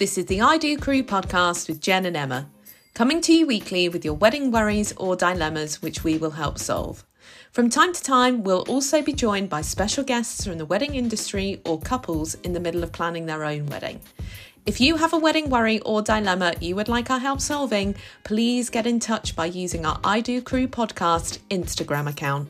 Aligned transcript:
This 0.00 0.16
is 0.16 0.24
the 0.24 0.40
I 0.40 0.56
Do 0.56 0.78
Crew 0.78 1.02
podcast 1.02 1.68
with 1.68 1.82
Jen 1.82 2.06
and 2.06 2.16
Emma, 2.16 2.48
coming 2.94 3.20
to 3.20 3.34
you 3.34 3.46
weekly 3.46 3.90
with 3.90 4.02
your 4.02 4.14
wedding 4.14 4.50
worries 4.50 4.94
or 4.96 5.14
dilemmas, 5.14 5.82
which 5.82 6.02
we 6.02 6.16
will 6.16 6.30
help 6.30 6.58
solve. 6.58 7.04
From 7.52 7.68
time 7.68 7.92
to 7.92 8.02
time, 8.02 8.42
we'll 8.42 8.62
also 8.62 9.02
be 9.02 9.12
joined 9.12 9.50
by 9.50 9.60
special 9.60 10.02
guests 10.02 10.46
from 10.46 10.56
the 10.56 10.64
wedding 10.64 10.94
industry 10.94 11.60
or 11.66 11.78
couples 11.78 12.34
in 12.36 12.54
the 12.54 12.60
middle 12.60 12.82
of 12.82 12.92
planning 12.92 13.26
their 13.26 13.44
own 13.44 13.66
wedding. 13.66 14.00
If 14.64 14.80
you 14.80 14.96
have 14.96 15.12
a 15.12 15.18
wedding 15.18 15.50
worry 15.50 15.80
or 15.80 16.00
dilemma 16.00 16.54
you 16.62 16.76
would 16.76 16.88
like 16.88 17.10
our 17.10 17.18
help 17.18 17.42
solving, 17.42 17.94
please 18.24 18.70
get 18.70 18.86
in 18.86 19.00
touch 19.00 19.36
by 19.36 19.44
using 19.44 19.84
our 19.84 20.00
I 20.02 20.22
Do 20.22 20.40
Crew 20.40 20.66
podcast 20.66 21.40
Instagram 21.50 22.08
account. 22.08 22.48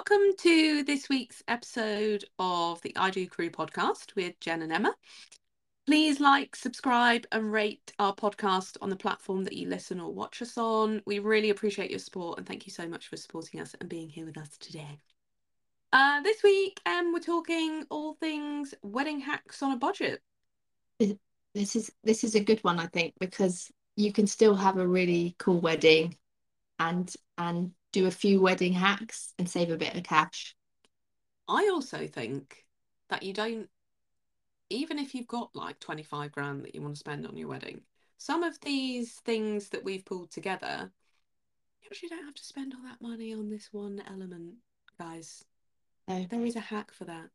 Welcome 0.00 0.34
to 0.38 0.82
this 0.84 1.10
week's 1.10 1.42
episode 1.46 2.24
of 2.38 2.80
the 2.80 2.96
I 2.96 3.10
Do 3.10 3.26
Crew 3.26 3.50
podcast 3.50 4.16
with 4.16 4.40
Jen 4.40 4.62
and 4.62 4.72
Emma. 4.72 4.94
Please 5.86 6.20
like, 6.20 6.56
subscribe, 6.56 7.26
and 7.32 7.52
rate 7.52 7.92
our 7.98 8.14
podcast 8.14 8.78
on 8.80 8.88
the 8.88 8.96
platform 8.96 9.44
that 9.44 9.52
you 9.52 9.68
listen 9.68 10.00
or 10.00 10.10
watch 10.10 10.40
us 10.40 10.56
on. 10.56 11.02
We 11.04 11.18
really 11.18 11.50
appreciate 11.50 11.90
your 11.90 11.98
support 11.98 12.38
and 12.38 12.46
thank 12.46 12.66
you 12.66 12.72
so 12.72 12.88
much 12.88 13.08
for 13.08 13.18
supporting 13.18 13.60
us 13.60 13.74
and 13.78 13.90
being 13.90 14.08
here 14.08 14.24
with 14.24 14.38
us 14.38 14.56
today. 14.56 14.98
Uh, 15.92 16.22
this 16.22 16.42
week, 16.42 16.80
um, 16.86 17.12
we're 17.12 17.20
talking 17.20 17.84
all 17.90 18.14
things 18.14 18.72
wedding 18.82 19.20
hacks 19.20 19.62
on 19.62 19.72
a 19.72 19.76
budget. 19.76 20.22
This 20.98 21.76
is 21.76 21.92
this 22.04 22.24
is 22.24 22.34
a 22.34 22.40
good 22.40 22.64
one, 22.64 22.78
I 22.78 22.86
think, 22.86 23.12
because 23.20 23.70
you 23.96 24.14
can 24.14 24.26
still 24.26 24.54
have 24.54 24.78
a 24.78 24.88
really 24.88 25.36
cool 25.38 25.60
wedding 25.60 26.16
and 26.78 27.14
and 27.36 27.72
do 27.92 28.06
a 28.06 28.10
few 28.10 28.40
wedding 28.40 28.72
hacks 28.72 29.32
and 29.38 29.48
save 29.48 29.70
a 29.70 29.76
bit 29.76 29.94
of 29.94 30.02
cash. 30.02 30.54
I 31.48 31.68
also 31.72 32.06
think 32.06 32.64
that 33.08 33.22
you 33.22 33.32
don't, 33.32 33.68
even 34.68 34.98
if 34.98 35.14
you've 35.14 35.26
got 35.26 35.50
like 35.54 35.80
25 35.80 36.32
grand 36.32 36.64
that 36.64 36.74
you 36.74 36.82
want 36.82 36.94
to 36.94 37.00
spend 37.00 37.26
on 37.26 37.36
your 37.36 37.48
wedding, 37.48 37.82
some 38.18 38.42
of 38.42 38.60
these 38.60 39.14
things 39.24 39.70
that 39.70 39.82
we've 39.82 40.04
pulled 40.04 40.30
together, 40.30 40.90
you 41.82 41.88
actually 41.90 42.10
don't 42.10 42.24
have 42.24 42.34
to 42.34 42.44
spend 42.44 42.74
all 42.74 42.82
that 42.82 43.00
money 43.00 43.34
on 43.34 43.48
this 43.48 43.68
one 43.72 44.02
element, 44.06 44.54
guys. 44.98 45.44
No. 46.06 46.26
There 46.28 46.44
is 46.44 46.56
a 46.56 46.60
hack 46.60 46.92
for 46.92 47.04
that. 47.04 47.30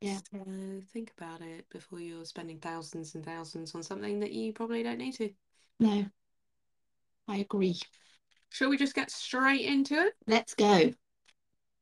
Yeah. 0.00 0.18
So 0.30 0.44
think 0.92 1.12
about 1.16 1.40
it 1.40 1.66
before 1.70 2.00
you're 2.00 2.26
spending 2.26 2.58
thousands 2.58 3.14
and 3.14 3.24
thousands 3.24 3.74
on 3.74 3.82
something 3.82 4.20
that 4.20 4.32
you 4.32 4.52
probably 4.52 4.82
don't 4.82 4.98
need 4.98 5.12
to. 5.14 5.30
No, 5.80 6.04
I 7.26 7.36
agree. 7.38 7.80
Shall 8.54 8.68
we 8.68 8.76
just 8.76 8.94
get 8.94 9.10
straight 9.10 9.62
into 9.62 9.94
it? 9.94 10.12
Let's 10.28 10.54
go. 10.54 10.92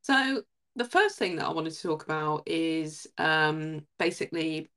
So 0.00 0.40
the 0.74 0.86
first 0.86 1.18
thing 1.18 1.36
that 1.36 1.44
I 1.44 1.52
wanted 1.52 1.74
to 1.74 1.82
talk 1.82 2.02
about 2.02 2.44
is 2.46 3.06
um, 3.18 3.84
basically 3.98 4.70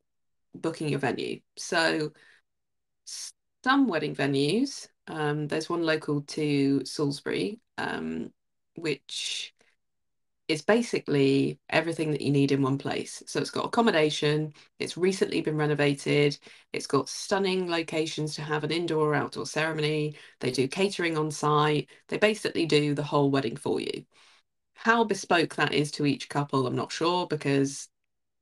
booking 0.53 0.89
your 0.89 0.99
venue. 0.99 1.39
So 1.55 2.11
some 3.63 3.88
wedding 3.88 4.13
venues, 4.13 4.89
um, 5.07 5.47
there's 5.47 5.69
one 5.69 5.83
local 5.83 6.23
to 6.23 6.83
Salisbury, 6.83 7.61
um, 7.77 8.33
which 8.75 9.53
is 10.47 10.61
basically 10.61 11.59
everything 11.69 12.11
that 12.11 12.21
you 12.21 12.31
need 12.31 12.51
in 12.51 12.61
one 12.61 12.77
place. 12.77 13.23
So 13.25 13.39
it's 13.39 13.49
got 13.49 13.65
accommodation, 13.65 14.53
it's 14.79 14.97
recently 14.97 15.41
been 15.41 15.57
renovated, 15.57 16.38
it's 16.71 16.88
got 16.88 17.09
stunning 17.09 17.69
locations 17.69 18.35
to 18.35 18.41
have 18.43 18.63
an 18.63 18.71
indoor 18.71 19.09
or 19.09 19.16
outdoor 19.16 19.47
ceremony, 19.47 20.16
they 20.39 20.51
do 20.51 20.67
catering 20.67 21.17
on 21.17 21.31
site, 21.31 21.89
they 22.09 22.17
basically 22.17 22.66
do 22.66 22.93
the 22.93 23.03
whole 23.03 23.31
wedding 23.31 23.55
for 23.55 23.79
you. 23.79 24.05
How 24.75 25.03
bespoke 25.03 25.55
that 25.55 25.73
is 25.73 25.91
to 25.93 26.05
each 26.05 26.29
couple, 26.29 26.67
I'm 26.67 26.75
not 26.75 26.91
sure 26.91 27.25
because 27.27 27.88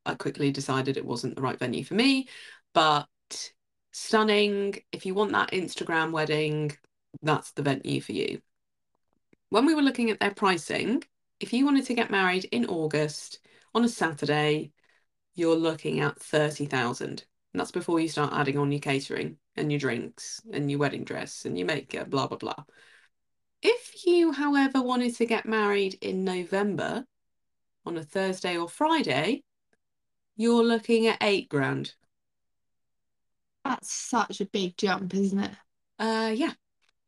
I 0.06 0.16
quickly 0.16 0.52
decided 0.52 0.98
it 0.98 1.06
wasn't 1.06 1.36
the 1.36 1.42
right 1.42 1.58
venue 1.58 1.86
for 1.86 1.94
me, 1.94 2.28
but 2.74 3.08
stunning. 3.94 4.76
If 4.92 5.06
you 5.06 5.14
want 5.14 5.32
that 5.32 5.52
Instagram 5.52 6.12
wedding, 6.12 6.76
that's 7.22 7.52
the 7.52 7.62
venue 7.62 8.02
for 8.02 8.12
you. 8.12 8.42
When 9.50 9.66
we 9.66 9.76
were 9.76 9.82
looking 9.82 10.10
at 10.10 10.20
their 10.20 10.34
pricing, 10.34 11.04
if 11.44 11.52
you 11.52 11.66
wanted 11.66 11.86
to 11.88 11.94
get 11.94 12.10
married 12.10 12.46
in 12.54 12.66
August 12.68 13.40
on 13.76 13.84
a 13.84 13.90
Saturday, 13.90 14.72
you're 15.36 15.58
looking 15.58 16.00
at 16.00 16.18
30,000. 16.18 17.10
And 17.10 17.60
that's 17.60 17.70
before 17.70 18.00
you 18.00 18.08
start 18.08 18.32
adding 18.34 18.58
on 18.58 18.72
your 18.72 18.80
catering 18.80 19.36
and 19.58 19.70
your 19.70 19.78
drinks 19.78 20.42
and 20.54 20.72
your 20.72 20.80
wedding 20.80 21.04
dress 21.04 21.44
and 21.44 21.58
your 21.58 21.68
makeup, 21.68 22.10
blah, 22.10 22.28
blah, 22.28 22.38
blah. 22.38 22.64
If 23.62 24.06
you, 24.06 24.32
however, 24.32 24.82
wanted 24.82 25.16
to 25.18 25.26
get 25.26 25.46
married 25.46 25.98
in 26.02 26.24
November 26.24 27.04
on 27.86 27.98
a 27.98 28.04
Thursday 28.04 28.58
or 28.58 28.70
Friday, 28.70 29.44
you're 30.38 30.64
looking 30.64 31.08
at 31.08 31.18
eight 31.22 31.50
grand. 31.50 31.94
That's 33.66 33.92
such 33.92 34.40
a 34.40 34.46
big 34.46 34.78
jump, 34.78 35.14
isn't 35.14 35.40
it? 35.40 35.52
Uh, 36.00 36.32
yeah. 36.34 36.54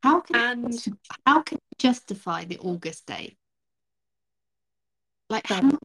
How 0.03 0.19
can 0.19 0.35
And 0.35 0.85
how 1.25 1.41
can 1.41 1.57
you 1.57 1.75
justify 1.79 2.44
the 2.44 2.59
August 2.59 3.06
date? 3.06 3.38
Like, 5.30 5.50
Um, 5.52 5.78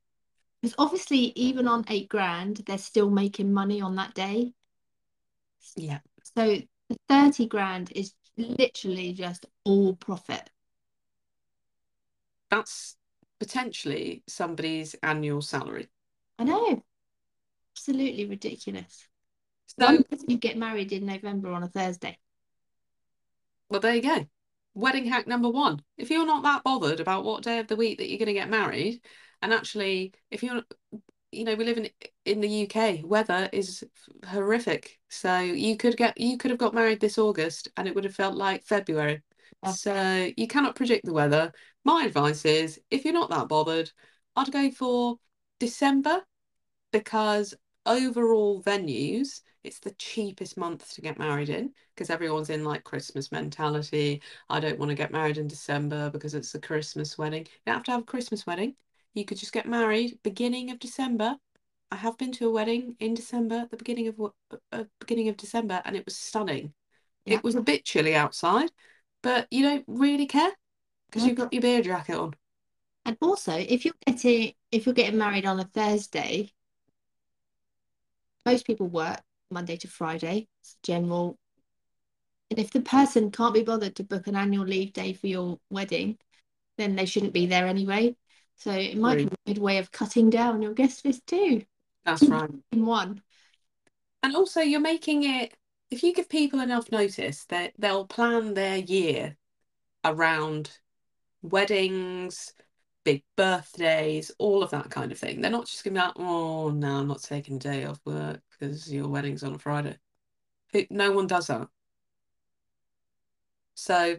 because 0.60 0.74
obviously, 0.78 1.32
even 1.36 1.66
on 1.66 1.84
eight 1.88 2.08
grand, 2.08 2.58
they're 2.66 2.78
still 2.78 3.10
making 3.10 3.52
money 3.52 3.80
on 3.80 3.96
that 3.96 4.14
day. 4.14 4.52
yeah, 5.76 6.00
So 6.36 6.58
the 6.88 6.96
30 7.08 7.46
grand 7.46 7.92
is 7.92 8.14
literally 8.36 9.12
just 9.12 9.46
all 9.64 9.96
profit. 9.96 10.50
that's 12.50 12.96
potentially 13.38 14.22
somebody's 14.28 14.94
annual 15.02 15.40
salary. 15.40 15.88
I 16.38 16.44
know. 16.44 16.82
Absolutely 17.76 18.26
ridiculous. 18.26 19.06
So, 19.78 20.02
you 20.28 20.36
get 20.36 20.56
married 20.58 20.92
in 20.92 21.06
November 21.06 21.52
on 21.52 21.62
a 21.62 21.68
Thursday? 21.68 22.18
well, 23.68 23.80
there 23.80 23.94
you 23.94 24.02
go. 24.02 24.26
Wedding 24.74 25.06
hack 25.06 25.26
number 25.26 25.48
one. 25.48 25.82
If 25.96 26.10
you're 26.10 26.26
not 26.26 26.42
that 26.42 26.64
bothered 26.64 27.00
about 27.00 27.24
what 27.24 27.42
day 27.42 27.58
of 27.58 27.68
the 27.68 27.76
week 27.76 27.98
that 27.98 28.08
you're 28.08 28.18
going 28.18 28.26
to 28.26 28.32
get 28.32 28.48
married, 28.50 29.00
and 29.42 29.52
actually, 29.52 30.12
if 30.30 30.42
you're, 30.42 30.62
you 31.32 31.44
know, 31.44 31.54
we 31.54 31.64
live 31.64 31.78
in 31.78 31.88
in 32.24 32.40
the 32.40 32.48
UK, 32.48 33.02
weather 33.04 33.48
is 33.52 33.84
horrific. 34.26 34.98
So 35.08 35.38
you 35.40 35.76
could 35.76 35.96
get 35.96 36.18
you 36.20 36.38
could 36.38 36.50
have 36.50 36.58
got 36.58 36.74
married 36.74 37.00
this 37.00 37.18
August 37.18 37.68
and 37.76 37.88
it 37.88 37.94
would 37.94 38.04
have 38.04 38.14
felt 38.14 38.36
like 38.36 38.64
February. 38.64 39.22
Yeah. 39.62 39.70
So 39.72 40.30
you 40.36 40.46
cannot 40.48 40.76
predict 40.76 41.04
the 41.04 41.12
weather. 41.12 41.52
My 41.84 42.04
advice 42.04 42.44
is 42.44 42.80
if 42.90 43.04
you're 43.04 43.14
not 43.14 43.30
that 43.30 43.48
bothered, 43.48 43.90
I'd 44.36 44.52
go 44.52 44.70
for 44.70 45.18
December 45.58 46.22
because 46.92 47.54
overall 47.86 48.62
venues, 48.62 49.40
it's 49.64 49.78
the 49.80 49.92
cheapest 49.92 50.56
month 50.56 50.92
to 50.94 51.00
get 51.00 51.18
married 51.18 51.48
in 51.48 51.72
because 51.94 52.10
everyone's 52.10 52.50
in 52.50 52.64
like 52.64 52.84
Christmas 52.84 53.30
mentality. 53.32 54.22
I 54.48 54.60
don't 54.60 54.78
want 54.78 54.90
to 54.90 54.94
get 54.94 55.12
married 55.12 55.38
in 55.38 55.48
December 55.48 56.10
because 56.10 56.34
it's 56.34 56.54
a 56.54 56.60
Christmas 56.60 57.18
wedding. 57.18 57.44
You 57.44 57.50
don't 57.66 57.76
have 57.76 57.84
to 57.84 57.90
have 57.92 58.00
a 58.02 58.04
Christmas 58.04 58.46
wedding. 58.46 58.74
You 59.14 59.24
could 59.24 59.38
just 59.38 59.52
get 59.52 59.66
married 59.66 60.18
beginning 60.22 60.70
of 60.70 60.78
December. 60.78 61.36
I 61.90 61.96
have 61.96 62.16
been 62.16 62.32
to 62.32 62.48
a 62.48 62.52
wedding 62.52 62.96
in 63.00 63.14
December, 63.14 63.66
the 63.70 63.76
beginning 63.76 64.08
of 64.08 64.32
uh, 64.72 64.84
beginning 65.00 65.28
of 65.28 65.36
December, 65.36 65.82
and 65.84 65.96
it 65.96 66.04
was 66.04 66.16
stunning. 66.16 66.72
Yeah. 67.24 67.34
It 67.34 67.44
was 67.44 67.56
a 67.56 67.62
bit 67.62 67.84
chilly 67.84 68.14
outside, 68.14 68.70
but 69.22 69.48
you 69.50 69.62
don't 69.62 69.84
really 69.88 70.26
care 70.26 70.52
because 71.08 71.26
you've 71.26 71.36
got 71.36 71.52
your 71.52 71.62
beer 71.62 71.82
jacket 71.82 72.16
on. 72.16 72.34
And 73.04 73.16
also, 73.20 73.56
if 73.56 73.84
you're 73.84 73.94
getting 74.06 74.52
if 74.70 74.86
you're 74.86 74.94
getting 74.94 75.18
married 75.18 75.46
on 75.46 75.58
a 75.58 75.64
Thursday, 75.64 76.52
most 78.46 78.66
people 78.66 78.86
work 78.86 79.20
Monday 79.50 79.76
to 79.78 79.88
Friday. 79.88 80.48
It's 80.62 80.76
general. 80.82 81.38
And 82.50 82.58
if 82.58 82.70
the 82.70 82.80
person 82.80 83.30
can't 83.30 83.54
be 83.54 83.62
bothered 83.62 83.96
to 83.96 84.04
book 84.04 84.26
an 84.26 84.36
annual 84.36 84.64
leave 84.64 84.92
day 84.92 85.12
for 85.12 85.26
your 85.26 85.58
wedding, 85.70 86.18
then 86.78 86.96
they 86.96 87.06
shouldn't 87.06 87.32
be 87.32 87.46
there 87.46 87.66
anyway. 87.66 88.16
So 88.60 88.72
it 88.72 88.98
might 88.98 89.16
be 89.16 89.24
a 89.46 89.54
good 89.54 89.62
way 89.62 89.78
of 89.78 89.90
cutting 89.90 90.28
down 90.28 90.60
your 90.60 90.74
guest 90.74 91.06
list 91.06 91.26
too 91.26 91.64
That's 92.04 92.22
right. 92.24 92.50
in 92.72 92.84
one. 92.84 93.22
And 94.22 94.36
also, 94.36 94.60
you're 94.60 94.80
making 94.80 95.22
it, 95.24 95.54
if 95.90 96.02
you 96.02 96.12
give 96.12 96.28
people 96.28 96.60
enough 96.60 96.92
notice, 96.92 97.46
that 97.46 97.72
they'll 97.78 98.06
plan 98.06 98.52
their 98.52 98.76
year 98.76 99.38
around 100.04 100.78
weddings, 101.40 102.52
big 103.02 103.22
birthdays, 103.34 104.30
all 104.38 104.62
of 104.62 104.72
that 104.72 104.90
kind 104.90 105.10
of 105.10 105.18
thing. 105.18 105.40
They're 105.40 105.50
not 105.50 105.64
just 105.66 105.82
going 105.82 105.94
to 105.94 106.00
be 106.00 106.06
like, 106.06 106.14
oh, 106.16 106.68
no, 106.68 106.96
I'm 106.98 107.08
not 107.08 107.22
taking 107.22 107.56
a 107.56 107.60
day 107.60 107.86
off 107.86 108.00
work 108.04 108.42
because 108.50 108.92
your 108.92 109.08
wedding's 109.08 109.42
on 109.42 109.54
a 109.54 109.58
Friday. 109.58 109.96
Who- 110.74 110.86
No 110.90 111.12
one 111.12 111.26
does 111.26 111.46
that. 111.46 111.68
So 113.74 114.18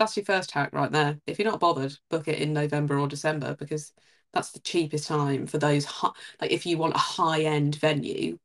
that's 0.00 0.16
your 0.16 0.24
first 0.24 0.50
hack 0.50 0.70
right 0.72 0.90
there. 0.90 1.20
If 1.26 1.38
you're 1.38 1.50
not 1.50 1.60
bothered, 1.60 1.96
book 2.08 2.26
it 2.26 2.40
in 2.40 2.54
November 2.54 2.98
or 2.98 3.06
December 3.06 3.54
because 3.56 3.92
that's 4.32 4.50
the 4.50 4.60
cheapest 4.60 5.06
time 5.06 5.46
for 5.46 5.58
those, 5.58 5.86
like 6.40 6.50
if 6.50 6.64
you 6.66 6.78
want 6.78 6.94
a 6.94 6.98
high 6.98 7.42
end 7.42 7.76
venue, 7.76 8.38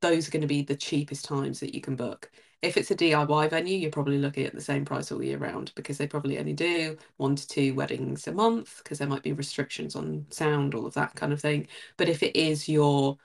those 0.00 0.28
are 0.28 0.30
going 0.30 0.42
to 0.42 0.46
be 0.46 0.62
the 0.62 0.76
cheapest 0.76 1.24
times 1.24 1.60
that 1.60 1.74
you 1.74 1.80
can 1.80 1.96
book. 1.96 2.30
If 2.62 2.76
it's 2.76 2.90
a 2.92 2.94
DIY 2.94 3.50
venue, 3.50 3.76
you're 3.76 3.90
probably 3.90 4.18
looking 4.18 4.46
at 4.46 4.54
the 4.54 4.60
same 4.60 4.84
price 4.84 5.10
all 5.10 5.22
year 5.22 5.38
round 5.38 5.72
because 5.74 5.98
they 5.98 6.06
probably 6.06 6.38
only 6.38 6.52
do 6.52 6.96
one 7.16 7.34
to 7.36 7.46
two 7.48 7.74
weddings 7.74 8.26
a 8.28 8.32
month 8.32 8.78
because 8.78 8.98
there 8.98 9.08
might 9.08 9.22
be 9.24 9.32
restrictions 9.32 9.96
on 9.96 10.26
sound, 10.30 10.74
all 10.74 10.86
of 10.86 10.94
that 10.94 11.16
kind 11.16 11.32
of 11.32 11.40
thing. 11.40 11.66
But 11.96 12.08
if 12.08 12.22
it 12.22 12.36
is 12.36 12.68
your 12.68 13.18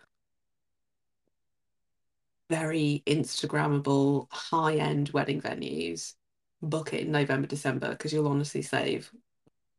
very 2.49 3.03
Instagrammable, 3.05 4.27
high 4.31 4.75
end 4.75 5.09
wedding 5.09 5.41
venues, 5.41 6.15
book 6.61 6.93
it 6.93 7.01
in 7.01 7.11
November, 7.11 7.47
December 7.47 7.89
because 7.89 8.13
you'll 8.13 8.27
honestly 8.27 8.61
save 8.61 9.11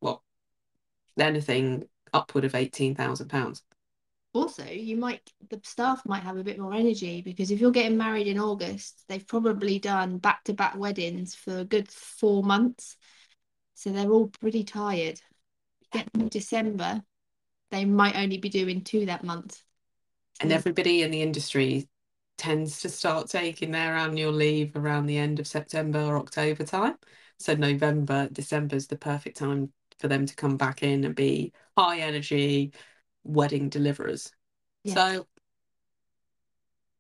what 0.01 0.21
anything 1.19 1.85
upward 2.13 2.45
of 2.45 2.55
eighteen 2.55 2.95
thousand 2.95 3.29
pounds. 3.29 3.63
Also, 4.35 4.65
you 4.65 4.97
might 4.97 5.21
the 5.51 5.61
staff 5.63 6.03
might 6.07 6.23
have 6.23 6.39
a 6.39 6.45
bit 6.45 6.59
more 6.59 6.73
energy 6.73 7.21
because 7.21 7.51
if 7.51 7.61
you're 7.61 7.71
getting 7.71 7.99
married 7.99 8.27
in 8.27 8.39
August, 8.39 9.05
they've 9.09 9.27
probably 9.27 9.79
done 9.79 10.19
back 10.19 10.43
to 10.45 10.55
back 10.55 10.77
weddings 10.77 11.35
for 11.35 11.59
a 11.59 11.65
good 11.65 11.91
four 11.91 12.43
months. 12.43 12.97
So 13.75 13.91
they're 13.91 14.11
all 14.11 14.29
pretty 14.29 14.65
tired. 14.65 15.21
Get 15.93 16.09
in 16.15 16.29
December, 16.29 17.03
they 17.71 17.85
might 17.85 18.17
only 18.17 18.39
be 18.39 18.49
doing 18.49 18.83
two 18.83 19.07
that 19.07 19.25
month. 19.25 19.63
And 20.41 20.51
everybody 20.51 21.03
in 21.03 21.11
the 21.11 21.21
industry 21.21 21.89
tends 22.43 22.81
to 22.81 22.89
start 22.89 23.29
taking 23.29 23.71
their 23.71 23.95
annual 23.95 24.33
leave 24.33 24.75
around 24.75 25.07
the 25.07 25.17
end 25.17 25.39
of 25.39 25.47
September 25.47 26.01
or 26.01 26.19
October 26.19 26.65
time. 26.65 26.97
So 27.39 27.55
November, 27.55 28.29
December 28.33 28.75
is 28.75 28.89
the 28.89 28.97
perfect 28.97 29.37
time 29.37 29.73
for 30.01 30.09
them 30.09 30.27
to 30.27 30.35
come 30.35 30.57
back 30.57 30.83
in 30.83 31.05
and 31.05 31.15
be 31.15 31.53
high 31.79 32.01
energy 32.01 32.73
wedding 33.23 33.69
deliverers. 33.69 34.33
Yeah. 34.83 34.95
So 34.95 35.27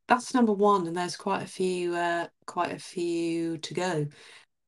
that's 0.06 0.32
number 0.32 0.52
one, 0.52 0.86
and 0.86 0.96
there's 0.96 1.16
quite 1.16 1.42
a 1.42 1.46
few, 1.46 1.96
uh, 1.96 2.28
quite 2.46 2.70
a 2.70 2.78
few 2.78 3.58
to 3.58 3.74
go. 3.74 4.06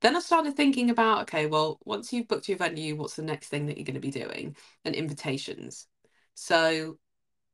Then 0.00 0.16
I 0.16 0.20
started 0.20 0.56
thinking 0.56 0.90
about, 0.90 1.22
okay, 1.22 1.46
well, 1.46 1.78
once 1.84 2.12
you've 2.12 2.26
booked 2.26 2.48
your 2.48 2.58
venue, 2.58 2.96
what's 2.96 3.14
the 3.14 3.22
next 3.22 3.48
thing 3.48 3.66
that 3.66 3.76
you're 3.76 3.84
going 3.84 3.94
to 3.94 4.00
be 4.00 4.10
doing? 4.10 4.56
And 4.84 4.96
invitations. 4.96 5.86
So 6.34 6.98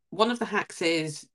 one 0.08 0.31
of 0.31 0.38
the 0.38 0.46
hacks 0.46 0.81
is 0.81 1.26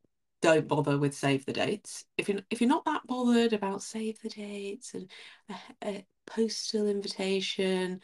don't 0.45 0.67
bother 0.67 0.97
with 0.99 1.15
save 1.15 1.43
the 1.45 1.53
dates. 1.53 2.05
If 2.17 2.29
you're 2.29 2.41
if 2.51 2.61
you're 2.61 2.69
not 2.69 2.85
that 2.85 3.07
bothered 3.07 3.53
about 3.53 3.81
save 3.81 4.21
the 4.21 4.29
dates 4.29 4.93
and 4.93 5.09
a, 5.49 5.55
a 5.83 6.05
postal 6.27 6.87
invitation, 6.87 7.99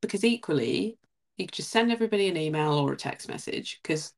because 0.00 0.24
equally 0.24 0.98
you 1.36 1.46
could 1.46 1.54
just 1.54 1.70
send 1.70 1.92
everybody 1.92 2.28
an 2.28 2.38
email 2.38 2.72
or 2.72 2.92
a 2.92 2.96
text 2.96 3.28
message 3.28 3.80
because 3.82 4.14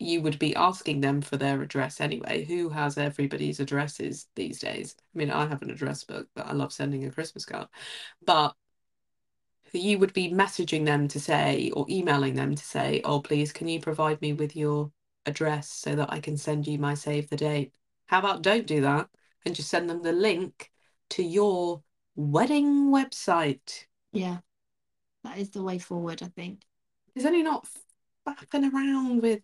you 0.00 0.20
would 0.22 0.40
be 0.40 0.56
asking 0.56 1.00
them 1.00 1.20
for 1.20 1.36
their 1.36 1.62
address 1.62 2.00
anyway. 2.00 2.44
Who 2.44 2.68
has 2.70 2.98
everybody's 2.98 3.60
addresses 3.60 4.26
these 4.34 4.58
days? 4.58 4.96
I 5.14 5.18
mean, 5.18 5.30
I 5.30 5.46
have 5.46 5.62
an 5.62 5.70
address 5.70 6.02
book, 6.02 6.26
but 6.34 6.46
I 6.46 6.52
love 6.52 6.72
sending 6.72 7.04
a 7.04 7.12
Christmas 7.12 7.44
card. 7.44 7.68
But 8.24 8.54
you 9.72 9.98
would 9.98 10.12
be 10.12 10.32
messaging 10.32 10.84
them 10.84 11.06
to 11.08 11.20
say 11.20 11.70
or 11.74 11.86
emailing 11.88 12.34
them 12.34 12.54
to 12.56 12.64
say, 12.64 13.02
oh, 13.04 13.20
please, 13.20 13.52
can 13.52 13.68
you 13.68 13.80
provide 13.80 14.20
me 14.20 14.32
with 14.32 14.56
your 14.56 14.90
address 15.26 15.68
so 15.68 15.94
that 15.94 16.12
I 16.12 16.20
can 16.20 16.36
send 16.36 16.66
you 16.66 16.78
my 16.78 16.94
save 16.94 17.28
the 17.28 17.36
date? 17.36 17.74
How 18.06 18.18
about 18.18 18.42
don't 18.42 18.66
do 18.66 18.80
that 18.82 19.08
and 19.44 19.54
just 19.54 19.68
send 19.68 19.88
them 19.88 20.02
the 20.02 20.12
link 20.12 20.70
to 21.10 21.22
your 21.22 21.82
wedding 22.16 22.90
website? 22.90 23.84
Yeah, 24.12 24.38
that 25.24 25.38
is 25.38 25.50
the 25.50 25.62
way 25.62 25.78
forward, 25.78 26.22
I 26.22 26.28
think. 26.28 26.62
There's 27.14 27.26
only 27.26 27.42
not 27.42 27.66
faffing 28.26 28.72
around 28.72 29.22
with, 29.22 29.42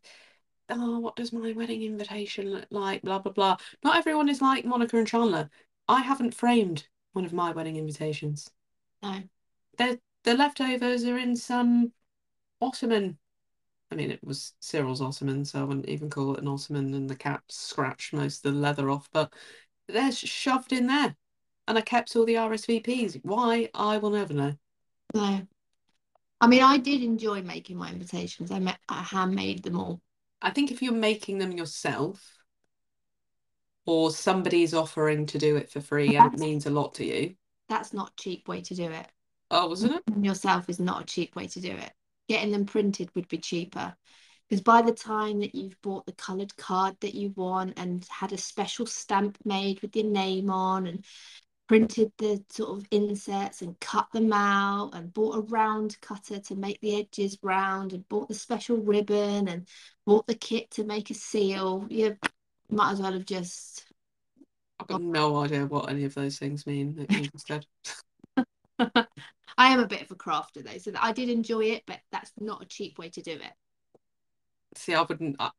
oh, 0.68 0.98
what 0.98 1.16
does 1.16 1.32
my 1.32 1.52
wedding 1.52 1.82
invitation 1.82 2.50
look 2.50 2.66
like? 2.70 3.02
Blah, 3.02 3.18
blah, 3.18 3.32
blah. 3.32 3.56
Not 3.82 3.96
everyone 3.96 4.28
is 4.28 4.40
like 4.40 4.64
Monica 4.64 4.96
and 4.96 5.06
Chandler. 5.06 5.50
I 5.88 6.00
haven't 6.00 6.34
framed 6.34 6.88
one 7.12 7.24
of 7.24 7.32
my 7.32 7.52
wedding 7.52 7.76
invitations. 7.76 8.50
No. 9.02 9.22
The, 9.76 10.00
the 10.24 10.34
leftovers 10.34 11.04
are 11.04 11.18
in 11.18 11.36
some 11.36 11.92
ottoman. 12.60 13.18
I 13.90 13.94
mean, 13.96 14.10
it 14.10 14.24
was 14.24 14.54
Cyril's 14.60 15.00
ottoman, 15.00 15.44
so 15.44 15.60
I 15.60 15.64
wouldn't 15.64 15.88
even 15.88 16.10
call 16.10 16.34
it 16.34 16.40
an 16.40 16.48
ottoman, 16.48 16.94
and 16.94 17.08
the 17.08 17.16
cat 17.16 17.42
scratched 17.48 18.12
most 18.12 18.44
of 18.44 18.52
the 18.52 18.58
leather 18.58 18.90
off, 18.90 19.08
but 19.12 19.32
they're 19.88 20.12
shoved 20.12 20.72
in 20.72 20.86
there. 20.86 21.14
And 21.66 21.78
I 21.78 21.80
kept 21.80 22.14
all 22.16 22.26
the 22.26 22.34
RSVPs. 22.34 23.20
Why? 23.22 23.70
I 23.74 23.96
will 23.98 24.10
never 24.10 24.34
know. 24.34 24.54
No. 25.14 25.46
I 26.40 26.46
mean, 26.46 26.62
I 26.62 26.76
did 26.76 27.02
enjoy 27.02 27.42
making 27.42 27.78
my 27.78 27.90
invitations. 27.90 28.50
I, 28.50 28.58
ma- 28.58 28.76
I 28.88 29.02
handmade 29.02 29.62
them 29.62 29.78
all. 29.78 30.00
I 30.42 30.50
think 30.50 30.70
if 30.70 30.82
you're 30.82 30.92
making 30.92 31.38
them 31.38 31.52
yourself 31.52 32.38
or 33.86 34.10
somebody's 34.10 34.74
offering 34.74 35.24
to 35.26 35.38
do 35.38 35.56
it 35.56 35.70
for 35.70 35.80
free 35.80 36.16
and 36.16 36.34
it 36.34 36.40
means 36.40 36.66
a 36.66 36.70
lot 36.70 36.94
to 36.94 37.04
you. 37.04 37.34
That's 37.68 37.94
not 37.94 38.10
a 38.10 38.22
cheap 38.22 38.46
way 38.46 38.60
to 38.60 38.74
do 38.74 38.90
it. 38.90 39.06
Oh, 39.50 39.68
wasn't 39.68 39.94
it? 39.94 40.24
Yourself 40.24 40.68
is 40.68 40.80
not 40.80 41.02
a 41.02 41.06
cheap 41.06 41.34
way 41.34 41.46
to 41.46 41.60
do 41.60 41.70
it. 41.70 41.92
Getting 42.28 42.52
them 42.52 42.66
printed 42.66 43.10
would 43.14 43.28
be 43.28 43.38
cheaper. 43.38 43.94
Because 44.48 44.62
by 44.62 44.82
the 44.82 44.92
time 44.92 45.40
that 45.40 45.54
you've 45.54 45.80
bought 45.82 46.06
the 46.06 46.12
coloured 46.12 46.56
card 46.56 46.96
that 47.00 47.14
you 47.14 47.32
want 47.36 47.78
and 47.78 48.06
had 48.10 48.32
a 48.32 48.38
special 48.38 48.86
stamp 48.86 49.38
made 49.44 49.80
with 49.80 49.96
your 49.96 50.04
name 50.04 50.50
on 50.50 50.86
and 50.86 51.04
printed 51.66 52.12
the 52.18 52.44
sort 52.50 52.78
of 52.78 52.86
inserts 52.90 53.62
and 53.62 53.78
cut 53.80 54.06
them 54.12 54.32
out 54.32 54.90
and 54.92 55.14
bought 55.14 55.36
a 55.36 55.40
round 55.40 55.98
cutter 56.02 56.38
to 56.38 56.54
make 56.54 56.78
the 56.80 56.98
edges 57.00 57.38
round 57.42 57.94
and 57.94 58.06
bought 58.08 58.28
the 58.28 58.34
special 58.34 58.76
ribbon 58.76 59.48
and 59.48 59.66
bought 60.04 60.26
the 60.26 60.34
kit 60.34 60.70
to 60.70 60.84
make 60.84 61.10
a 61.10 61.14
seal, 61.14 61.86
you 61.88 62.16
might 62.70 62.92
as 62.92 63.00
well 63.00 63.12
have 63.12 63.24
just 63.24 63.86
I've 64.78 64.86
got 64.88 65.02
no 65.02 65.36
idea 65.36 65.66
what 65.66 65.88
any 65.88 66.04
of 66.04 66.14
those 66.14 66.38
things 66.38 66.66
mean 66.66 66.94
that 66.96 67.10
you 67.10 67.28
just 67.28 67.46
said. 67.46 67.66
I 69.56 69.72
am 69.72 69.80
a 69.80 69.86
bit 69.86 70.02
of 70.02 70.10
a 70.10 70.16
crafter 70.16 70.64
though, 70.64 70.78
so 70.78 70.92
I 71.00 71.12
did 71.12 71.28
enjoy 71.28 71.64
it, 71.66 71.84
but 71.86 72.00
that's 72.10 72.32
not 72.38 72.62
a 72.62 72.66
cheap 72.66 72.98
way 72.98 73.10
to 73.10 73.22
do 73.22 73.32
it. 73.32 73.52
See, 74.76 74.94
I 74.94 75.02
wouldn't. 75.02 75.36
I, 75.38 75.50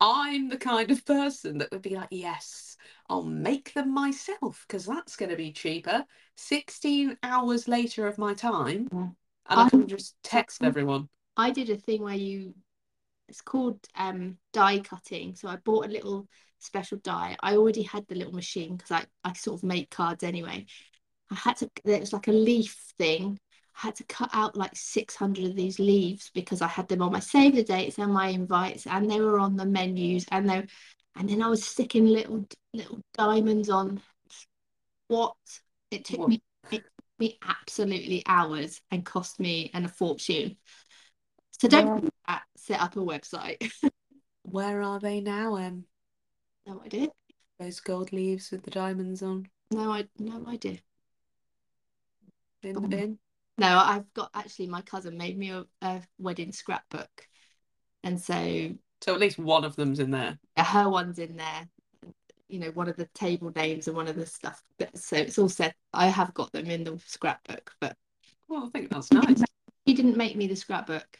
I'm 0.00 0.48
the 0.48 0.56
kind 0.56 0.90
of 0.90 1.04
person 1.04 1.58
that 1.58 1.70
would 1.70 1.82
be 1.82 1.96
like, 1.96 2.08
yes, 2.10 2.76
I'll 3.08 3.22
make 3.22 3.74
them 3.74 3.92
myself 3.92 4.64
because 4.66 4.86
that's 4.86 5.16
going 5.16 5.30
to 5.30 5.36
be 5.36 5.52
cheaper. 5.52 6.04
16 6.36 7.16
hours 7.22 7.68
later 7.68 8.06
of 8.06 8.18
my 8.18 8.34
time, 8.34 8.88
and 8.92 9.16
I 9.48 9.68
can 9.68 9.86
just 9.86 10.16
text 10.22 10.64
everyone. 10.64 11.08
I 11.36 11.50
did 11.50 11.70
a 11.70 11.76
thing 11.76 12.02
where 12.02 12.14
you 12.14 12.54
it's 13.28 13.40
called 13.40 13.78
um 13.96 14.38
die 14.52 14.78
cutting. 14.80 15.34
So 15.34 15.48
I 15.48 15.56
bought 15.56 15.86
a 15.86 15.90
little 15.90 16.26
special 16.58 16.98
die. 16.98 17.36
I 17.40 17.56
already 17.56 17.82
had 17.82 18.06
the 18.08 18.14
little 18.14 18.32
machine 18.32 18.76
because 18.76 18.90
I, 18.90 19.04
I 19.28 19.32
sort 19.34 19.60
of 19.60 19.64
make 19.64 19.90
cards 19.90 20.22
anyway. 20.22 20.66
I 21.30 21.34
had 21.34 21.56
to 21.58 21.70
it 21.84 22.00
was 22.00 22.12
like 22.12 22.28
a 22.28 22.32
leaf 22.32 22.76
thing. 22.98 23.38
I 23.76 23.86
had 23.86 23.96
to 23.96 24.04
cut 24.04 24.30
out 24.32 24.56
like 24.56 24.74
600 24.74 25.44
of 25.46 25.56
these 25.56 25.78
leaves 25.78 26.30
because 26.34 26.62
I 26.62 26.68
had 26.68 26.88
them 26.88 27.02
on 27.02 27.12
my 27.12 27.20
save 27.20 27.54
the 27.54 27.62
dates 27.64 27.98
and 27.98 28.12
my 28.12 28.28
invites 28.28 28.86
and 28.86 29.10
they 29.10 29.20
were 29.20 29.38
on 29.38 29.56
the 29.56 29.66
menus 29.66 30.24
and 30.30 30.48
they 30.48 30.66
and 31.16 31.28
then 31.28 31.42
I 31.42 31.48
was 31.48 31.64
sticking 31.64 32.06
little 32.06 32.46
little 32.72 33.00
diamonds 33.14 33.68
on 33.70 34.00
what 35.08 35.34
it 35.90 36.04
took 36.04 36.20
What? 36.20 36.28
me 36.28 36.42
it 36.70 36.82
took 36.82 36.92
me 37.18 37.38
absolutely 37.42 38.22
hours 38.26 38.80
and 38.90 39.04
cost 39.04 39.40
me 39.40 39.70
and 39.74 39.84
a 39.84 39.88
fortune. 39.88 40.56
So 41.52 41.68
don't 41.68 42.02
do 42.02 42.10
that, 42.28 42.42
set 42.56 42.80
up 42.80 42.96
a 42.96 43.00
website. 43.00 43.70
where 44.42 44.82
are 44.82 45.00
they 45.00 45.20
now, 45.20 45.56
Em? 45.56 45.86
no 46.66 46.82
idea. 46.84 47.08
Those 47.58 47.80
gold 47.80 48.12
leaves 48.12 48.50
with 48.50 48.62
the 48.64 48.70
diamonds 48.70 49.22
on 49.22 49.48
No, 49.70 49.90
I 49.90 50.08
no 50.18 50.46
idea. 50.46 50.78
In 52.66 52.80
the 52.80 52.88
bin? 52.88 53.18
No, 53.58 53.68
I've 53.78 54.12
got 54.14 54.30
actually 54.34 54.66
my 54.66 54.82
cousin 54.82 55.16
made 55.16 55.38
me 55.38 55.50
a, 55.50 55.64
a 55.80 56.02
wedding 56.18 56.52
scrapbook. 56.52 57.28
And 58.02 58.20
so 58.20 58.70
So 59.02 59.14
at 59.14 59.20
least 59.20 59.38
one 59.38 59.64
of 59.64 59.76
them's 59.76 59.98
in 59.98 60.10
there. 60.10 60.38
her 60.56 60.88
one's 60.88 61.18
in 61.18 61.36
there. 61.36 61.68
You 62.48 62.60
know, 62.60 62.70
one 62.70 62.88
of 62.88 62.96
the 62.96 63.08
table 63.14 63.50
names 63.56 63.88
and 63.88 63.96
one 63.96 64.08
of 64.08 64.14
the 64.16 64.26
stuff. 64.26 64.62
But, 64.78 64.96
so 64.96 65.16
it's 65.16 65.38
all 65.38 65.48
set. 65.48 65.74
I 65.92 66.06
have 66.08 66.32
got 66.34 66.52
them 66.52 66.66
in 66.70 66.84
the 66.84 67.00
scrapbook, 67.06 67.72
but 67.80 67.96
Well, 68.48 68.64
I 68.66 68.68
think 68.78 68.90
that's 68.90 69.10
nice. 69.12 69.42
he 69.84 69.94
didn't 69.94 70.16
make 70.16 70.36
me 70.36 70.46
the 70.46 70.54
scrapbook. 70.56 71.18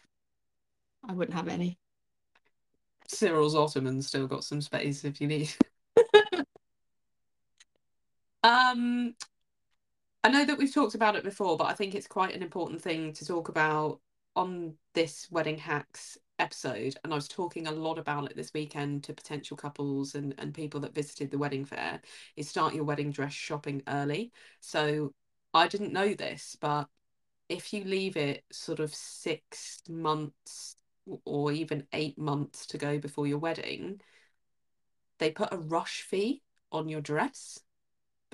I 1.09 1.13
wouldn't 1.15 1.37
have 1.37 1.49
any. 1.49 1.79
Cyril's 3.09 3.55
Ottoman's 3.55 4.07
still 4.09 4.27
got 4.27 4.45
some 4.45 4.61
space 4.61 5.05
if 5.05 5.21
you 5.21 5.27
need. 5.29 5.51
um, 8.43 9.15
I 10.27 10.29
know 10.29 10.45
that 10.45 10.59
we've 10.59 10.75
talked 10.75 10.97
about 10.97 11.15
it 11.15 11.23
before, 11.23 11.57
but 11.57 11.69
I 11.69 11.73
think 11.73 11.95
it's 11.95 12.09
quite 12.09 12.35
an 12.35 12.43
important 12.43 12.83
thing 12.83 13.13
to 13.13 13.25
talk 13.25 13.49
about 13.49 14.01
on 14.35 14.75
this 14.93 15.29
wedding 15.31 15.57
hacks 15.57 16.19
episode. 16.41 16.97
And 17.05 17.13
I 17.13 17.17
was 17.17 17.29
talking 17.29 17.69
a 17.69 17.71
lot 17.71 17.97
about 17.97 18.29
it 18.29 18.37
this 18.37 18.53
weekend 18.53 19.05
to 19.05 19.15
potential 19.15 19.57
couples 19.57 20.17
and, 20.17 20.35
and 20.39 20.53
people 20.53 20.81
that 20.81 20.97
visited 20.97 21.31
the 21.31 21.39
wedding 21.39 21.65
fair. 21.65 22.01
Is 22.35 22.49
start 22.49 22.75
your 22.75 22.83
wedding 22.83 23.13
dress 23.13 23.33
shopping 23.35 23.85
early. 23.87 24.33
So 24.59 25.15
I 25.55 25.69
didn't 25.69 25.93
know 25.93 26.13
this, 26.13 26.57
but 26.61 26.89
if 27.49 27.73
you 27.73 27.85
leave 27.85 28.17
it 28.17 28.43
sort 28.51 28.81
of 28.81 28.93
six 28.93 29.81
months 29.89 30.75
or 31.25 31.53
even 31.53 31.87
eight 31.93 32.19
months 32.19 32.67
to 32.67 32.79
go 32.79 32.99
before 32.99 33.29
your 33.29 33.39
wedding, 33.39 34.01
they 35.21 35.31
put 35.31 35.53
a 35.53 35.59
rush 35.59 36.03
fee 36.03 36.43
on 36.73 36.89
your 36.89 37.01
dress 37.01 37.61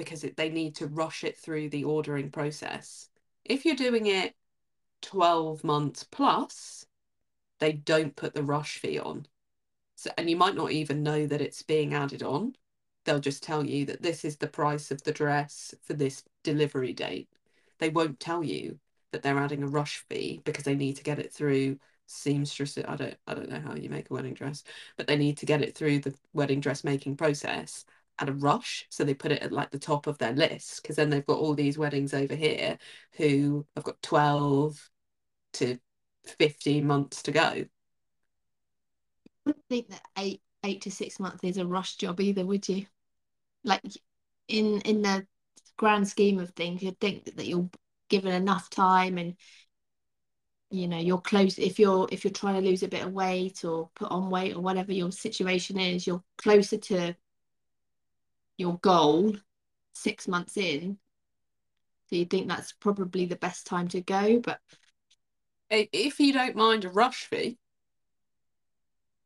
because 0.02 0.24
it, 0.24 0.36
they 0.36 0.48
need 0.48 0.74
to 0.74 0.88
rush 0.88 1.22
it 1.22 1.38
through 1.38 1.68
the 1.68 1.84
ordering 1.84 2.28
process. 2.28 3.08
If 3.44 3.64
you're 3.64 3.76
doing 3.76 4.06
it 4.06 4.34
12 5.02 5.62
months 5.62 6.02
plus, 6.02 6.84
they 7.60 7.72
don't 7.72 8.16
put 8.16 8.34
the 8.34 8.42
rush 8.42 8.78
fee 8.78 8.98
on. 8.98 9.26
So, 9.94 10.10
and 10.18 10.28
you 10.28 10.36
might 10.36 10.56
not 10.56 10.72
even 10.72 11.04
know 11.04 11.26
that 11.26 11.40
it's 11.40 11.62
being 11.62 11.94
added 11.94 12.24
on. 12.24 12.56
They'll 13.04 13.20
just 13.20 13.44
tell 13.44 13.64
you 13.64 13.86
that 13.86 14.02
this 14.02 14.24
is 14.24 14.36
the 14.36 14.48
price 14.48 14.90
of 14.90 15.04
the 15.04 15.12
dress 15.12 15.72
for 15.82 15.94
this 15.94 16.24
delivery 16.42 16.92
date. 16.92 17.28
They 17.78 17.88
won't 17.88 18.18
tell 18.18 18.42
you 18.42 18.80
that 19.12 19.22
they're 19.22 19.38
adding 19.38 19.62
a 19.62 19.68
rush 19.68 20.04
fee 20.08 20.40
because 20.44 20.64
they 20.64 20.74
need 20.74 20.96
to 20.96 21.04
get 21.04 21.20
it 21.20 21.32
through 21.32 21.78
seamstress. 22.06 22.76
I 22.76 22.96
don't 22.96 23.16
I 23.28 23.34
don't 23.34 23.50
know 23.50 23.60
how 23.60 23.76
you 23.76 23.88
make 23.88 24.10
a 24.10 24.14
wedding 24.14 24.34
dress, 24.34 24.64
but 24.96 25.06
they 25.06 25.16
need 25.16 25.36
to 25.38 25.46
get 25.46 25.62
it 25.62 25.76
through 25.76 26.00
the 26.00 26.14
wedding 26.32 26.58
dressmaking 26.58 27.16
process 27.16 27.84
at 28.18 28.28
a 28.28 28.32
rush. 28.32 28.86
So 28.90 29.04
they 29.04 29.14
put 29.14 29.32
it 29.32 29.42
at 29.42 29.52
like 29.52 29.70
the 29.70 29.78
top 29.78 30.06
of 30.06 30.18
their 30.18 30.32
list 30.32 30.82
because 30.82 30.96
then 30.96 31.10
they've 31.10 31.26
got 31.26 31.38
all 31.38 31.54
these 31.54 31.78
weddings 31.78 32.14
over 32.14 32.34
here 32.34 32.78
who 33.16 33.66
have 33.76 33.84
got 33.84 34.00
12 34.02 34.90
to 35.54 35.78
15 36.38 36.86
months 36.86 37.22
to 37.22 37.32
go. 37.32 37.40
I 37.40 37.66
wouldn't 39.44 39.64
think 39.68 39.88
that 39.90 40.02
eight 40.18 40.40
eight 40.64 40.82
to 40.82 40.90
six 40.90 41.18
months 41.18 41.42
is 41.42 41.56
a 41.56 41.66
rush 41.66 41.96
job 41.96 42.20
either, 42.20 42.46
would 42.46 42.68
you? 42.68 42.86
Like 43.64 43.82
in 44.48 44.80
in 44.82 45.02
the 45.02 45.26
grand 45.76 46.06
scheme 46.06 46.38
of 46.38 46.50
things, 46.50 46.82
you'd 46.82 47.00
think 47.00 47.24
that, 47.24 47.36
that 47.36 47.46
you're 47.46 47.68
given 48.08 48.32
enough 48.32 48.70
time 48.70 49.18
and 49.18 49.36
you 50.70 50.88
know 50.88 50.98
you're 50.98 51.20
close 51.20 51.58
if 51.58 51.78
you're 51.78 52.08
if 52.10 52.24
you're 52.24 52.32
trying 52.32 52.54
to 52.54 52.68
lose 52.68 52.82
a 52.82 52.88
bit 52.88 53.04
of 53.04 53.12
weight 53.12 53.64
or 53.64 53.90
put 53.94 54.10
on 54.10 54.30
weight 54.30 54.54
or 54.54 54.60
whatever 54.60 54.92
your 54.92 55.12
situation 55.12 55.78
is 55.78 56.06
you're 56.06 56.22
closer 56.38 56.78
to 56.78 57.14
your 58.56 58.78
goal 58.78 59.34
six 59.92 60.28
months 60.28 60.56
in. 60.56 60.98
So 62.08 62.16
you 62.16 62.24
think 62.24 62.48
that's 62.48 62.72
probably 62.72 63.26
the 63.26 63.36
best 63.36 63.66
time 63.66 63.88
to 63.88 64.00
go 64.00 64.38
but 64.38 64.60
if 65.70 66.20
you 66.20 66.32
don't 66.32 66.56
mind 66.56 66.84
a 66.84 66.90
rush 66.90 67.24
fee. 67.24 67.58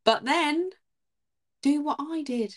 But 0.05 0.23
then 0.23 0.69
do 1.61 1.81
what 1.83 1.97
i 1.99 2.21
did. 2.21 2.55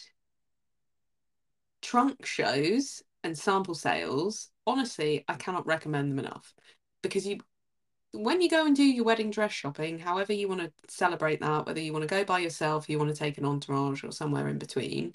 Trunk 1.82 2.24
shows 2.24 3.02
and 3.24 3.36
sample 3.36 3.74
sales 3.74 4.50
honestly 4.66 5.24
i 5.28 5.34
cannot 5.34 5.66
recommend 5.66 6.12
them 6.12 6.18
enough. 6.20 6.54
Because 7.02 7.26
you 7.26 7.38
when 8.12 8.40
you 8.40 8.48
go 8.48 8.66
and 8.66 8.74
do 8.74 8.82
your 8.82 9.04
wedding 9.04 9.30
dress 9.30 9.52
shopping, 9.52 9.98
however 9.98 10.32
you 10.32 10.48
want 10.48 10.60
to 10.60 10.72
celebrate 10.88 11.40
that, 11.40 11.66
whether 11.66 11.80
you 11.80 11.92
want 11.92 12.02
to 12.02 12.08
go 12.08 12.24
by 12.24 12.40
yourself, 12.40 12.88
you 12.88 12.98
want 12.98 13.10
to 13.10 13.16
take 13.16 13.38
an 13.38 13.44
entourage 13.44 14.02
or 14.02 14.10
somewhere 14.10 14.48
in 14.48 14.58
between, 14.58 15.14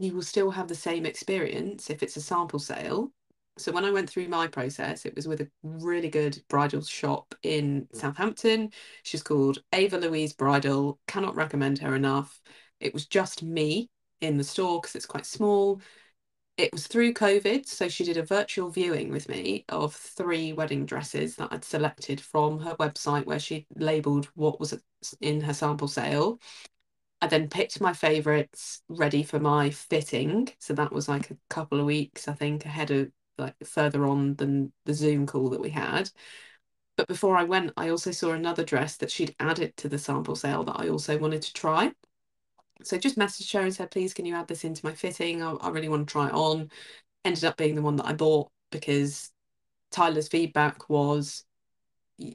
you 0.00 0.14
will 0.14 0.22
still 0.22 0.50
have 0.50 0.68
the 0.68 0.74
same 0.74 1.06
experience 1.06 1.90
if 1.90 2.02
it's 2.02 2.16
a 2.16 2.20
sample 2.20 2.58
sale. 2.58 3.12
So 3.58 3.72
when 3.72 3.84
I 3.84 3.90
went 3.90 4.08
through 4.08 4.28
my 4.28 4.46
process, 4.46 5.04
it 5.04 5.14
was 5.14 5.28
with 5.28 5.40
a 5.40 5.50
really 5.62 6.08
good 6.08 6.42
bridal 6.48 6.82
shop 6.82 7.34
in 7.42 7.82
mm. 7.82 7.96
Southampton. 7.96 8.70
She's 9.02 9.22
called 9.22 9.58
Ava 9.72 9.98
Louise 9.98 10.32
Bridal. 10.32 10.98
Cannot 11.06 11.36
recommend 11.36 11.78
her 11.80 11.94
enough. 11.94 12.40
It 12.80 12.94
was 12.94 13.06
just 13.06 13.42
me 13.42 13.90
in 14.20 14.38
the 14.38 14.44
store 14.44 14.80
because 14.80 14.94
it's 14.94 15.06
quite 15.06 15.26
small 15.26 15.80
it 16.60 16.72
was 16.72 16.86
through 16.86 17.14
COVID. 17.14 17.66
So 17.66 17.88
she 17.88 18.04
did 18.04 18.16
a 18.16 18.22
virtual 18.22 18.70
viewing 18.70 19.10
with 19.10 19.28
me 19.28 19.64
of 19.68 19.94
three 19.94 20.52
wedding 20.52 20.84
dresses 20.84 21.36
that 21.36 21.48
I'd 21.50 21.64
selected 21.64 22.20
from 22.20 22.60
her 22.60 22.74
website 22.76 23.24
where 23.24 23.38
she 23.38 23.66
labeled 23.76 24.26
what 24.34 24.60
was 24.60 24.78
in 25.20 25.40
her 25.40 25.54
sample 25.54 25.88
sale. 25.88 26.38
I 27.22 27.26
then 27.26 27.48
picked 27.48 27.80
my 27.80 27.92
favourites 27.92 28.82
ready 28.88 29.22
for 29.22 29.38
my 29.38 29.70
fitting. 29.70 30.48
So 30.58 30.72
that 30.74 30.92
was 30.92 31.08
like 31.08 31.30
a 31.30 31.36
couple 31.48 31.78
of 31.78 31.86
weeks, 31.86 32.28
I 32.28 32.32
think, 32.32 32.64
ahead 32.64 32.90
of 32.90 33.10
like 33.36 33.54
further 33.64 34.06
on 34.06 34.36
than 34.36 34.72
the 34.86 34.94
Zoom 34.94 35.26
call 35.26 35.50
that 35.50 35.60
we 35.60 35.70
had. 35.70 36.10
But 36.96 37.08
before 37.08 37.36
I 37.36 37.44
went, 37.44 37.72
I 37.76 37.88
also 37.88 38.10
saw 38.10 38.32
another 38.32 38.64
dress 38.64 38.96
that 38.98 39.10
she'd 39.10 39.34
added 39.40 39.76
to 39.78 39.88
the 39.88 39.98
sample 39.98 40.36
sale 40.36 40.64
that 40.64 40.78
I 40.78 40.88
also 40.88 41.18
wanted 41.18 41.42
to 41.42 41.52
try. 41.52 41.92
So 42.82 42.98
just 42.98 43.18
messaged 43.18 43.52
her 43.54 43.60
and 43.60 43.74
said, 43.74 43.90
please, 43.90 44.14
can 44.14 44.24
you 44.24 44.34
add 44.34 44.48
this 44.48 44.64
into 44.64 44.84
my 44.84 44.94
fitting? 44.94 45.42
I, 45.42 45.52
I 45.52 45.68
really 45.68 45.88
want 45.88 46.08
to 46.08 46.12
try 46.12 46.28
it 46.28 46.34
on. 46.34 46.70
Ended 47.24 47.44
up 47.44 47.56
being 47.56 47.74
the 47.74 47.82
one 47.82 47.96
that 47.96 48.06
I 48.06 48.14
bought 48.14 48.50
because 48.70 49.30
Tyler's 49.90 50.28
feedback 50.28 50.88
was, 50.88 51.44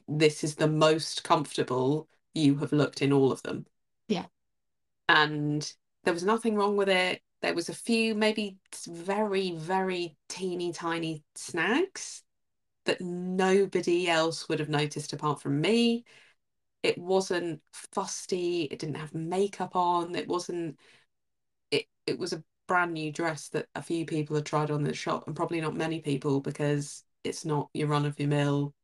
this 0.08 0.44
is 0.44 0.54
the 0.54 0.68
most 0.68 1.24
comfortable 1.24 2.08
you 2.34 2.56
have 2.58 2.72
looked 2.72 3.02
in 3.02 3.12
all 3.12 3.32
of 3.32 3.42
them. 3.42 3.66
Yeah. 4.08 4.26
And 5.08 5.72
there 6.04 6.14
was 6.14 6.24
nothing 6.24 6.56
wrong 6.56 6.76
with 6.76 6.88
it. 6.88 7.22
There 7.42 7.54
was 7.54 7.68
a 7.68 7.74
few, 7.74 8.14
maybe 8.14 8.58
very, 8.88 9.52
very 9.52 10.16
teeny 10.28 10.72
tiny 10.72 11.22
snags 11.34 12.22
that 12.86 13.00
nobody 13.00 14.08
else 14.08 14.48
would 14.48 14.60
have 14.60 14.68
noticed 14.68 15.12
apart 15.12 15.40
from 15.40 15.60
me. 15.60 16.04
It 16.82 16.98
wasn't 16.98 17.60
fusty 17.72 18.62
it 18.64 18.78
didn't 18.78 18.96
have 18.96 19.12
makeup 19.14 19.74
on 19.74 20.14
it 20.14 20.28
wasn't 20.28 20.78
it 21.70 21.86
it 22.06 22.18
was 22.18 22.32
a 22.32 22.42
brand 22.68 22.92
new 22.94 23.12
dress 23.12 23.48
that 23.50 23.66
a 23.74 23.82
few 23.82 24.04
people 24.06 24.36
had 24.36 24.46
tried 24.46 24.70
on 24.70 24.82
the 24.82 24.94
shop 24.94 25.26
and 25.26 25.36
probably 25.36 25.60
not 25.60 25.74
many 25.74 26.00
people 26.00 26.40
because 26.40 27.04
it's 27.24 27.44
not 27.44 27.68
your 27.74 27.88
run 27.88 28.06
of 28.06 28.18
your 28.20 28.28
mill 28.28 28.74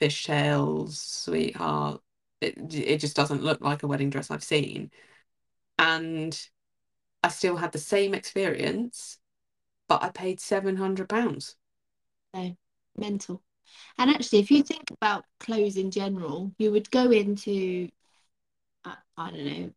fishtails 0.00 0.92
sweetheart. 0.92 2.00
It, 2.40 2.74
it 2.74 2.98
just 2.98 3.16
doesn't 3.16 3.42
look 3.42 3.60
like 3.62 3.82
a 3.82 3.86
wedding 3.86 4.10
dress 4.10 4.30
I've 4.30 4.44
seen 4.44 4.90
and 5.78 6.48
I 7.22 7.28
still 7.28 7.56
had 7.56 7.72
the 7.72 7.78
same 7.78 8.14
experience 8.14 9.18
but 9.88 10.02
I 10.02 10.10
paid 10.10 10.40
700 10.40 11.08
pounds 11.08 11.56
no 12.34 12.56
mental 12.96 13.42
and 13.98 14.10
actually, 14.10 14.40
if 14.40 14.50
you 14.50 14.62
think 14.62 14.90
about 14.90 15.24
clothes 15.40 15.76
in 15.76 15.90
general, 15.90 16.52
you 16.58 16.72
would 16.72 16.90
go 16.90 17.10
into, 17.10 17.88
uh, 18.84 18.94
I 19.16 19.30
don't 19.30 19.44
know, 19.44 19.70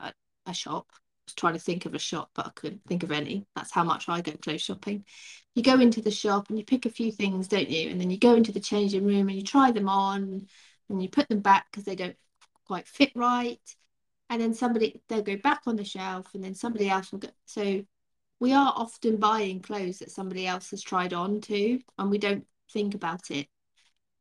a, 0.00 0.12
a 0.46 0.54
shop. 0.54 0.86
I 0.92 0.98
was 1.26 1.34
trying 1.34 1.54
to 1.54 1.60
think 1.60 1.86
of 1.86 1.94
a 1.94 1.98
shop, 1.98 2.30
but 2.34 2.46
I 2.46 2.50
couldn't 2.54 2.82
think 2.86 3.02
of 3.02 3.10
any. 3.10 3.46
That's 3.56 3.72
how 3.72 3.84
much 3.84 4.08
I 4.08 4.20
go 4.20 4.32
clothes 4.32 4.62
shopping. 4.62 5.04
You 5.54 5.62
go 5.62 5.80
into 5.80 6.00
the 6.00 6.10
shop 6.10 6.48
and 6.48 6.58
you 6.58 6.64
pick 6.64 6.86
a 6.86 6.90
few 6.90 7.10
things, 7.10 7.48
don't 7.48 7.68
you? 7.70 7.90
And 7.90 8.00
then 8.00 8.10
you 8.10 8.18
go 8.18 8.34
into 8.34 8.52
the 8.52 8.60
changing 8.60 9.04
room 9.04 9.28
and 9.28 9.36
you 9.36 9.42
try 9.42 9.72
them 9.72 9.88
on 9.88 10.46
and 10.88 11.02
you 11.02 11.08
put 11.08 11.28
them 11.28 11.40
back 11.40 11.66
because 11.70 11.84
they 11.84 11.96
don't 11.96 12.16
quite 12.64 12.86
fit 12.86 13.10
right. 13.16 13.60
And 14.28 14.40
then 14.40 14.54
somebody, 14.54 15.00
they'll 15.08 15.22
go 15.22 15.36
back 15.36 15.62
on 15.66 15.76
the 15.76 15.84
shelf 15.84 16.34
and 16.34 16.42
then 16.42 16.54
somebody 16.54 16.88
else 16.88 17.12
will 17.12 17.20
go. 17.20 17.28
So 17.44 17.84
we 18.40 18.52
are 18.52 18.72
often 18.76 19.16
buying 19.16 19.60
clothes 19.60 19.98
that 20.00 20.10
somebody 20.10 20.46
else 20.46 20.70
has 20.70 20.82
tried 20.82 21.12
on 21.12 21.40
too, 21.40 21.80
and 21.98 22.10
we 22.10 22.18
don't 22.18 22.46
think 22.72 22.94
about 22.94 23.30
it. 23.30 23.48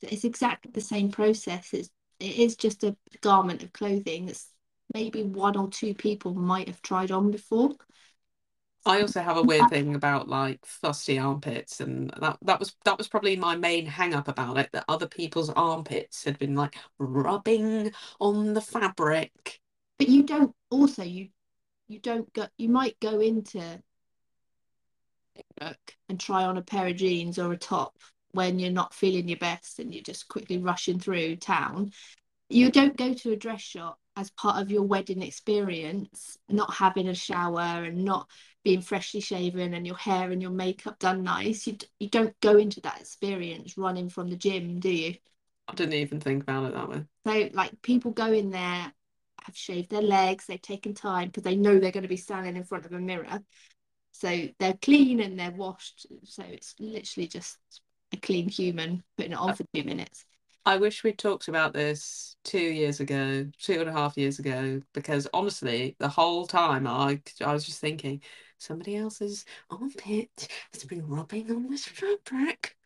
It's 0.01 0.23
exactly 0.23 0.71
the 0.71 0.81
same 0.81 1.11
process. 1.11 1.73
It's 1.73 1.89
it 2.19 2.37
is 2.37 2.55
just 2.55 2.83
a 2.83 2.95
garment 3.21 3.63
of 3.63 3.73
clothing 3.73 4.27
that's 4.27 4.49
maybe 4.93 5.23
one 5.23 5.57
or 5.57 5.67
two 5.69 5.93
people 5.93 6.33
might 6.33 6.67
have 6.67 6.81
tried 6.81 7.11
on 7.11 7.31
before. 7.31 7.71
I 8.85 9.01
also 9.01 9.21
have 9.21 9.35
a 9.35 9.43
weird 9.43 9.69
thing 9.69 9.95
about 9.95 10.29
like 10.29 10.65
fusty 10.65 11.17
armpits, 11.17 11.81
and 11.81 12.11
that 12.21 12.37
that 12.43 12.59
was 12.59 12.75
that 12.85 12.97
was 12.97 13.07
probably 13.07 13.35
my 13.35 13.55
main 13.55 13.85
hang 13.85 14.13
up 14.13 14.27
about 14.27 14.57
it. 14.57 14.69
That 14.71 14.85
other 14.87 15.07
people's 15.07 15.49
armpits 15.49 16.23
had 16.23 16.37
been 16.37 16.55
like 16.55 16.77
rubbing 16.99 17.91
on 18.19 18.53
the 18.53 18.61
fabric. 18.61 19.59
But 19.97 20.09
you 20.09 20.23
don't 20.23 20.53
also 20.69 21.03
you 21.03 21.29
you 21.87 21.99
don't 21.99 22.31
go 22.33 22.47
you 22.57 22.69
might 22.69 22.99
go 22.99 23.19
into 23.19 23.81
work 25.61 25.95
and 26.09 26.19
try 26.19 26.43
on 26.43 26.57
a 26.57 26.61
pair 26.61 26.87
of 26.87 26.95
jeans 26.95 27.39
or 27.39 27.51
a 27.51 27.57
top 27.57 27.97
when 28.31 28.59
you're 28.59 28.71
not 28.71 28.93
feeling 28.93 29.29
your 29.29 29.37
best 29.37 29.79
and 29.79 29.93
you're 29.93 30.03
just 30.03 30.27
quickly 30.27 30.57
rushing 30.57 30.99
through 30.99 31.37
town. 31.37 31.91
You 32.49 32.69
don't 32.69 32.97
go 32.97 33.13
to 33.13 33.31
a 33.31 33.37
dress 33.37 33.61
shop 33.61 33.99
as 34.17 34.29
part 34.31 34.61
of 34.61 34.71
your 34.71 34.83
wedding 34.83 35.21
experience, 35.21 36.37
not 36.49 36.73
having 36.73 37.07
a 37.07 37.15
shower 37.15 37.83
and 37.83 38.05
not 38.05 38.29
being 38.63 38.81
freshly 38.81 39.19
shaven 39.19 39.73
and 39.73 39.85
your 39.85 39.97
hair 39.97 40.31
and 40.31 40.41
your 40.41 40.51
makeup 40.51 40.99
done 40.99 41.23
nice. 41.23 41.67
You, 41.67 41.77
you 41.99 42.09
don't 42.09 42.39
go 42.41 42.57
into 42.57 42.81
that 42.81 42.99
experience 42.99 43.77
running 43.77 44.09
from 44.09 44.29
the 44.29 44.35
gym, 44.35 44.79
do 44.79 44.89
you? 44.89 45.15
I 45.67 45.73
didn't 45.73 45.93
even 45.93 46.19
think 46.19 46.43
about 46.43 46.65
it 46.65 46.73
that 46.73 46.89
way. 46.89 47.03
So, 47.25 47.49
like, 47.53 47.81
people 47.81 48.11
go 48.11 48.31
in 48.31 48.51
there, 48.51 48.93
have 49.45 49.55
shaved 49.55 49.89
their 49.89 50.01
legs, 50.01 50.45
they've 50.45 50.61
taken 50.61 50.93
time 50.93 51.27
because 51.27 51.43
they 51.43 51.55
know 51.55 51.79
they're 51.79 51.91
going 51.91 52.03
to 52.03 52.09
be 52.09 52.17
standing 52.17 52.55
in 52.55 52.63
front 52.63 52.85
of 52.85 52.93
a 52.93 52.99
mirror 52.99 53.41
so 54.15 54.47
they're 54.59 54.77
clean 54.81 55.19
and 55.19 55.37
they're 55.37 55.51
washed. 55.51 56.07
So 56.23 56.43
it's 56.47 56.73
literally 56.79 57.27
just 57.27 57.57
a 58.13 58.17
clean 58.17 58.47
human 58.47 59.03
putting 59.17 59.33
it 59.33 59.37
on 59.37 59.53
for 59.55 59.65
two 59.73 59.83
minutes. 59.83 60.23
I 60.65 60.77
wish 60.77 61.03
we'd 61.03 61.17
talked 61.17 61.49
about 61.49 61.73
this 61.73 62.37
two 62.45 62.57
years 62.57 63.01
ago, 63.01 63.45
two 63.59 63.81
and 63.81 63.89
a 63.89 63.91
half 63.91 64.17
years 64.17 64.39
ago, 64.39 64.81
because 64.93 65.27
honestly, 65.33 65.97
the 65.99 66.07
whole 66.07 66.47
time 66.47 66.87
I 66.87 67.21
I 67.43 67.51
was 67.51 67.65
just 67.65 67.81
thinking 67.81 68.21
somebody 68.57 68.95
else's 68.95 69.43
armpit 69.69 70.47
has 70.71 70.85
been 70.85 71.05
rubbing 71.05 71.51
on 71.51 71.69
this 71.69 71.83
fabric. 71.83 72.77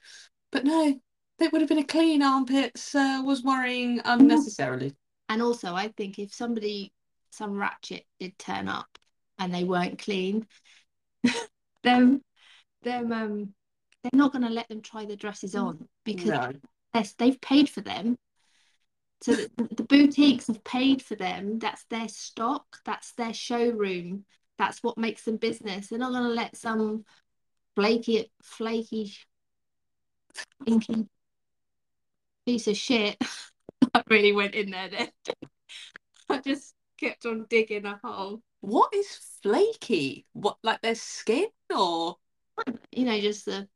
But 0.52 0.66
no, 0.66 1.00
it 1.40 1.52
would 1.52 1.62
have 1.62 1.70
been 1.70 1.78
a 1.78 1.84
clean 1.84 2.24
armpit, 2.24 2.76
so 2.76 3.22
was 3.22 3.44
worrying 3.44 4.02
unnecessarily. 4.04 4.96
And 5.30 5.42
also, 5.42 5.76
I 5.76 5.90
think 5.90 6.18
if 6.20 6.34
somebody, 6.34 6.92
some 7.32 7.54
ratchet 7.54 8.06
did 8.20 8.38
turn 8.40 8.68
up 8.68 8.88
and 9.38 9.54
they 9.54 9.64
weren't 9.64 10.00
clean, 10.00 10.48
them 11.84 12.22
them 12.82 13.12
um 13.12 13.54
they're 14.04 14.18
not 14.18 14.32
going 14.32 14.44
to 14.46 14.50
let 14.50 14.68
them 14.70 14.82
try 14.82 15.06
the 15.06 15.16
dresses 15.16 15.56
on 15.56 15.88
because 16.06 16.30
No. 16.30 17.04
they've 17.18 17.42
paid 17.42 17.70
for 17.70 17.82
them. 17.82 18.18
So 19.22 19.34
the, 19.34 19.52
the 19.76 19.84
boutiques 19.84 20.48
have 20.48 20.64
paid 20.64 21.02
for 21.02 21.16
them. 21.16 21.60
That's 21.60 21.84
their 21.90 22.08
stock. 22.08 22.66
That's 22.86 23.12
their 23.14 23.34
showroom. 23.34 24.24
That's 24.58 24.82
what 24.82 24.98
makes 24.98 25.24
them 25.24 25.36
business. 25.36 25.88
They're 25.88 26.00
not 26.00 26.14
going 26.14 26.24
to 26.24 26.30
let 26.30 26.56
some 26.56 27.04
flaky 27.76 28.32
flaky 28.42 29.14
inky 30.66 31.08
piece 32.46 32.68
of 32.68 32.78
shit 32.78 33.18
I 33.94 34.04
really 34.10 34.32
went 34.32 34.56
in 34.56 34.72
there 34.72 34.90
then 34.90 35.10
I 36.30 36.40
just 36.40 36.74
kept 37.00 37.26
on 37.26 37.46
digging 37.50 37.86
a 37.86 38.00
hole 38.04 38.42
What 38.62 38.94
is 38.94 39.08
flaky? 39.42 40.26
What, 40.34 40.58
like 40.64 40.82
their 40.82 40.96
skin 40.96 41.48
or? 41.76 42.18
you 42.92 43.06
know 43.06 43.20
just 43.20 43.46
the 43.46 43.68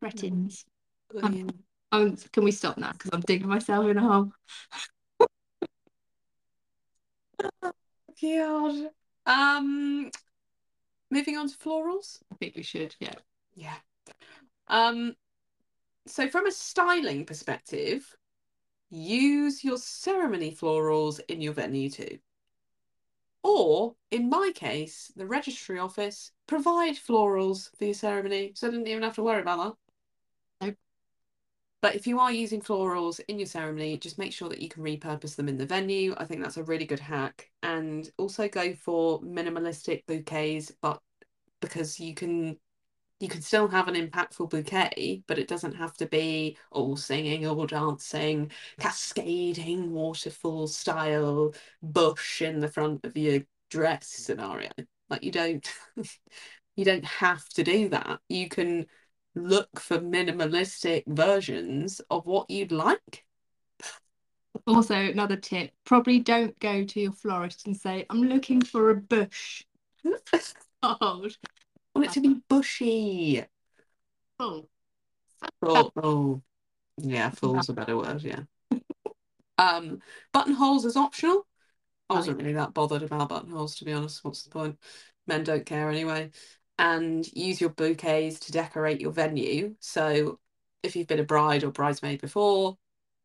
cretins 0.00 0.64
Um, 1.22 1.48
um, 1.92 2.16
can 2.32 2.44
we 2.44 2.50
stop 2.50 2.76
now 2.76 2.92
because 2.92 3.10
I'm 3.12 3.20
digging 3.20 3.48
myself 3.48 3.86
in 3.86 3.98
a 3.98 4.00
hole 4.00 4.32
God. 8.20 8.90
Um, 9.26 10.10
moving 11.10 11.36
on 11.36 11.48
to 11.48 11.56
florals. 11.56 12.18
I 12.32 12.36
think 12.36 12.56
we 12.56 12.62
should 12.62 12.94
yeah 13.00 13.14
Yeah. 13.54 13.76
Um, 14.68 15.14
so 16.06 16.28
from 16.28 16.46
a 16.46 16.52
styling 16.52 17.24
perspective, 17.24 18.16
use 18.90 19.64
your 19.64 19.78
ceremony 19.78 20.54
florals 20.54 21.20
in 21.28 21.40
your 21.40 21.52
venue 21.52 21.90
too. 21.90 22.18
Or, 23.42 23.94
in 24.10 24.30
my 24.30 24.52
case, 24.54 25.12
the 25.16 25.26
registry 25.26 25.78
office 25.78 26.32
provide 26.46 26.94
florals 26.94 27.76
for 27.76 27.84
your 27.84 27.94
ceremony, 27.94 28.52
so 28.54 28.68
I 28.68 28.70
didn't 28.70 28.88
even 28.88 29.02
have 29.02 29.16
to 29.16 29.22
worry 29.22 29.42
about 29.42 29.76
that. 30.60 30.66
Nope. 30.66 30.76
But 31.82 31.94
if 31.94 32.06
you 32.06 32.18
are 32.20 32.32
using 32.32 32.62
florals 32.62 33.20
in 33.28 33.38
your 33.38 33.46
ceremony, 33.46 33.98
just 33.98 34.18
make 34.18 34.32
sure 34.32 34.48
that 34.48 34.62
you 34.62 34.70
can 34.70 34.82
repurpose 34.82 35.36
them 35.36 35.48
in 35.48 35.58
the 35.58 35.66
venue. 35.66 36.14
I 36.16 36.24
think 36.24 36.42
that's 36.42 36.56
a 36.56 36.64
really 36.64 36.86
good 36.86 37.00
hack. 37.00 37.50
And 37.62 38.10
also 38.16 38.48
go 38.48 38.74
for 38.74 39.20
minimalistic 39.20 40.06
bouquets, 40.06 40.72
but 40.80 41.02
because 41.60 42.00
you 42.00 42.14
can 42.14 42.58
you 43.20 43.28
can 43.28 43.40
still 43.42 43.68
have 43.68 43.88
an 43.88 43.94
impactful 43.94 44.50
bouquet, 44.50 45.22
but 45.26 45.38
it 45.38 45.48
doesn't 45.48 45.74
have 45.74 45.94
to 45.96 46.06
be 46.06 46.56
all 46.70 46.96
singing, 46.96 47.46
all 47.46 47.66
dancing, 47.66 48.50
cascading 48.78 49.92
waterfall 49.92 50.66
style 50.66 51.54
bush 51.82 52.42
in 52.42 52.60
the 52.60 52.68
front 52.68 53.04
of 53.04 53.16
your 53.16 53.42
dress 53.70 54.08
scenario. 54.08 54.70
Like 55.08 55.22
you 55.22 55.30
don't 55.30 55.66
you 56.76 56.84
don't 56.84 57.04
have 57.04 57.48
to 57.50 57.62
do 57.62 57.88
that. 57.90 58.20
You 58.28 58.48
can 58.48 58.86
look 59.34 59.80
for 59.80 59.98
minimalistic 59.98 61.04
versions 61.06 62.00
of 62.10 62.26
what 62.26 62.50
you'd 62.50 62.72
like. 62.72 63.24
Also, 64.66 64.94
another 64.94 65.36
tip 65.36 65.72
probably 65.84 66.20
don't 66.20 66.58
go 66.58 66.84
to 66.84 67.00
your 67.00 67.12
florist 67.12 67.66
and 67.66 67.76
say, 67.76 68.06
I'm 68.08 68.22
looking 68.22 68.62
for 68.62 68.90
a 68.90 68.96
bush. 68.96 69.64
Oh, 70.86 71.26
want 71.94 72.08
it 72.08 72.12
to 72.12 72.20
be 72.20 72.40
bushy. 72.48 73.44
oh. 74.38 74.68
Oh, 75.62 75.90
oh. 76.02 76.42
yeah, 76.98 77.30
full's 77.30 77.68
a 77.68 77.72
better 77.74 77.96
word, 77.96 78.22
yeah. 78.22 78.40
Um, 79.56 80.00
buttonholes 80.32 80.84
is 80.84 80.96
optional. 80.96 81.46
I 82.10 82.14
wasn't 82.14 82.38
really 82.38 82.54
that 82.54 82.74
bothered 82.74 83.04
about 83.04 83.28
buttonholes, 83.28 83.76
to 83.76 83.84
be 83.84 83.92
honest. 83.92 84.24
What's 84.24 84.42
the 84.42 84.50
point? 84.50 84.78
Men 85.26 85.44
don't 85.44 85.64
care 85.64 85.88
anyway. 85.90 86.30
And 86.78 87.24
use 87.34 87.60
your 87.60 87.70
bouquets 87.70 88.40
to 88.40 88.52
decorate 88.52 89.00
your 89.00 89.12
venue. 89.12 89.76
So 89.78 90.40
if 90.82 90.96
you've 90.96 91.06
been 91.06 91.20
a 91.20 91.24
bride 91.24 91.64
or 91.64 91.70
bridesmaid 91.70 92.20
before, 92.20 92.76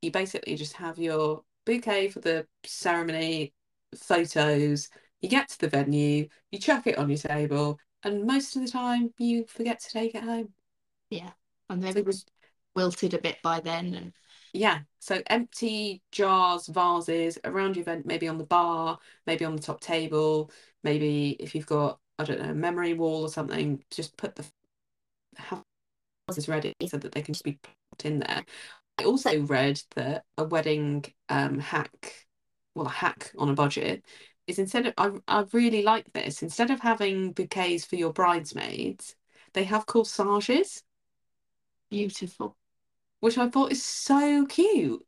you 0.01 0.11
basically 0.11 0.55
just 0.55 0.73
have 0.73 0.97
your 0.97 1.43
bouquet 1.65 2.09
for 2.09 2.19
the 2.19 2.47
ceremony, 2.63 3.53
photos. 3.95 4.89
You 5.21 5.29
get 5.29 5.49
to 5.49 5.59
the 5.59 5.67
venue, 5.67 6.29
you 6.51 6.59
chuck 6.59 6.87
it 6.87 6.97
on 6.97 7.09
your 7.09 7.17
table, 7.17 7.79
and 8.03 8.25
most 8.25 8.55
of 8.55 8.61
the 8.61 8.71
time 8.71 9.13
you 9.17 9.45
forget 9.45 9.79
to 9.81 9.89
take 9.89 10.15
it 10.15 10.23
home. 10.23 10.53
Yeah. 11.09 11.31
And 11.69 11.81
So 11.81 11.87
maybe 11.87 11.99
it 12.01 12.05
was 12.05 12.25
wilted 12.75 13.13
a 13.13 13.19
bit 13.19 13.37
by 13.43 13.59
then. 13.59 13.93
And 13.93 14.13
yeah, 14.53 14.79
so 14.99 15.21
empty 15.27 16.01
jars, 16.11 16.67
vases 16.67 17.37
around 17.43 17.75
your 17.75 17.83
event, 17.83 18.05
maybe 18.05 18.27
on 18.27 18.37
the 18.37 18.45
bar, 18.45 18.99
maybe 19.27 19.45
on 19.45 19.55
the 19.55 19.61
top 19.61 19.81
table, 19.81 20.51
maybe 20.83 21.31
if 21.39 21.55
you've 21.55 21.65
got, 21.65 21.99
I 22.17 22.23
don't 22.23 22.39
know, 22.39 22.51
a 22.51 22.55
memory 22.55 22.93
wall 22.93 23.23
or 23.23 23.29
something, 23.29 23.83
just 23.91 24.17
put 24.17 24.35
the 24.35 24.45
have 25.37 25.63
vases 26.27 26.47
ready 26.49 26.73
so 26.87 26.97
that 26.97 27.11
they 27.11 27.21
can 27.21 27.33
just 27.33 27.43
be 27.43 27.59
put 27.91 28.05
in 28.05 28.19
there. 28.19 28.43
I 28.99 29.03
also 29.03 29.41
read 29.43 29.81
that 29.95 30.25
a 30.37 30.43
wedding 30.43 31.05
um 31.29 31.59
hack, 31.59 32.27
well, 32.75 32.87
a 32.87 32.89
hack 32.89 33.31
on 33.37 33.49
a 33.49 33.53
budget 33.53 34.03
is 34.49 34.59
instead 34.59 34.87
of 34.87 34.93
I 34.97 35.11
I 35.27 35.45
really 35.53 35.81
like 35.83 36.11
this. 36.13 36.43
Instead 36.43 36.71
of 36.71 36.79
having 36.79 37.31
bouquets 37.33 37.85
for 37.85 37.95
your 37.95 38.13
bridesmaids, 38.13 39.15
they 39.53 39.63
have 39.65 39.85
corsages, 39.85 40.83
beautiful. 41.89 42.55
which 43.19 43.37
I 43.37 43.49
thought 43.49 43.71
is 43.71 43.83
so 43.83 44.45
cute. 44.45 45.05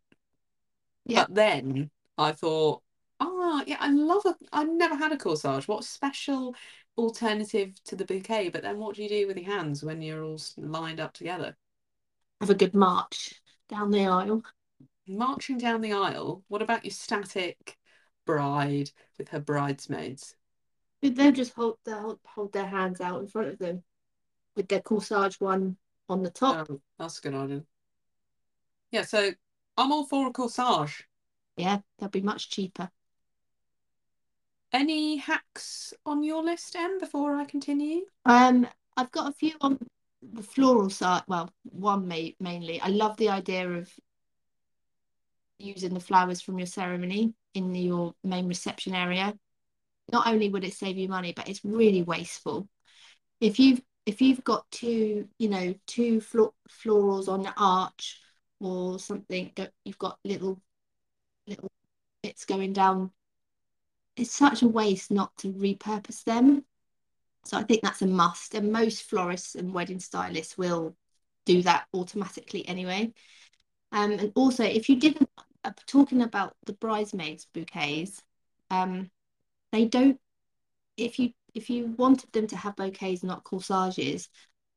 Yeah. 1.05 1.25
But 1.25 1.35
then 1.35 1.91
I 2.17 2.31
thought, 2.31 2.83
oh 3.19 3.63
yeah, 3.67 3.77
I 3.79 3.91
love 3.91 4.25
a. 4.25 4.35
I 4.51 4.63
never 4.63 4.95
had 4.95 5.11
a 5.11 5.17
corsage. 5.17 5.67
What 5.67 5.83
special 5.83 6.55
alternative 6.97 7.73
to 7.85 7.95
the 7.95 8.05
bouquet? 8.05 8.49
But 8.49 8.63
then 8.63 8.77
what 8.77 8.95
do 8.95 9.03
you 9.03 9.09
do 9.09 9.27
with 9.27 9.37
your 9.37 9.51
hands 9.51 9.83
when 9.83 10.01
you're 10.01 10.23
all 10.23 10.39
lined 10.57 10.99
up 10.99 11.13
together? 11.13 11.55
Have 12.39 12.49
a 12.49 12.55
good 12.55 12.73
march 12.73 13.41
down 13.69 13.91
the 13.91 14.07
aisle. 14.07 14.43
Marching 15.07 15.57
down 15.57 15.81
the 15.81 15.93
aisle. 15.93 16.43
What 16.47 16.61
about 16.61 16.85
your 16.85 16.91
static 16.91 17.77
bride 18.25 18.91
with 19.17 19.29
her 19.29 19.39
bridesmaids? 19.39 20.35
They'll 21.01 21.31
just 21.31 21.53
hold, 21.53 21.77
hold, 21.87 22.19
hold 22.25 22.53
their 22.53 22.67
hands 22.67 23.01
out 23.01 23.21
in 23.21 23.27
front 23.27 23.49
of 23.49 23.59
them 23.59 23.83
with 24.55 24.67
their 24.67 24.81
corsage 24.81 25.39
one 25.39 25.77
on 26.09 26.23
the 26.23 26.29
top. 26.29 26.67
Oh, 26.69 26.81
that's 26.99 27.19
a 27.19 27.21
good 27.21 27.33
idea. 27.33 27.63
Yeah, 28.91 29.03
so 29.03 29.31
I'm 29.77 29.91
all 29.91 30.05
for 30.05 30.27
a 30.27 30.31
corsage. 30.31 31.03
Yeah, 31.57 31.79
they'll 31.97 32.09
be 32.09 32.21
much 32.21 32.49
cheaper. 32.49 32.89
Any 34.73 35.17
hacks 35.17 35.93
on 36.05 36.23
your 36.23 36.43
list, 36.43 36.75
Em, 36.75 36.99
before 36.99 37.35
I 37.35 37.45
continue? 37.45 38.01
Um, 38.25 38.67
I've 38.95 39.11
got 39.11 39.29
a 39.29 39.33
few 39.33 39.53
on 39.59 39.79
the 40.21 40.43
floral 40.43 40.89
side. 40.89 41.23
Well, 41.27 41.49
one 41.63 42.07
ma 42.07 42.15
mainly. 42.39 42.79
I 42.79 42.87
love 42.87 43.17
the 43.17 43.29
idea 43.29 43.69
of 43.69 43.91
using 45.61 45.93
the 45.93 45.99
flowers 45.99 46.41
from 46.41 46.57
your 46.57 46.67
ceremony 46.67 47.33
in 47.53 47.73
your 47.75 48.13
main 48.23 48.47
reception 48.47 48.95
area. 48.95 49.33
Not 50.11 50.27
only 50.27 50.49
would 50.49 50.63
it 50.63 50.73
save 50.73 50.97
you 50.97 51.07
money, 51.07 51.33
but 51.33 51.47
it's 51.47 51.63
really 51.63 52.01
wasteful. 52.01 52.67
If 53.39 53.59
you've 53.59 53.81
if 54.05 54.21
you've 54.21 54.43
got 54.43 54.69
two, 54.71 55.27
you 55.37 55.49
know, 55.49 55.75
two 55.85 56.21
flo 56.21 56.53
florals 56.69 57.27
on 57.27 57.43
the 57.43 57.53
arch 57.55 58.19
or 58.59 58.99
something, 58.99 59.51
you've 59.85 59.97
got 59.97 60.17
little 60.23 60.61
little 61.47 61.69
bits 62.23 62.45
going 62.45 62.73
down. 62.73 63.11
It's 64.15 64.31
such 64.31 64.61
a 64.61 64.67
waste 64.67 65.11
not 65.11 65.35
to 65.37 65.53
repurpose 65.53 66.23
them. 66.23 66.65
So 67.45 67.57
I 67.57 67.63
think 67.63 67.81
that's 67.81 68.01
a 68.01 68.07
must. 68.07 68.53
And 68.53 68.71
most 68.71 69.03
florists 69.03 69.55
and 69.55 69.73
wedding 69.73 69.99
stylists 69.99 70.57
will 70.57 70.95
do 71.45 71.61
that 71.63 71.85
automatically 71.93 72.67
anyway. 72.67 73.13
Um, 73.91 74.11
and 74.11 74.31
also, 74.35 74.63
if 74.63 74.89
you 74.89 74.97
didn't, 74.99 75.29
uh, 75.63 75.71
talking 75.85 76.21
about 76.21 76.55
the 76.65 76.73
bridesmaids 76.73 77.47
bouquets, 77.53 78.21
um, 78.69 79.09
they 79.71 79.85
don't. 79.85 80.19
If 80.97 81.19
you 81.19 81.31
if 81.53 81.69
you 81.69 81.93
wanted 81.97 82.31
them 82.31 82.47
to 82.47 82.57
have 82.57 82.75
bouquets, 82.75 83.23
not 83.23 83.43
corsages, 83.43 84.29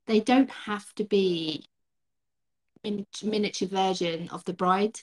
they 0.07 0.21
don't 0.21 0.51
have 0.51 0.93
to 0.95 1.05
be 1.05 1.67
in 2.83 3.07
miniature 3.23 3.69
version 3.69 4.29
of 4.31 4.45
the 4.45 4.53
bride. 4.53 5.01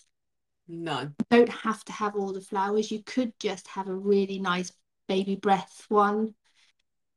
No. 0.67 1.01
You 1.01 1.25
don't 1.29 1.49
have 1.49 1.83
to 1.85 1.91
have 1.91 2.15
all 2.15 2.31
the 2.31 2.41
flowers. 2.41 2.91
You 2.91 3.03
could 3.03 3.33
just 3.39 3.67
have 3.69 3.87
a 3.87 3.95
really 3.95 4.39
nice 4.39 4.71
baby 5.07 5.35
breath 5.35 5.85
one, 5.89 6.35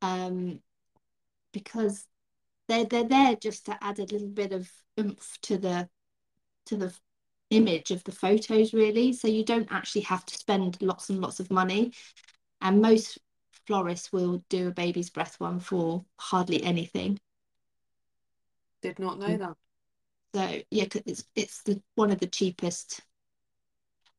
um, 0.01 0.59
because 1.53 2.07
they're 2.67 2.85
they're 2.85 3.07
there 3.07 3.35
just 3.35 3.67
to 3.67 3.77
add 3.81 3.99
a 3.99 4.05
little 4.05 4.27
bit 4.27 4.51
of 4.51 4.69
oomph 4.99 5.37
to 5.43 5.57
the 5.57 5.89
to 6.65 6.75
the 6.75 6.93
image 7.55 7.91
of 7.91 8.03
the 8.03 8.11
photos 8.11 8.73
really. 8.73 9.13
So 9.13 9.27
you 9.27 9.43
don't 9.45 9.71
actually 9.71 10.01
have 10.03 10.25
to 10.25 10.37
spend 10.37 10.81
lots 10.81 11.09
and 11.09 11.21
lots 11.21 11.39
of 11.39 11.51
money. 11.51 11.93
And 12.61 12.81
most 12.81 13.19
florists 13.67 14.11
will 14.13 14.43
do 14.49 14.67
a 14.67 14.71
baby's 14.71 15.09
breath 15.09 15.39
one 15.39 15.59
for 15.59 16.05
hardly 16.19 16.63
anything. 16.63 17.19
Did 18.81 18.99
not 18.99 19.19
know 19.19 19.37
that. 19.37 19.57
so 20.35 20.61
yeah 20.69 20.85
it's 21.05 21.25
it's 21.35 21.63
the 21.63 21.81
one 21.95 22.11
of 22.11 22.19
the 22.19 22.27
cheapest. 22.27 23.01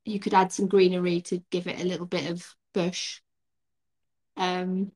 You 0.05 0.21
could 0.21 0.35
add 0.35 0.53
some 0.53 0.69
greenery 0.69 1.21
to 1.23 1.43
give 1.51 1.67
it 1.67 1.81
a 1.81 1.85
little 1.85 2.07
bit 2.07 2.31
of 2.31 2.55
bush. 2.75 3.21
Um 4.37 4.93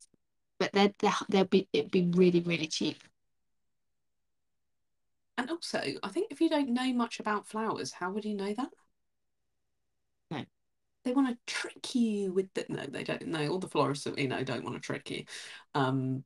but 0.59 0.73
they're, 0.73 0.95
they're 0.99 1.13
they'll 1.29 1.45
be 1.45 1.69
it'd 1.73 1.91
be 1.91 2.11
really 2.15 2.41
really 2.41 2.67
cheap. 2.67 3.03
And 5.41 5.49
also, 5.49 5.81
I 6.03 6.09
think 6.09 6.31
if 6.31 6.43
you 6.43 6.51
don't 6.51 6.69
know 6.69 6.93
much 6.93 7.19
about 7.19 7.47
flowers, 7.49 7.93
how 7.93 8.11
would 8.11 8.27
you 8.27 8.35
know 8.35 8.53
that? 8.53 8.69
No. 10.31 10.45
They 11.03 11.13
want 11.13 11.29
to 11.29 11.39
trick 11.47 11.95
you 11.95 12.31
with 12.31 12.53
the 12.53 12.67
no, 12.69 12.85
they 12.85 13.05
don't 13.05 13.27
know. 13.27 13.49
All 13.49 13.59
the 13.59 13.67
florists 13.67 14.05
that 14.05 14.17
we 14.17 14.27
know 14.27 14.45
don't 14.45 14.65
want 14.65 14.77
to 14.77 14.83
trick 14.83 15.11
you. 15.11 15.25
Um, 15.75 16.25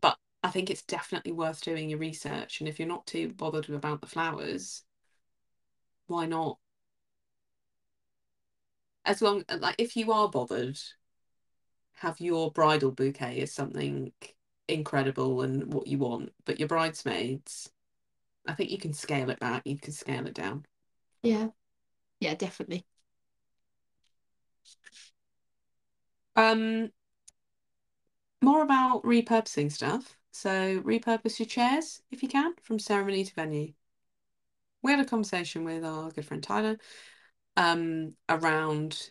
but 0.00 0.16
I 0.42 0.48
think 0.48 0.70
it's 0.70 0.80
definitely 0.80 1.32
worth 1.32 1.60
doing 1.60 1.90
your 1.90 1.98
research. 1.98 2.60
And 2.60 2.68
if 2.68 2.78
you're 2.78 2.88
not 2.88 3.06
too 3.06 3.28
bothered 3.34 3.68
about 3.68 4.00
the 4.00 4.06
flowers, 4.06 4.82
why 6.06 6.24
not? 6.24 6.56
As 9.04 9.20
long 9.20 9.44
like 9.58 9.74
if 9.76 9.98
you 9.98 10.12
are 10.12 10.30
bothered, 10.30 10.78
have 11.96 12.20
your 12.20 12.50
bridal 12.52 12.90
bouquet 12.90 13.42
as 13.42 13.52
something 13.52 14.12
incredible 14.70 15.42
and 15.42 15.72
what 15.72 15.86
you 15.86 15.98
want, 15.98 16.32
but 16.44 16.58
your 16.58 16.68
bridesmaids, 16.68 17.70
I 18.46 18.54
think 18.54 18.70
you 18.70 18.78
can 18.78 18.92
scale 18.92 19.30
it 19.30 19.40
back, 19.40 19.62
you 19.64 19.78
can 19.78 19.92
scale 19.92 20.26
it 20.26 20.34
down. 20.34 20.66
Yeah. 21.22 21.48
Yeah, 22.20 22.34
definitely. 22.34 22.86
Um 26.36 26.90
more 28.42 28.62
about 28.62 29.02
repurposing 29.02 29.70
stuff. 29.70 30.16
So 30.32 30.80
repurpose 30.80 31.38
your 31.38 31.46
chairs 31.46 32.02
if 32.10 32.22
you 32.22 32.28
can 32.28 32.54
from 32.62 32.78
ceremony 32.78 33.24
to 33.24 33.34
venue. 33.34 33.72
We 34.82 34.92
had 34.92 35.00
a 35.00 35.04
conversation 35.04 35.64
with 35.64 35.84
our 35.84 36.10
good 36.10 36.24
friend 36.24 36.42
Tyler 36.42 36.78
um, 37.56 38.16
around 38.28 39.10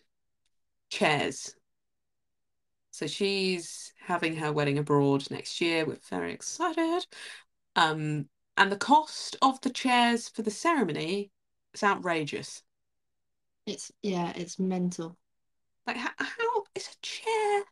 chairs. 0.90 1.56
So 3.00 3.08
she's 3.08 3.94
having 4.06 4.36
her 4.36 4.52
wedding 4.52 4.78
abroad 4.78 5.32
next 5.32 5.62
year. 5.62 5.86
We're 5.86 6.00
very 6.10 6.34
excited. 6.34 7.08
Um, 7.78 8.28
and 8.58 8.70
the 8.70 8.76
cost 8.76 9.38
of 9.42 9.62
the 9.62 9.70
chairs 9.70 10.28
for 10.28 10.42
the 10.42 10.52
ceremony 10.52 11.32
is 11.74 11.82
outrageous. 11.82 12.62
It's 13.66 13.90
yeah, 14.04 14.34
it's 14.36 14.60
mental. 14.60 15.16
Like 15.88 15.96
how, 15.96 16.10
how 16.18 16.64
is 16.76 16.90
a 16.90 17.02
chair 17.02 17.64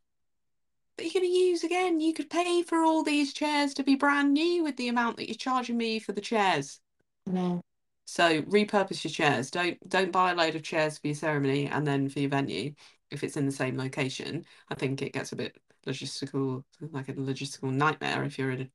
that 0.96 1.04
you're 1.04 1.22
going 1.22 1.26
to 1.30 1.38
use 1.38 1.66
again? 1.66 2.00
You 2.00 2.14
could 2.14 2.30
pay 2.30 2.64
for 2.64 2.86
all 2.86 3.04
these 3.04 3.34
chairs 3.34 3.74
to 3.74 3.84
be 3.84 3.96
brand 3.96 4.34
new 4.34 4.64
with 4.64 4.78
the 4.78 4.88
amount 4.88 5.18
that 5.18 5.28
you're 5.28 5.36
charging 5.36 5.76
me 5.76 6.00
for 6.00 6.14
the 6.14 6.22
chairs. 6.22 6.80
No. 7.26 7.60
So 8.06 8.44
repurpose 8.44 9.04
your 9.04 9.12
chairs. 9.12 9.52
Don't 9.52 9.78
don't 9.90 10.14
buy 10.14 10.32
a 10.32 10.36
load 10.36 10.56
of 10.56 10.64
chairs 10.64 10.98
for 10.98 11.08
your 11.08 11.16
ceremony 11.18 11.68
and 11.68 11.86
then 11.86 12.08
for 12.08 12.22
your 12.22 12.30
venue 12.30 12.72
if 13.12 13.24
it's 13.24 13.38
in 13.38 13.46
the 13.46 13.52
same 13.52 13.78
location. 13.78 14.46
I 14.70 14.76
think 14.76 15.02
it 15.02 15.14
gets 15.14 15.32
a 15.32 15.36
bit 15.36 15.58
logistical, 15.86 16.64
like 16.92 17.10
a 17.10 17.14
logistical 17.14 17.72
nightmare 17.72 18.24
if 18.24 18.38
you're 18.38 18.52
in 18.52 18.62
a 18.62 18.70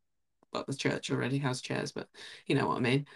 well, 0.53 0.65
the 0.67 0.75
church 0.75 1.11
already 1.11 1.39
has 1.39 1.61
chairs, 1.61 1.93
but 1.93 2.09
you 2.47 2.55
know 2.55 2.67
what 2.67 2.77
I 2.77 2.81
mean. 2.81 3.07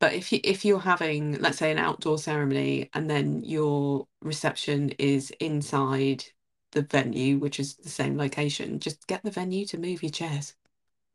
But 0.00 0.12
if 0.12 0.32
you 0.32 0.40
if 0.44 0.64
you're 0.64 0.78
having, 0.78 1.40
let's 1.40 1.58
say, 1.58 1.72
an 1.72 1.78
outdoor 1.78 2.18
ceremony 2.18 2.90
and 2.94 3.10
then 3.10 3.42
your 3.42 4.06
reception 4.20 4.90
is 4.98 5.30
inside 5.40 6.24
the 6.72 6.82
venue, 6.82 7.38
which 7.38 7.58
is 7.58 7.76
the 7.76 7.88
same 7.88 8.16
location, 8.16 8.78
just 8.78 9.06
get 9.06 9.22
the 9.22 9.30
venue 9.30 9.64
to 9.66 9.78
move 9.78 10.02
your 10.02 10.10
chairs. 10.10 10.54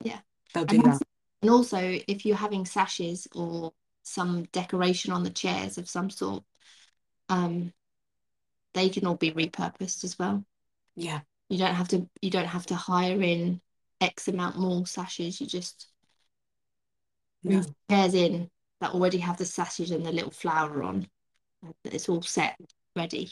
Yeah. 0.04 0.20
They'll 0.54 0.66
do 0.66 0.82
that. 0.82 1.02
And 1.42 1.50
also, 1.50 2.00
if 2.08 2.26
you're 2.26 2.36
having 2.36 2.66
sashes 2.66 3.28
or 3.34 3.74
some 4.04 4.44
decoration 4.52 5.14
on 5.14 5.24
the 5.24 5.30
chairs 5.30 5.78
of 5.78 5.90
some 5.90 6.10
sort, 6.10 6.44
um, 7.30 7.74
they 8.74 8.90
can 8.90 9.06
all 9.06 9.16
be 9.16 9.32
repurposed 9.32 10.04
as 10.04 10.18
well. 10.18 10.44
Yeah. 10.96 11.22
You 11.50 11.58
don't 11.58 11.76
have 11.76 11.88
to 11.90 12.08
you 12.22 12.30
don't 12.30 12.46
have 12.46 12.66
to 12.68 12.76
hire 12.76 13.22
in 13.22 13.62
X 14.02 14.28
amount 14.28 14.58
more 14.58 14.86
sashes. 14.86 15.40
You 15.40 15.48
just 15.48 15.88
move 17.44 17.68
chairs 17.90 18.14
in 18.14 18.50
that 18.82 18.92
already 18.92 19.20
have 19.20 19.38
the 19.38 19.46
sashes 19.46 19.92
and 19.92 20.06
the 20.06 20.12
little 20.12 20.32
flower 20.32 20.84
on. 20.84 21.08
It's 21.86 22.10
all 22.10 22.22
set, 22.22 22.58
ready. 22.96 23.32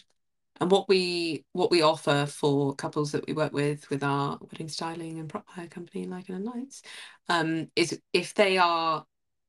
And 0.60 0.70
what 0.70 0.88
we 0.88 1.44
what 1.54 1.72
we 1.72 1.82
offer 1.82 2.26
for 2.28 2.76
couples 2.76 3.12
that 3.14 3.26
we 3.28 3.34
work 3.34 3.52
with 3.52 3.90
with 3.90 4.04
our 4.04 4.38
wedding 4.52 4.70
styling 4.70 5.20
and 5.20 5.28
prop 5.28 5.48
hire 5.48 5.68
company, 5.68 6.06
like 6.06 6.30
and 6.30 6.46
Lights, 6.46 6.84
um, 7.30 7.70
is 7.76 8.00
if 8.14 8.34
they 8.36 8.58
are 8.58 9.06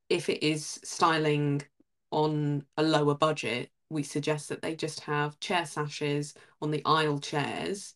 if 0.09 0.29
it 0.29 0.43
is 0.43 0.81
styling 0.85 1.63
on 2.11 2.65
a 2.77 2.83
lower 2.83 3.15
budget, 3.15 3.71
we 3.93 4.03
suggest 4.03 4.49
that 4.49 4.63
they 4.63 4.75
just 4.75 5.01
have 5.01 5.39
chair 5.41 5.67
sashes 5.67 6.35
on 6.61 6.71
the 6.71 6.83
aisle 6.85 7.19
chairs, 7.19 7.95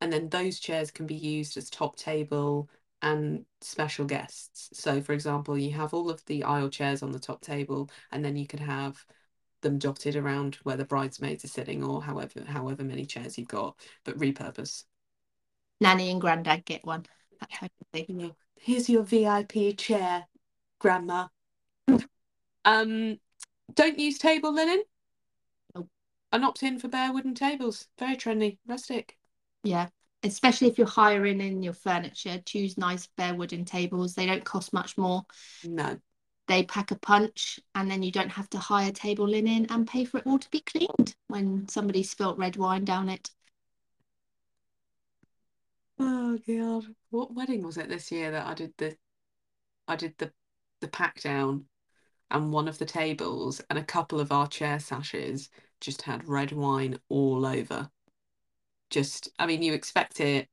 and 0.00 0.12
then 0.12 0.28
those 0.28 0.58
chairs 0.58 0.90
can 0.90 1.06
be 1.06 1.14
used 1.14 1.56
as 1.56 1.70
top 1.70 1.96
table 1.96 2.68
and 3.02 3.44
special 3.60 4.04
guests. 4.04 4.70
So, 4.72 5.00
for 5.00 5.12
example, 5.12 5.56
you 5.56 5.72
have 5.72 5.94
all 5.94 6.10
of 6.10 6.24
the 6.26 6.44
aisle 6.44 6.68
chairs 6.68 7.02
on 7.02 7.12
the 7.12 7.18
top 7.18 7.40
table, 7.40 7.90
and 8.12 8.24
then 8.24 8.36
you 8.36 8.46
could 8.46 8.60
have 8.60 9.04
them 9.62 9.78
dotted 9.78 10.16
around 10.16 10.56
where 10.62 10.76
the 10.76 10.84
bridesmaids 10.84 11.44
are 11.44 11.48
sitting, 11.48 11.82
or 11.82 12.02
however 12.02 12.44
however 12.46 12.84
many 12.84 13.04
chairs 13.04 13.38
you've 13.38 13.48
got, 13.48 13.76
but 14.04 14.18
repurpose. 14.18 14.84
Nanny 15.80 16.10
and 16.10 16.20
granddad 16.20 16.64
get 16.64 16.84
one. 16.84 17.06
That 17.40 17.50
type 17.50 17.72
of. 17.94 18.04
Yeah. 18.08 18.28
Here's 18.56 18.90
your 18.90 19.02
VIP 19.02 19.76
chair, 19.78 20.26
grandma. 20.78 21.28
um, 22.64 23.18
don't 23.74 23.98
use 23.98 24.18
table 24.18 24.52
linen. 24.52 24.82
An 26.32 26.44
opt-in 26.44 26.78
for 26.78 26.88
bare 26.88 27.12
wooden 27.12 27.34
tables. 27.34 27.88
Very 27.98 28.16
trendy, 28.16 28.58
rustic. 28.66 29.18
Yeah. 29.64 29.88
Especially 30.22 30.68
if 30.68 30.78
you're 30.78 30.86
hiring 30.86 31.40
in 31.40 31.62
your 31.62 31.72
furniture, 31.72 32.40
choose 32.44 32.78
nice 32.78 33.08
bare 33.16 33.34
wooden 33.34 33.64
tables. 33.64 34.14
They 34.14 34.26
don't 34.26 34.44
cost 34.44 34.72
much 34.72 34.96
more. 34.96 35.24
No. 35.64 35.98
They 36.46 36.64
pack 36.64 36.90
a 36.90 36.98
punch, 36.98 37.60
and 37.74 37.90
then 37.90 38.02
you 38.02 38.12
don't 38.12 38.30
have 38.30 38.50
to 38.50 38.58
hire 38.58 38.92
table 38.92 39.28
linen 39.28 39.66
and 39.70 39.86
pay 39.86 40.04
for 40.04 40.18
it 40.18 40.26
all 40.26 40.38
to 40.38 40.50
be 40.50 40.60
cleaned 40.60 41.14
when 41.28 41.68
somebody 41.68 42.02
spilt 42.02 42.38
red 42.38 42.56
wine 42.56 42.84
down 42.84 43.08
it. 43.08 43.30
Oh 45.98 46.38
god. 46.46 46.86
What 47.10 47.34
wedding 47.34 47.62
was 47.62 47.76
it 47.76 47.88
this 47.88 48.10
year 48.10 48.30
that 48.30 48.46
I 48.46 48.54
did 48.54 48.72
the 48.78 48.96
I 49.86 49.96
did 49.96 50.14
the 50.18 50.32
the 50.80 50.88
pack 50.88 51.20
down 51.20 51.66
and 52.30 52.52
one 52.52 52.68
of 52.68 52.78
the 52.78 52.86
tables 52.86 53.60
and 53.68 53.78
a 53.78 53.84
couple 53.84 54.18
of 54.18 54.32
our 54.32 54.46
chair 54.46 54.80
sashes 54.80 55.50
just 55.80 56.02
had 56.02 56.28
red 56.28 56.52
wine 56.52 56.98
all 57.08 57.46
over. 57.46 57.90
Just 58.90 59.28
I 59.38 59.46
mean 59.46 59.62
you 59.62 59.72
expect 59.72 60.20
it 60.20 60.48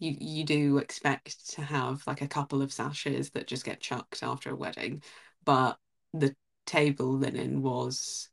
you 0.00 0.16
you 0.18 0.44
do 0.44 0.78
expect 0.78 1.50
to 1.50 1.62
have 1.62 2.02
like 2.06 2.22
a 2.22 2.28
couple 2.28 2.62
of 2.62 2.72
sashes 2.72 3.30
that 3.30 3.46
just 3.46 3.64
get 3.64 3.80
chucked 3.80 4.22
after 4.22 4.50
a 4.50 4.56
wedding, 4.56 5.02
but 5.44 5.78
the 6.12 6.34
table 6.66 7.12
linen 7.12 7.62
was 7.62 8.28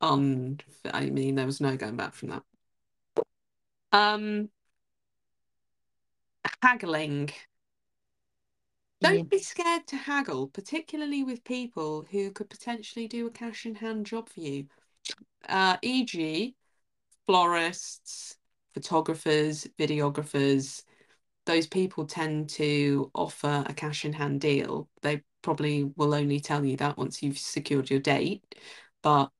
on. 0.00 0.60
I 0.92 1.10
mean 1.10 1.36
there 1.36 1.46
was 1.46 1.60
no 1.60 1.76
going 1.76 1.96
back 1.96 2.14
from 2.14 2.30
that. 2.30 2.42
Um 3.92 4.48
haggling. 6.62 7.30
Don't 9.00 9.28
be 9.28 9.38
scared 9.38 9.86
to 9.88 9.96
haggle, 9.96 10.48
particularly 10.48 11.22
with 11.22 11.44
people 11.44 12.06
who 12.10 12.30
could 12.30 12.48
potentially 12.48 13.06
do 13.06 13.26
a 13.26 13.30
cash 13.30 13.66
in 13.66 13.74
hand 13.74 14.06
job 14.06 14.30
for 14.30 14.40
you. 14.40 14.66
Uh, 15.48 15.76
e.g., 15.82 16.54
florists, 17.26 18.36
photographers, 18.72 19.66
videographers. 19.78 20.82
Those 21.46 21.66
people 21.66 22.06
tend 22.06 22.48
to 22.50 23.10
offer 23.14 23.64
a 23.66 23.74
cash 23.74 24.04
in 24.04 24.12
hand 24.12 24.40
deal. 24.40 24.88
They 25.02 25.22
probably 25.42 25.84
will 25.96 26.14
only 26.14 26.40
tell 26.40 26.64
you 26.64 26.76
that 26.78 26.96
once 26.96 27.22
you've 27.22 27.38
secured 27.38 27.90
your 27.90 28.00
date, 28.00 28.42
but 29.02 29.30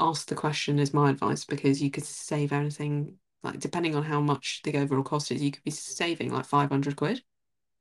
ask 0.00 0.28
the 0.28 0.34
question 0.34 0.78
is 0.78 0.94
my 0.94 1.10
advice 1.10 1.44
because 1.44 1.82
you 1.82 1.90
could 1.90 2.04
save 2.04 2.52
anything 2.52 3.16
like 3.42 3.60
depending 3.60 3.94
on 3.94 4.02
how 4.02 4.20
much 4.20 4.60
the 4.64 4.76
overall 4.76 5.04
cost 5.04 5.30
is, 5.30 5.42
you 5.42 5.52
could 5.52 5.62
be 5.62 5.70
saving 5.70 6.32
like 6.32 6.44
500 6.44 6.96
quid. 6.96 7.22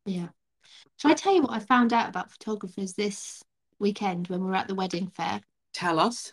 Yeah. 0.06 0.28
Shall 0.98 1.12
I 1.12 1.16
tell 1.16 1.34
you 1.34 1.42
what 1.42 1.52
I 1.52 1.60
found 1.60 1.92
out 1.92 2.10
about 2.10 2.32
photographers 2.32 2.94
this 2.94 3.44
weekend 3.80 4.28
when 4.28 4.42
we 4.42 4.48
were 4.48 4.56
at 4.56 4.68
the 4.68 4.76
wedding 4.76 5.08
fair? 5.08 5.42
Tell 5.76 6.00
us. 6.00 6.32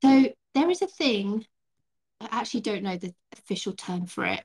So 0.00 0.32
there 0.54 0.70
is 0.70 0.80
a 0.80 0.86
thing, 0.86 1.44
I 2.20 2.28
actually 2.30 2.60
don't 2.60 2.84
know 2.84 2.96
the 2.96 3.12
official 3.32 3.72
term 3.72 4.06
for 4.06 4.24
it, 4.24 4.44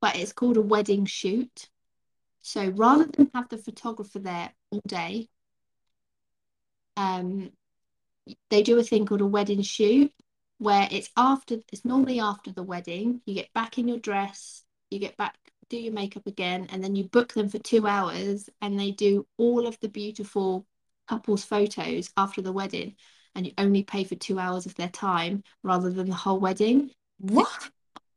but 0.00 0.16
it's 0.16 0.32
called 0.32 0.56
a 0.56 0.60
wedding 0.60 1.06
shoot. 1.06 1.70
So 2.40 2.70
rather 2.70 3.06
than 3.06 3.30
have 3.32 3.48
the 3.48 3.58
photographer 3.58 4.18
there 4.18 4.52
all 4.72 4.82
day, 4.84 5.28
um, 6.96 7.52
they 8.50 8.64
do 8.64 8.80
a 8.80 8.82
thing 8.82 9.06
called 9.06 9.20
a 9.20 9.26
wedding 9.26 9.62
shoot 9.62 10.12
where 10.58 10.88
it's 10.90 11.10
after, 11.16 11.58
it's 11.72 11.84
normally 11.84 12.18
after 12.18 12.50
the 12.50 12.64
wedding. 12.64 13.20
You 13.26 13.36
get 13.36 13.52
back 13.52 13.78
in 13.78 13.86
your 13.86 13.98
dress, 13.98 14.64
you 14.90 14.98
get 14.98 15.16
back, 15.16 15.36
do 15.68 15.76
your 15.76 15.92
makeup 15.92 16.26
again, 16.26 16.66
and 16.72 16.82
then 16.82 16.96
you 16.96 17.04
book 17.04 17.32
them 17.32 17.48
for 17.48 17.60
two 17.60 17.86
hours 17.86 18.50
and 18.60 18.76
they 18.76 18.90
do 18.90 19.24
all 19.38 19.68
of 19.68 19.78
the 19.78 19.88
beautiful 19.88 20.66
couples 21.08 21.44
photos 21.44 22.10
after 22.16 22.42
the 22.42 22.52
wedding 22.52 22.94
and 23.34 23.46
you 23.46 23.52
only 23.58 23.82
pay 23.82 24.04
for 24.04 24.14
two 24.14 24.38
hours 24.38 24.66
of 24.66 24.74
their 24.76 24.88
time 24.88 25.42
rather 25.62 25.90
than 25.90 26.08
the 26.08 26.14
whole 26.14 26.38
wedding. 26.38 26.90
What? 27.18 27.70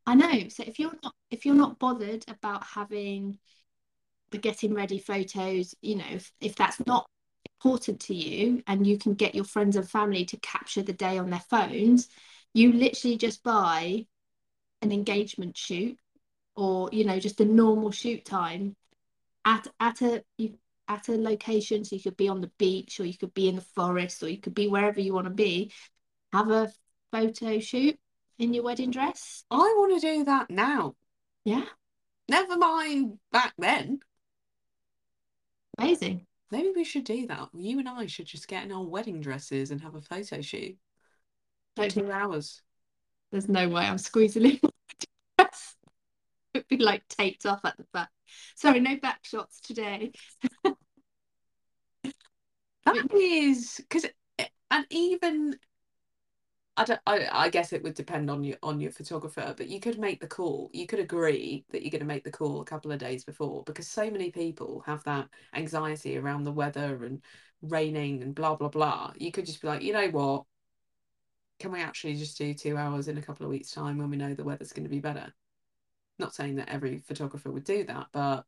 I 0.05 0.15
know. 0.15 0.47
So 0.49 0.63
if 0.65 0.79
you're 0.79 0.93
not 1.03 1.13
if 1.31 1.45
you're 1.45 1.55
not 1.55 1.79
bothered 1.79 2.23
about 2.29 2.63
having 2.63 3.37
the 4.31 4.37
getting 4.37 4.73
ready 4.73 4.99
photos, 4.99 5.75
you 5.81 5.95
know, 5.95 6.05
if, 6.09 6.31
if 6.39 6.55
that's 6.55 6.85
not 6.85 7.05
important 7.59 7.99
to 8.01 8.13
you 8.13 8.63
and 8.67 8.85
you 8.85 8.97
can 8.97 9.13
get 9.13 9.35
your 9.35 9.43
friends 9.43 9.75
and 9.75 9.89
family 9.89 10.25
to 10.25 10.37
capture 10.37 10.83
the 10.83 10.93
day 10.93 11.17
on 11.17 11.29
their 11.29 11.43
phones, 11.49 12.07
you 12.53 12.71
literally 12.71 13.17
just 13.17 13.43
buy 13.43 14.05
an 14.81 14.91
engagement 14.91 15.57
shoot 15.57 15.97
or 16.55 16.89
you 16.91 17.03
know 17.03 17.19
just 17.19 17.41
a 17.41 17.45
normal 17.45 17.91
shoot 17.91 18.23
time 18.25 18.75
at 19.45 19.67
at 19.79 20.01
a 20.01 20.23
you, 20.37 20.57
at 20.87 21.09
a 21.09 21.13
location 21.17 21.83
so 21.83 21.95
you 21.95 22.01
could 22.01 22.17
be 22.17 22.29
on 22.29 22.41
the 22.41 22.51
beach 22.57 22.99
or 22.99 23.05
you 23.05 23.17
could 23.17 23.33
be 23.33 23.49
in 23.49 23.55
the 23.55 23.61
forest 23.61 24.23
or 24.23 24.29
you 24.29 24.37
could 24.39 24.53
be 24.55 24.67
wherever 24.67 24.99
you 25.01 25.13
want 25.13 25.25
to 25.25 25.33
be 25.33 25.71
have 26.33 26.49
a 26.49 26.71
photo 27.11 27.59
shoot 27.59 27.97
in 28.39 28.53
your 28.53 28.63
wedding 28.63 28.91
dress 28.91 29.43
I 29.51 29.57
want 29.77 29.99
to 30.01 30.07
do 30.07 30.23
that 30.25 30.49
now. 30.49 30.95
yeah 31.45 31.65
Never 32.29 32.57
mind 32.57 33.19
back 33.31 33.53
then. 33.57 33.99
amazing 35.77 36.25
Maybe 36.49 36.71
we 36.73 36.85
should 36.85 37.03
do 37.03 37.27
that. 37.27 37.49
You 37.53 37.79
and 37.79 37.89
I 37.89 38.05
should 38.05 38.25
just 38.25 38.47
get 38.47 38.63
in 38.63 38.71
our 38.71 38.81
wedding 38.81 39.19
dresses 39.19 39.69
and 39.69 39.81
have 39.81 39.95
a 39.95 40.01
photo 40.01 40.39
shoot. 40.39 40.77
Don't- 41.75 41.91
Two 41.91 42.09
hours. 42.09 42.61
there's 43.31 43.49
no 43.49 43.67
way 43.69 43.83
i'm 43.83 43.97
squeezing 43.97 44.45
in 44.45 44.59
it'd 46.53 46.67
be 46.69 46.77
like 46.77 47.07
taped 47.07 47.45
off 47.45 47.63
at 47.65 47.75
the 47.77 47.85
back 47.93 48.09
sorry 48.55 48.79
no 48.79 48.95
back 48.97 49.19
shots 49.25 49.59
today 49.59 50.11
That 52.87 53.13
is 53.13 53.81
because, 53.89 54.05
and 54.71 54.85
even 54.89 55.57
I 56.77 56.83
don't. 56.85 57.01
I, 57.07 57.27
I 57.31 57.49
guess 57.49 57.73
it 57.73 57.83
would 57.83 57.95
depend 57.95 58.29
on 58.29 58.43
your 58.43 58.57
on 58.61 58.79
your 58.79 58.91
photographer, 58.91 59.53
but 59.57 59.67
you 59.67 59.79
could 59.79 59.97
make 59.97 60.21
the 60.21 60.27
call. 60.27 60.69
You 60.73 60.85
could 60.85 60.99
agree 60.99 61.65
that 61.71 61.81
you're 61.81 61.91
going 61.91 62.01
to 62.01 62.05
make 62.05 62.23
the 62.23 62.31
call 62.31 62.61
a 62.61 62.65
couple 62.65 62.91
of 62.91 62.99
days 62.99 63.23
before 63.23 63.63
because 63.65 63.87
so 63.87 64.09
many 64.11 64.31
people 64.31 64.83
have 64.85 65.03
that 65.05 65.27
anxiety 65.55 66.17
around 66.17 66.43
the 66.43 66.51
weather 66.51 67.03
and 67.03 67.23
raining 67.63 68.21
and 68.21 68.35
blah 68.35 68.55
blah 68.55 68.69
blah. 68.69 69.11
You 69.17 69.31
could 69.31 69.47
just 69.47 69.61
be 69.61 69.67
like, 69.67 69.81
you 69.81 69.91
know 69.91 70.09
what? 70.09 70.43
Can 71.59 71.71
we 71.71 71.81
actually 71.81 72.15
just 72.15 72.37
do 72.37 72.53
two 72.53 72.77
hours 72.77 73.07
in 73.07 73.17
a 73.17 73.23
couple 73.23 73.45
of 73.45 73.49
weeks' 73.49 73.71
time 73.71 73.97
when 73.97 74.11
we 74.11 74.17
know 74.17 74.35
the 74.35 74.43
weather's 74.43 74.71
going 74.71 74.85
to 74.85 74.89
be 74.89 74.99
better? 74.99 75.33
Not 76.19 76.35
saying 76.35 76.55
that 76.55 76.69
every 76.69 76.99
photographer 76.99 77.51
would 77.51 77.63
do 77.63 77.83
that, 77.85 78.07
but 78.11 78.45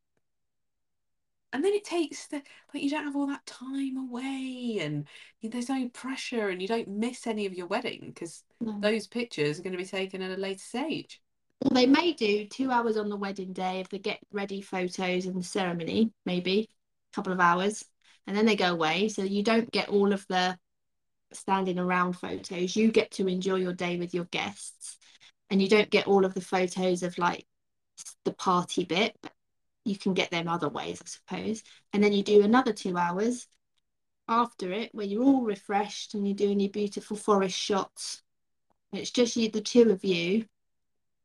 and 1.52 1.64
then 1.64 1.72
it 1.72 1.84
takes 1.84 2.26
the 2.28 2.42
like 2.72 2.82
you 2.82 2.90
don't 2.90 3.04
have 3.04 3.16
all 3.16 3.26
that 3.26 3.44
time 3.46 3.96
away 3.96 4.78
and 4.80 5.08
there's 5.42 5.68
no 5.68 5.88
pressure 5.88 6.48
and 6.48 6.62
you 6.62 6.68
don't 6.68 6.88
miss 6.88 7.26
any 7.26 7.46
of 7.46 7.54
your 7.54 7.66
wedding 7.66 8.12
because 8.14 8.44
No. 8.60 8.78
those 8.80 9.06
pictures 9.06 9.58
are 9.58 9.62
going 9.62 9.72
to 9.72 9.78
be 9.78 9.84
taken 9.84 10.22
at 10.22 10.36
a 10.36 10.40
later 10.40 10.60
stage. 10.60 11.20
Well, 11.62 11.74
they 11.74 11.86
may 11.86 12.12
do 12.12 12.46
two 12.46 12.70
hours 12.70 12.96
on 12.96 13.08
the 13.08 13.16
wedding 13.16 13.52
day 13.52 13.80
if 13.80 13.88
they 13.88 13.98
get 13.98 14.20
ready 14.32 14.62
photos 14.62 15.26
and 15.26 15.36
the 15.36 15.42
ceremony, 15.42 16.12
maybe 16.24 16.68
a 17.12 17.14
couple 17.14 17.32
of 17.32 17.40
hours, 17.40 17.84
and 18.26 18.36
then 18.36 18.46
they 18.46 18.56
go 18.56 18.72
away. 18.72 19.08
So 19.08 19.22
you 19.22 19.42
don't 19.42 19.70
get 19.70 19.88
all 19.88 20.12
of 20.12 20.26
the 20.28 20.58
standing 21.32 21.78
around 21.78 22.14
photos. 22.14 22.76
You 22.76 22.90
get 22.90 23.10
to 23.12 23.28
enjoy 23.28 23.56
your 23.56 23.74
day 23.74 23.98
with 23.98 24.14
your 24.14 24.24
guests, 24.24 24.96
and 25.50 25.60
you 25.60 25.68
don't 25.68 25.90
get 25.90 26.06
all 26.06 26.24
of 26.24 26.32
the 26.32 26.40
photos 26.40 27.02
of 27.02 27.18
like 27.18 27.46
the 28.24 28.32
party 28.32 28.84
bit, 28.84 29.16
but 29.20 29.32
you 29.84 29.96
can 29.98 30.14
get 30.14 30.30
them 30.30 30.48
other 30.48 30.68
ways, 30.68 31.00
I 31.02 31.08
suppose. 31.08 31.62
And 31.92 32.02
then 32.02 32.12
you 32.12 32.22
do 32.22 32.42
another 32.42 32.72
two 32.72 32.96
hours 32.96 33.46
after 34.28 34.72
it 34.72 34.94
where 34.94 35.06
you're 35.06 35.24
all 35.24 35.42
refreshed 35.42 36.14
and 36.14 36.26
you're 36.26 36.36
doing 36.36 36.60
your 36.60 36.70
beautiful 36.70 37.16
forest 37.16 37.56
shots. 37.56 38.22
It's 38.92 39.10
just 39.10 39.36
you, 39.36 39.50
the 39.50 39.60
two 39.60 39.90
of 39.90 40.04
you 40.04 40.46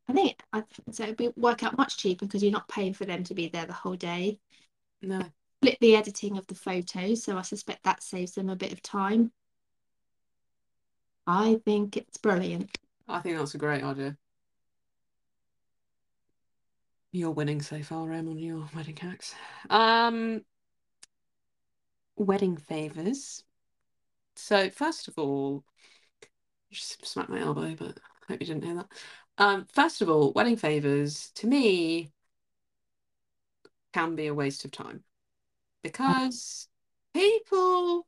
I 0.08 0.14
think 0.14 0.42
I 0.54 0.64
so 0.92 1.04
it'd 1.04 1.18
be, 1.18 1.30
work 1.36 1.64
out 1.64 1.78
much 1.78 1.98
cheaper 1.98 2.26
because 2.26 2.44
you're 2.44 2.52
not 2.52 2.68
paying 2.68 2.94
for 2.94 3.06
them 3.06 3.24
to 3.24 3.34
be 3.34 3.48
there 3.48 3.66
the 3.66 3.74
whole 3.74 3.96
day. 3.96 4.40
No, 5.02 5.22
Split 5.62 5.78
the 5.82 5.96
editing 5.96 6.38
of 6.38 6.46
the 6.48 6.56
photos, 6.56 7.24
so 7.24 7.38
I 7.38 7.42
suspect 7.42 7.84
that 7.84 8.04
saves 8.04 8.34
them 8.34 8.50
a 8.50 8.56
bit 8.56 8.72
of 8.72 8.82
time. 8.82 9.32
I 11.26 11.60
think 11.66 11.98
it's 11.98 12.18
brilliant. 12.18 12.78
I 13.08 13.20
think 13.20 13.38
that's 13.38 13.56
a 13.56 13.60
great 13.60 13.84
idea. 13.84 14.16
You're 17.16 17.32
winning 17.32 17.62
so 17.62 17.82
far, 17.82 18.12
Em, 18.12 18.28
on 18.28 18.38
your 18.38 18.68
wedding 18.76 18.98
hacks. 18.98 19.34
Um, 19.70 20.44
wedding 22.18 22.58
favors. 22.58 23.42
So 24.36 24.70
first 24.70 25.08
of 25.08 25.18
all, 25.18 25.64
just 26.70 27.06
smack 27.06 27.30
my 27.30 27.40
elbow, 27.40 27.74
but 27.74 28.00
I 28.28 28.34
hope 28.34 28.42
you 28.42 28.48
didn't 28.48 28.66
hear 28.66 28.76
that. 28.76 28.88
Um, 29.38 29.66
first 29.74 30.02
of 30.02 30.10
all, 30.10 30.34
wedding 30.34 30.58
favors 30.58 31.32
to 31.36 31.48
me 31.48 32.12
can 33.94 34.18
be 34.18 34.28
a 34.28 34.34
waste 34.34 34.66
of 34.66 34.72
time 34.72 35.02
because 35.82 36.68
people 37.14 38.08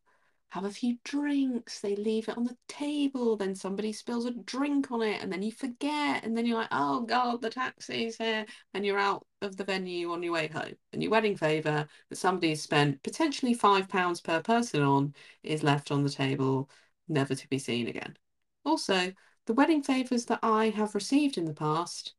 have 0.49 0.63
a 0.63 0.71
few 0.71 0.97
drinks, 1.03 1.81
they 1.81 1.95
leave 1.95 2.29
it 2.29 2.37
on 2.37 2.45
the 2.45 2.55
table, 2.67 3.35
then 3.35 3.53
somebody 3.53 3.91
spills 3.91 4.25
a 4.25 4.31
drink 4.31 4.91
on 4.91 5.01
it, 5.01 5.21
and 5.21 5.31
then 5.31 5.43
you 5.43 5.51
forget, 5.51 6.23
and 6.23 6.37
then 6.37 6.45
you're 6.45 6.57
like, 6.57 6.69
oh 6.71 7.01
God, 7.01 7.41
the 7.41 7.49
taxi's 7.49 8.17
here, 8.17 8.45
and 8.73 8.85
you're 8.85 8.97
out 8.97 9.25
of 9.41 9.57
the 9.57 9.65
venue 9.65 10.11
on 10.11 10.23
your 10.23 10.33
way 10.33 10.47
home. 10.47 10.73
And 10.93 11.03
your 11.03 11.11
wedding 11.11 11.35
favour 11.35 11.87
that 12.09 12.15
somebody's 12.15 12.61
spent 12.61 13.03
potentially 13.03 13.53
five 13.53 13.89
pounds 13.89 14.21
per 14.21 14.41
person 14.41 14.81
on 14.81 15.13
is 15.43 15.63
left 15.63 15.91
on 15.91 16.03
the 16.03 16.09
table, 16.09 16.69
never 17.09 17.35
to 17.35 17.49
be 17.49 17.59
seen 17.59 17.87
again. 17.87 18.15
Also, 18.63 19.11
the 19.47 19.53
wedding 19.53 19.83
favours 19.83 20.25
that 20.25 20.39
I 20.43 20.69
have 20.69 20.95
received 20.95 21.37
in 21.37 21.45
the 21.45 21.53
past, 21.53 22.15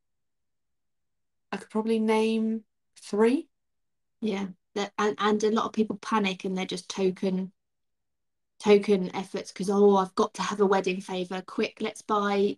I 1.50 1.56
could 1.56 1.70
probably 1.70 1.98
name 1.98 2.64
three. 3.00 3.48
Yeah, 4.20 4.48
and 4.76 5.16
and 5.18 5.42
a 5.44 5.50
lot 5.50 5.64
of 5.64 5.72
people 5.72 5.96
panic 5.96 6.44
and 6.44 6.56
they're 6.56 6.66
just 6.66 6.88
token 6.90 7.52
token 8.58 9.14
efforts 9.14 9.52
because 9.52 9.70
oh 9.70 9.96
I've 9.96 10.14
got 10.14 10.34
to 10.34 10.42
have 10.42 10.60
a 10.60 10.66
wedding 10.66 11.00
favor. 11.00 11.42
Quick, 11.46 11.78
let's 11.80 12.02
buy. 12.02 12.56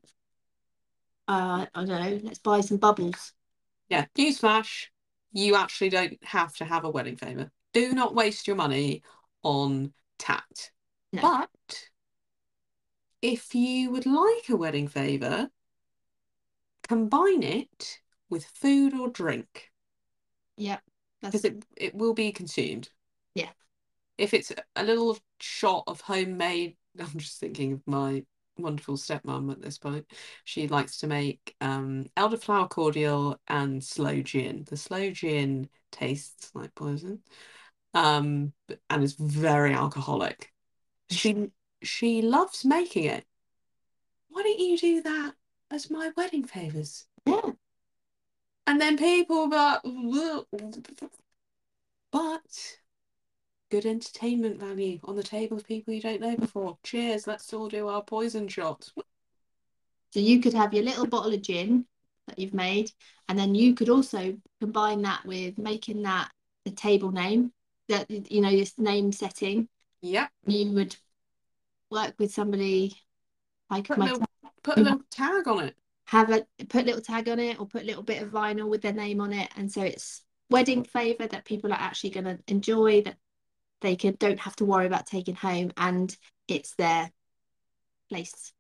Uh, 1.29 1.67
I 1.75 1.85
don't 1.85 1.89
know. 1.89 2.21
Let's 2.23 2.39
buy 2.39 2.61
some 2.61 2.79
bubbles. 2.79 3.33
Yeah, 3.89 4.07
newsflash, 4.17 4.87
you 5.33 5.57
actually 5.57 5.91
don't 5.91 6.19
have 6.25 6.55
to 6.57 6.65
have 6.65 6.85
a 6.85 6.91
wedding 6.91 7.17
favour. 7.17 7.51
Do 7.73 7.93
not 7.93 8.15
waste 8.15 8.47
your 8.47 8.57
money 8.57 9.03
on 9.43 9.93
tat 10.19 10.71
No. 11.13 11.23
But 11.23 11.89
if 13.23 13.55
you 13.55 13.91
would 13.91 14.07
like 14.07 14.49
a 14.49 14.57
wedding 14.57 14.89
favour, 14.89 15.49
combine 16.89 17.43
it 17.43 18.01
with 18.29 18.45
food 18.45 18.95
or 18.95 19.09
drink 19.09 19.71
Yeah, 20.57 20.79
because 21.21 21.45
it, 21.45 21.65
it 21.77 21.95
will 21.95 22.15
be 22.15 22.33
consumed. 22.33 22.89
Yeah. 23.35 23.51
If 24.21 24.35
it's 24.35 24.53
a 24.77 24.85
little 24.85 25.17
shot 25.41 25.85
of 25.87 26.03
homemade, 26.03 26.77
I'm 27.01 27.19
just 27.19 27.41
thinking 27.41 27.73
of 27.73 27.81
my 27.87 28.23
wonderful 28.59 28.97
stepmom 28.97 29.51
at 29.51 29.63
this 29.63 29.79
point. 29.79 30.05
She 30.45 30.69
likes 30.69 30.99
to 30.99 31.07
make 31.07 31.57
um, 31.63 32.05
elderflower 32.19 32.69
cordial 32.69 33.41
and 33.49 33.83
sloe 33.83 34.21
gin. 34.21 34.67
The 34.69 34.77
sloe 34.77 35.11
gin 35.11 35.71
tastes 35.91 36.51
like 36.55 36.75
poison, 36.75 37.21
um, 37.95 38.53
and 38.91 39.03
is 39.03 39.15
very 39.15 39.73
alcoholic. 39.73 40.53
She 41.11 41.51
she 41.83 42.21
loves 42.21 42.63
making 42.63 43.05
it. 43.05 43.25
Why 44.29 44.43
don't 44.43 44.59
you 44.59 44.77
do 44.77 45.03
that 45.03 45.33
as 45.71 45.91
my 45.91 46.11
wedding 46.15 46.45
favors? 46.45 47.07
yeah. 47.25 47.53
And 48.67 48.79
then 48.81 48.99
people 48.99 49.49
but 49.49 49.83
but 52.13 52.80
good 53.71 53.87
entertainment 53.87 54.59
value 54.59 54.99
on 55.05 55.17
the 55.17 55.23
table 55.23 55.57
of 55.57 55.67
people 55.67 55.95
you 55.95 56.01
don't 56.01 56.21
know 56.21 56.37
before. 56.37 56.77
Cheers, 56.83 57.27
let's 57.27 57.53
all 57.53 57.69
do 57.69 57.89
our 57.89 58.03
poison 58.03 58.49
shots. 58.49 58.93
So 60.13 60.21
you 60.21 60.41
could 60.41 60.55
have 60.55 60.75
your 60.75 60.85
little 60.85 61.07
bottle 61.07 61.33
of 61.33 61.43
gin 61.43 61.87
that 62.27 62.39
you've 62.39 62.55
made, 62.55 62.91
and 63.29 63.39
then 63.39 63.55
you 63.55 63.75
could 63.75 63.89
also 63.89 64.37
combine 64.61 65.03
that 65.03 65.25
with 65.25 65.57
making 65.57 66.03
that 66.03 66.31
the 66.65 66.73
table 66.73 67.13
name, 67.13 67.53
that 67.89 68.11
you 68.11 68.41
know, 68.41 68.51
this 68.51 68.79
name 68.79 69.13
setting. 69.13 69.69
Yep. 70.03 70.31
You 70.47 70.73
would 70.73 70.97
work 71.91 72.15
with 72.19 72.33
somebody 72.33 72.97
like 73.71 73.87
Put 73.87 73.99
a 73.99 74.03
little 74.03 74.23
put 74.63 74.79
a 74.79 74.83
little 74.83 75.01
tag 75.11 75.47
on 75.49 75.65
it. 75.65 75.77
have 76.07 76.31
a 76.31 76.45
put 76.69 76.83
a 76.83 76.87
little 76.87 77.01
tag 77.01 77.29
on 77.29 77.39
it 77.39 77.61
or 77.61 77.67
put 77.67 77.83
a 77.83 77.87
little 77.87 78.03
bit 78.03 78.23
of 78.23 78.31
vinyl 78.31 78.69
with 78.69 78.83
their 78.83 78.93
name 78.93 79.21
on 79.21 79.33
it, 79.33 79.49
and 79.57 79.71
so 79.71 79.83
it's 79.83 80.23
wedding 80.51 80.83
favor 80.83 81.27
that 81.29 81.45
people 81.45 81.73
are 81.73 81.81
actually 81.81 82.11
going 82.11 82.25
to 82.25 82.39
enjoy 82.49 83.01
that 83.03 83.17
they 83.81 83.97
can 83.97 84.17
don't 84.19 84.41
have 84.41 84.57
to 84.57 84.65
worry 84.65 84.87
about 84.87 85.07
taking 85.07 85.35
home, 85.35 85.73
and 85.77 86.17
it's 86.49 86.75
their 86.75 87.11
place 88.09 88.53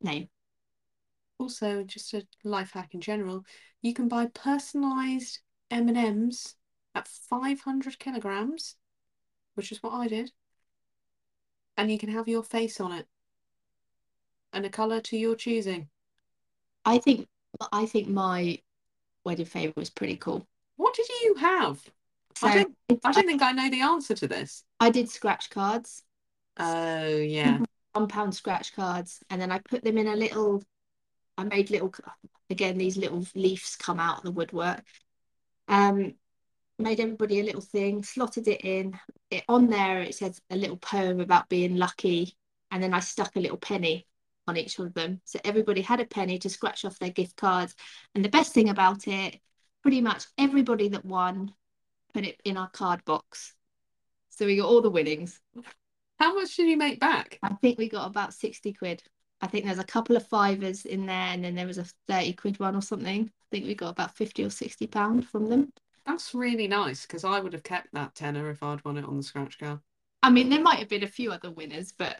name. 0.00 0.28
Also, 1.38 1.84
just 1.84 2.14
a 2.14 2.26
life 2.44 2.72
hack 2.72 2.94
in 2.94 3.00
general, 3.00 3.44
you 3.80 3.94
can 3.94 4.08
buy 4.08 4.26
personalized 4.26 5.38
M&Ms 5.70 6.54
at 6.94 7.06
500 7.06 7.98
kilograms, 7.98 8.74
which 9.54 9.70
is 9.70 9.82
what 9.82 9.92
I 9.92 10.08
did. 10.08 10.32
And 11.76 11.92
you 11.92 11.98
can 11.98 12.08
have 12.08 12.26
your 12.26 12.42
face 12.42 12.80
on 12.80 12.92
it 12.92 13.06
and 14.52 14.66
a 14.66 14.70
color 14.70 15.00
to 15.00 15.16
your 15.16 15.36
choosing. 15.36 15.88
I 16.84 16.98
think 16.98 17.28
I 17.72 17.86
think 17.86 18.08
my 18.08 18.58
wedding 19.24 19.46
favour 19.46 19.74
was 19.76 19.90
pretty 19.90 20.16
cool. 20.16 20.46
What 20.76 20.94
did 20.94 21.08
you 21.22 21.34
have? 21.36 21.80
So 22.38 22.46
I 22.46 22.54
don't 22.54 22.76
I 23.04 23.12
don't 23.12 23.26
think 23.26 23.42
I 23.42 23.52
know 23.52 23.68
the 23.68 23.82
answer 23.82 24.14
to 24.14 24.28
this. 24.28 24.62
I 24.78 24.90
did 24.90 25.10
scratch 25.10 25.50
cards, 25.50 26.04
Oh 26.56 27.16
yeah. 27.16 27.58
one 27.92 28.08
pound 28.08 28.34
scratch 28.34 28.74
cards, 28.74 29.20
and 29.28 29.40
then 29.40 29.50
I 29.50 29.58
put 29.58 29.82
them 29.82 29.98
in 29.98 30.06
a 30.06 30.16
little. 30.16 30.62
I 31.36 31.44
made 31.44 31.70
little, 31.70 31.92
again, 32.50 32.78
these 32.78 32.96
little 32.96 33.24
leaves 33.34 33.76
come 33.76 34.00
out 34.00 34.18
of 34.18 34.24
the 34.24 34.32
woodwork. 34.32 34.84
Um, 35.68 36.14
made 36.78 37.00
everybody 37.00 37.40
a 37.40 37.44
little 37.44 37.60
thing, 37.60 38.02
slotted 38.02 38.48
it 38.48 38.64
in. 38.64 38.98
It 39.30 39.44
on 39.48 39.68
there 39.68 40.00
it 40.00 40.14
says 40.14 40.40
a 40.50 40.56
little 40.56 40.76
poem 40.76 41.20
about 41.20 41.48
being 41.48 41.76
lucky, 41.76 42.36
and 42.70 42.82
then 42.82 42.94
I 42.94 43.00
stuck 43.00 43.34
a 43.36 43.40
little 43.40 43.56
penny 43.56 44.06
on 44.46 44.56
each 44.56 44.78
of 44.78 44.94
them. 44.94 45.20
So 45.24 45.38
everybody 45.44 45.82
had 45.82 46.00
a 46.00 46.06
penny 46.06 46.38
to 46.38 46.48
scratch 46.48 46.84
off 46.84 46.98
their 46.98 47.10
gift 47.10 47.36
cards. 47.36 47.74
And 48.14 48.24
the 48.24 48.30
best 48.30 48.52
thing 48.54 48.68
about 48.68 49.06
it, 49.06 49.40
pretty 49.82 50.00
much 50.00 50.24
everybody 50.38 50.88
that 50.88 51.04
won 51.04 51.52
put 52.18 52.26
it 52.26 52.40
in 52.44 52.56
our 52.56 52.68
card 52.70 53.04
box. 53.04 53.54
So 54.30 54.44
we 54.44 54.56
got 54.56 54.66
all 54.66 54.82
the 54.82 54.90
winnings. 54.90 55.40
How 56.18 56.34
much 56.34 56.56
did 56.56 56.66
you 56.68 56.76
make 56.76 56.98
back? 56.98 57.38
I 57.44 57.54
think 57.54 57.78
we 57.78 57.88
got 57.88 58.08
about 58.08 58.34
60 58.34 58.72
quid. 58.72 59.04
I 59.40 59.46
think 59.46 59.64
there's 59.64 59.78
a 59.78 59.84
couple 59.84 60.16
of 60.16 60.26
fivers 60.26 60.84
in 60.84 61.06
there, 61.06 61.14
and 61.14 61.44
then 61.44 61.54
there 61.54 61.66
was 61.66 61.78
a 61.78 61.86
30 62.08 62.32
quid 62.32 62.58
one 62.58 62.74
or 62.74 62.82
something. 62.82 63.30
I 63.30 63.46
think 63.52 63.66
we 63.66 63.76
got 63.76 63.90
about 63.90 64.16
50 64.16 64.44
or 64.44 64.50
60 64.50 64.86
pound 64.88 65.28
from 65.28 65.48
them. 65.48 65.72
That's 66.06 66.34
really 66.34 66.66
nice 66.66 67.02
because 67.02 67.22
I 67.22 67.38
would 67.38 67.52
have 67.52 67.62
kept 67.62 67.92
that 67.92 68.16
tenner 68.16 68.50
if 68.50 68.64
I'd 68.64 68.84
won 68.84 68.98
it 68.98 69.04
on 69.04 69.16
the 69.16 69.22
scratch 69.22 69.56
card. 69.60 69.78
I 70.24 70.30
mean, 70.30 70.48
there 70.48 70.60
might 70.60 70.80
have 70.80 70.88
been 70.88 71.04
a 71.04 71.08
few 71.08 71.30
other 71.30 71.52
winners, 71.52 71.92
but 71.96 72.16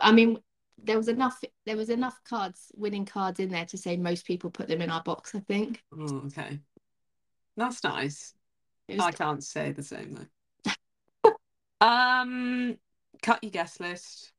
I 0.00 0.12
mean, 0.12 0.38
there 0.78 0.96
was 0.96 1.08
enough. 1.08 1.42
There 1.66 1.76
was 1.76 1.90
enough 1.90 2.20
cards, 2.28 2.70
winning 2.76 3.06
cards 3.06 3.40
in 3.40 3.48
there 3.48 3.66
to 3.66 3.78
say 3.78 3.96
most 3.96 4.26
people 4.26 4.50
put 4.50 4.68
them 4.68 4.80
in 4.80 4.90
our 4.90 5.02
box. 5.02 5.34
I 5.34 5.40
think. 5.40 5.82
Oh, 5.98 6.22
okay. 6.26 6.60
That's 7.56 7.82
nice. 7.82 8.34
I 8.88 9.12
can't 9.12 9.42
say 9.42 9.72
the 9.72 9.82
same 9.82 10.28
though. 10.64 11.32
um, 11.80 12.76
cut 13.22 13.42
your 13.42 13.50
guest 13.50 13.80
list. 13.80 14.32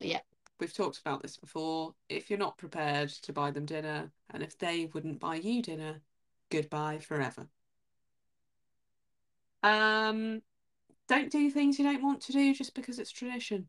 Yeah. 0.00 0.20
We've 0.58 0.72
talked 0.74 0.98
about 0.98 1.22
this 1.22 1.36
before. 1.36 1.94
If 2.08 2.28
you're 2.28 2.38
not 2.38 2.58
prepared 2.58 3.08
to 3.08 3.32
buy 3.32 3.50
them 3.50 3.64
dinner, 3.64 4.10
and 4.30 4.42
if 4.42 4.58
they 4.58 4.90
wouldn't 4.92 5.20
buy 5.20 5.36
you 5.36 5.62
dinner, 5.62 6.00
goodbye 6.50 6.98
forever. 6.98 7.48
Um, 9.62 10.42
don't 11.08 11.30
do 11.30 11.50
things 11.50 11.78
you 11.78 11.84
don't 11.84 12.02
want 12.02 12.20
to 12.22 12.32
do 12.32 12.54
just 12.54 12.74
because 12.74 12.98
it's 12.98 13.10
tradition. 13.10 13.68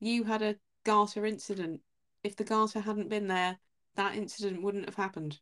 You 0.00 0.24
had 0.24 0.42
a 0.42 0.56
garter 0.84 1.26
incident. 1.26 1.80
If 2.22 2.36
the 2.36 2.44
garter 2.44 2.80
hadn't 2.80 3.08
been 3.08 3.26
there, 3.26 3.58
that 3.96 4.14
incident 4.14 4.62
wouldn't 4.62 4.86
have 4.86 4.94
happened. 4.94 5.38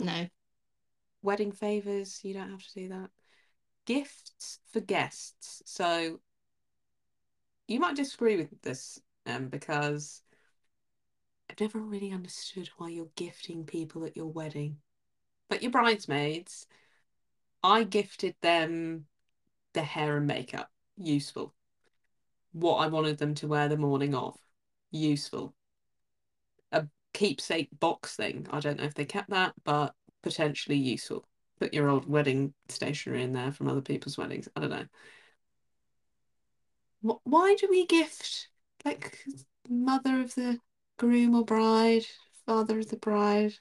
no, 0.00 0.26
Wedding 1.22 1.52
favors, 1.52 2.20
you 2.22 2.34
don't 2.34 2.50
have 2.50 2.62
to 2.62 2.74
do 2.74 2.88
that. 2.90 3.10
Gifts 3.86 4.60
for 4.72 4.80
guests. 4.80 5.62
So 5.66 6.20
you 7.68 7.80
might 7.80 7.96
disagree 7.96 8.36
with 8.36 8.62
this, 8.62 9.00
um, 9.26 9.48
because 9.48 10.22
I've 11.50 11.60
never 11.60 11.78
really 11.78 12.12
understood 12.12 12.70
why 12.76 12.88
you're 12.88 13.08
gifting 13.16 13.64
people 13.64 14.04
at 14.04 14.16
your 14.16 14.26
wedding. 14.26 14.78
But 15.48 15.62
your 15.62 15.70
bridesmaids, 15.70 16.66
I 17.62 17.84
gifted 17.84 18.34
them 18.40 19.06
their 19.72 19.84
hair 19.84 20.16
and 20.16 20.26
makeup. 20.26 20.70
Useful. 20.96 21.54
What 22.52 22.76
I 22.76 22.86
wanted 22.86 23.18
them 23.18 23.34
to 23.36 23.48
wear 23.48 23.68
the 23.68 23.76
morning 23.76 24.14
of. 24.14 24.36
Useful. 24.90 25.54
A 26.72 26.86
keepsake 27.12 27.68
box 27.78 28.16
thing. 28.16 28.46
I 28.50 28.60
don't 28.60 28.78
know 28.78 28.84
if 28.84 28.94
they 28.94 29.04
kept 29.04 29.30
that, 29.30 29.54
but 29.64 29.94
potentially 30.22 30.78
useful. 30.78 31.26
Put 31.64 31.72
your 31.72 31.88
old 31.88 32.06
wedding 32.06 32.52
stationery 32.68 33.22
in 33.22 33.32
there 33.32 33.50
from 33.50 33.68
other 33.68 33.80
people's 33.80 34.18
weddings. 34.18 34.50
I 34.54 34.60
don't 34.60 34.68
know. 34.68 34.84
Why 37.24 37.54
do 37.54 37.68
we 37.70 37.86
gift 37.86 38.48
like 38.84 39.24
mother 39.66 40.20
of 40.20 40.34
the 40.34 40.58
groom 40.98 41.34
or 41.34 41.42
bride, 41.42 42.04
father 42.44 42.80
of 42.80 42.90
the 42.90 42.98
bride? 42.98 43.54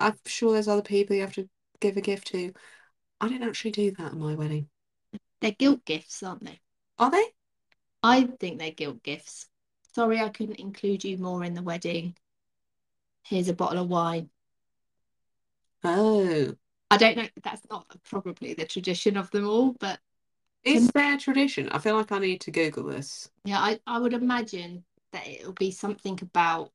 I'm 0.00 0.16
sure 0.24 0.54
there's 0.54 0.66
other 0.66 0.80
people 0.80 1.14
you 1.14 1.20
have 1.20 1.34
to 1.34 1.46
give 1.78 1.98
a 1.98 2.00
gift 2.00 2.28
to. 2.28 2.54
I 3.20 3.28
didn't 3.28 3.50
actually 3.50 3.72
do 3.72 3.90
that 3.90 4.12
at 4.12 4.16
my 4.16 4.34
wedding. 4.34 4.70
they're 5.42 5.50
guilt 5.50 5.84
gifts, 5.84 6.22
aren't 6.22 6.46
they? 6.46 6.58
Are 6.98 7.10
they? 7.10 7.24
I 8.02 8.22
think 8.40 8.58
they're 8.58 8.70
guilt 8.70 9.02
gifts. 9.02 9.46
Sorry, 9.94 10.20
I 10.20 10.30
couldn't 10.30 10.58
include 10.58 11.04
you 11.04 11.18
more 11.18 11.44
in 11.44 11.52
the 11.52 11.62
wedding. 11.62 12.16
Here's 13.24 13.50
a 13.50 13.52
bottle 13.52 13.82
of 13.82 13.90
wine. 13.90 14.30
Oh, 15.84 16.54
I 16.90 16.96
don't 16.96 17.16
know. 17.16 17.28
That's 17.42 17.62
not 17.70 17.86
probably 18.04 18.54
the 18.54 18.64
tradition 18.66 19.16
of 19.16 19.30
them 19.30 19.48
all, 19.48 19.72
but 19.80 19.98
is 20.64 20.88
there 20.90 21.18
tradition? 21.18 21.68
I 21.70 21.78
feel 21.78 21.96
like 21.96 22.12
I 22.12 22.18
need 22.18 22.40
to 22.42 22.50
Google 22.50 22.84
this. 22.84 23.28
yeah, 23.44 23.58
I, 23.58 23.80
I 23.86 23.98
would 23.98 24.14
imagine 24.14 24.84
that 25.12 25.26
it'll 25.26 25.52
be 25.52 25.70
something 25.70 26.18
about. 26.22 26.70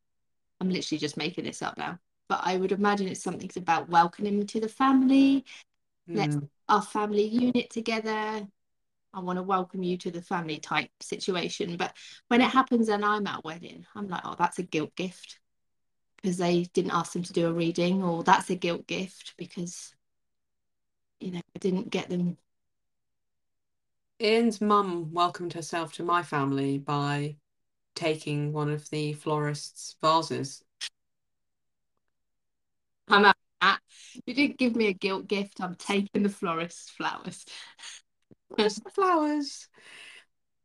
I'm 0.62 0.69
literally 0.69 1.00
just 1.00 1.15
making 1.17 1.45
this 1.45 1.62
up 1.62 1.78
now, 1.78 2.00
but 2.28 2.41
I 2.43 2.58
would 2.58 2.72
imagine 2.74 3.08
it's 3.08 3.24
something 3.24 3.50
about 3.56 3.89
welcoming 3.89 4.45
to 4.45 4.60
the 4.60 4.69
family, 4.69 5.45
Let's- 6.08 6.36
Hmm. 6.36 6.45
our 6.67 6.82
family 6.82 7.26
unit 7.26 7.69
together. 7.69 8.48
I 9.12 9.19
want 9.22 9.38
to 9.38 9.43
welcome 9.43 9.82
you 9.82 9.98
to 10.00 10.12
the 10.12 10.22
family 10.22 10.60
type 10.60 10.91
situation. 11.02 11.78
But 11.78 11.95
when 12.28 12.41
it 12.41 12.50
happens 12.52 12.89
and 12.89 13.04
I'm 13.04 13.26
at 13.26 13.43
wedding, 13.43 13.86
I'm 13.95 14.08
like, 14.08 14.22
oh, 14.24 14.36
that's 14.38 14.60
a 14.60 14.63
guilt 14.63 14.93
gift 14.95 15.39
because 16.17 16.38
they 16.38 16.63
didn't 16.74 16.91
ask 16.91 17.13
them 17.13 17.24
to 17.24 17.34
do 17.34 17.48
a 17.48 17.54
reading, 17.54 18.04
or 18.04 18.24
that's 18.24 18.50
a 18.50 18.56
guilt 18.56 18.86
gift 18.86 19.34
because 19.38 19.95
you 21.19 21.32
know 21.32 21.41
I 21.55 21.60
didn't 21.60 21.89
get 21.89 22.10
them. 22.10 22.38
Ian's 24.21 24.60
mum 24.60 25.13
welcomed 25.13 25.53
herself 25.53 25.93
to 25.93 26.03
my 26.03 26.23
family 26.23 26.77
by 26.77 27.38
taking 27.95 28.51
one 28.51 28.69
of 28.69 28.89
the 28.89 29.13
florist's 29.13 29.95
vases. 30.01 30.63
I'm 33.08 33.25
at 33.25 33.38
that. 33.62 33.79
You 34.25 34.34
didn't 34.34 34.58
give 34.58 34.75
me 34.75 34.88
a 34.88 34.93
guilt 34.93 35.27
gift. 35.27 35.62
I'm 35.62 35.75
taking 35.75 36.23
the 36.23 36.29
florist's 36.29 36.89
flowers. 36.89 37.45
Where's 38.49 38.75
the 38.75 38.89
flowers? 38.89 39.67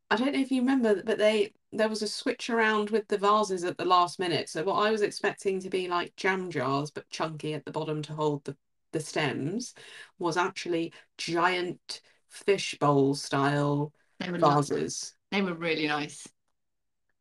I 0.09 0.17
don't 0.17 0.33
know 0.33 0.39
if 0.39 0.51
you 0.51 0.61
remember, 0.61 1.01
but 1.03 1.17
they 1.17 1.53
there 1.71 1.89
was 1.89 2.01
a 2.01 2.07
switch 2.07 2.49
around 2.49 2.89
with 2.89 3.07
the 3.07 3.17
vases 3.17 3.63
at 3.63 3.77
the 3.77 3.85
last 3.85 4.19
minute. 4.19 4.49
So 4.49 4.63
what 4.63 4.75
I 4.75 4.91
was 4.91 5.01
expecting 5.01 5.59
to 5.61 5.69
be 5.69 5.87
like 5.87 6.15
jam 6.15 6.49
jars, 6.49 6.91
but 6.91 7.09
chunky 7.09 7.53
at 7.53 7.65
the 7.65 7.71
bottom 7.71 8.01
to 8.03 8.13
hold 8.13 8.45
the, 8.45 8.55
the 8.95 9.01
stems, 9.01 9.75
was 10.17 10.37
actually 10.37 10.93
giant 11.17 12.01
fish 12.29 12.75
bowl 12.79 13.13
style 13.13 13.93
They 14.19 14.31
were 14.31 14.39
lovely. 14.39 14.77
vases. 14.77 15.13
They 15.31 15.41
were 15.41 15.53
really 15.53 15.87
nice. 15.87 16.27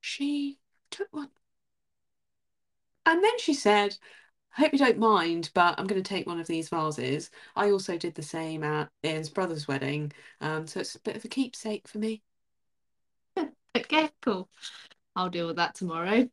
She 0.00 0.58
took 0.90 1.08
one. 1.10 1.30
And 3.06 3.22
then 3.22 3.38
she 3.38 3.54
said, 3.54 3.96
I 4.56 4.62
hope 4.62 4.72
you 4.72 4.78
don't 4.78 4.98
mind, 4.98 5.50
but 5.52 5.74
I'm 5.78 5.86
going 5.86 6.02
to 6.02 6.08
take 6.08 6.26
one 6.26 6.40
of 6.40 6.46
these 6.46 6.68
vases. 6.68 7.30
I 7.56 7.70
also 7.70 7.98
did 7.98 8.14
the 8.14 8.22
same 8.22 8.62
at 8.62 8.88
Ian's 9.04 9.28
brother's 9.28 9.66
wedding. 9.66 10.12
Um, 10.40 10.66
so 10.66 10.80
it's 10.80 10.94
a 10.94 11.00
bit 11.00 11.16
of 11.16 11.24
a 11.24 11.28
keepsake 11.28 11.88
for 11.88 11.98
me. 11.98 12.22
Okay, 13.76 14.10
cool. 14.22 14.48
I'll 15.16 15.30
deal 15.30 15.48
with 15.48 15.56
that 15.56 15.74
tomorrow. 15.74 16.28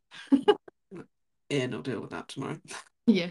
Ian 1.50 1.72
will 1.72 1.82
deal 1.82 2.00
with 2.00 2.10
that 2.10 2.28
tomorrow. 2.28 2.58
Yeah. 3.06 3.30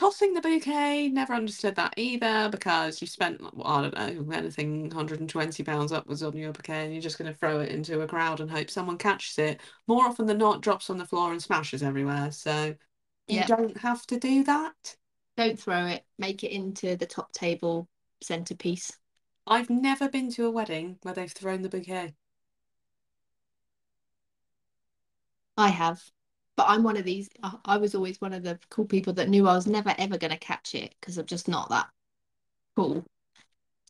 Tossing 0.00 0.32
the 0.32 0.40
bouquet, 0.40 1.10
never 1.10 1.34
understood 1.34 1.74
that 1.74 1.92
either 1.98 2.48
because 2.48 3.02
you 3.02 3.06
spent, 3.06 3.38
well, 3.54 3.66
I 3.66 3.82
don't 3.82 3.94
know, 4.26 4.34
anything 4.34 4.84
120 4.88 5.62
pounds 5.62 5.92
upwards 5.92 6.22
on 6.22 6.34
your 6.34 6.52
bouquet 6.52 6.84
and 6.84 6.94
you're 6.94 7.02
just 7.02 7.18
going 7.18 7.30
to 7.30 7.38
throw 7.38 7.60
it 7.60 7.68
into 7.68 8.00
a 8.00 8.06
crowd 8.06 8.40
and 8.40 8.50
hope 8.50 8.70
someone 8.70 8.96
catches 8.96 9.36
it. 9.36 9.60
More 9.86 10.06
often 10.06 10.24
than 10.24 10.38
not, 10.38 10.62
drops 10.62 10.88
on 10.88 10.96
the 10.96 11.04
floor 11.04 11.32
and 11.32 11.42
smashes 11.42 11.82
everywhere. 11.82 12.30
So 12.32 12.74
you 13.28 13.44
don't 13.44 13.76
have 13.76 14.06
to 14.06 14.18
do 14.18 14.42
that. 14.44 14.96
Don't 15.36 15.60
throw 15.60 15.84
it. 15.84 16.06
Make 16.18 16.44
it 16.44 16.52
into 16.52 16.96
the 16.96 17.04
top 17.04 17.32
table 17.32 17.86
centerpiece. 18.22 18.90
I've 19.46 19.68
never 19.68 20.08
been 20.08 20.32
to 20.32 20.46
a 20.46 20.50
wedding 20.50 20.96
where 21.02 21.12
they've 21.12 21.30
thrown 21.30 21.60
the 21.60 21.68
bouquet. 21.68 22.14
I 25.58 25.68
have. 25.68 26.02
But 26.60 26.66
I'm 26.68 26.82
one 26.82 26.98
of 26.98 27.06
these. 27.06 27.30
I, 27.42 27.56
I 27.64 27.76
was 27.78 27.94
always 27.94 28.20
one 28.20 28.34
of 28.34 28.42
the 28.42 28.58
cool 28.68 28.84
people 28.84 29.14
that 29.14 29.30
knew 29.30 29.48
I 29.48 29.54
was 29.54 29.66
never 29.66 29.94
ever 29.96 30.18
going 30.18 30.30
to 30.32 30.36
catch 30.38 30.74
it 30.74 30.94
because 31.00 31.16
I'm 31.16 31.24
just 31.24 31.48
not 31.48 31.70
that 31.70 31.88
cool. 32.76 33.04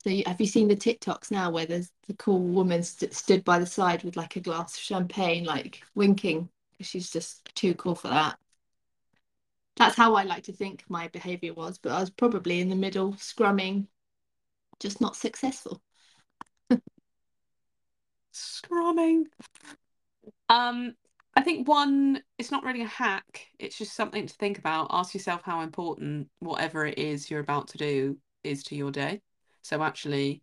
So 0.04 0.10
you, 0.10 0.24
have 0.26 0.40
you 0.40 0.46
seen 0.46 0.68
the 0.68 0.76
TikToks 0.76 1.30
now 1.30 1.50
where 1.50 1.66
there's 1.66 1.92
the 2.08 2.14
cool 2.14 2.40
woman 2.40 2.82
st 2.84 3.14
stood 3.14 3.44
by 3.44 3.58
the 3.58 3.66
side 3.66 4.04
with 4.04 4.16
like 4.16 4.36
a 4.36 4.40
glass 4.40 4.74
of 4.74 4.80
champagne, 4.80 5.44
like 5.44 5.82
winking? 5.94 6.50
'cause 6.78 6.88
She's 6.88 7.10
just 7.10 7.44
too 7.56 7.74
cool 7.74 7.94
for 7.96 8.08
that. 8.08 8.38
That's 9.76 9.96
how 9.96 10.14
I 10.14 10.22
like 10.22 10.44
to 10.44 10.52
think 10.52 10.84
my 10.88 11.08
behavior 11.08 11.52
was, 11.54 11.76
but 11.78 11.90
I 11.92 11.98
was 12.00 12.10
probably 12.10 12.60
in 12.60 12.68
the 12.68 12.76
middle, 12.76 13.14
scrumming, 13.14 13.88
just 14.80 15.00
not 15.00 15.16
successful. 15.16 15.82
Scrumming. 18.32 19.26
Um, 20.48 20.96
I 21.36 21.42
think 21.42 21.68
one, 21.68 22.22
it's 22.38 22.50
not 22.50 22.64
really 22.64 22.82
a 22.82 22.86
hack. 22.86 23.46
It's 23.58 23.78
just 23.78 23.94
something 23.94 24.26
to 24.26 24.34
think 24.34 24.58
about. 24.58 24.88
Ask 24.90 25.14
yourself 25.14 25.42
how 25.42 25.60
important 25.60 26.28
whatever 26.40 26.84
it 26.86 26.98
is 26.98 27.30
you're 27.30 27.40
about 27.40 27.68
to 27.68 27.78
do 27.78 28.18
is 28.42 28.62
to 28.64 28.76
your 28.76 28.90
day. 28.90 29.22
So 29.62 29.82
actually, 29.82 30.42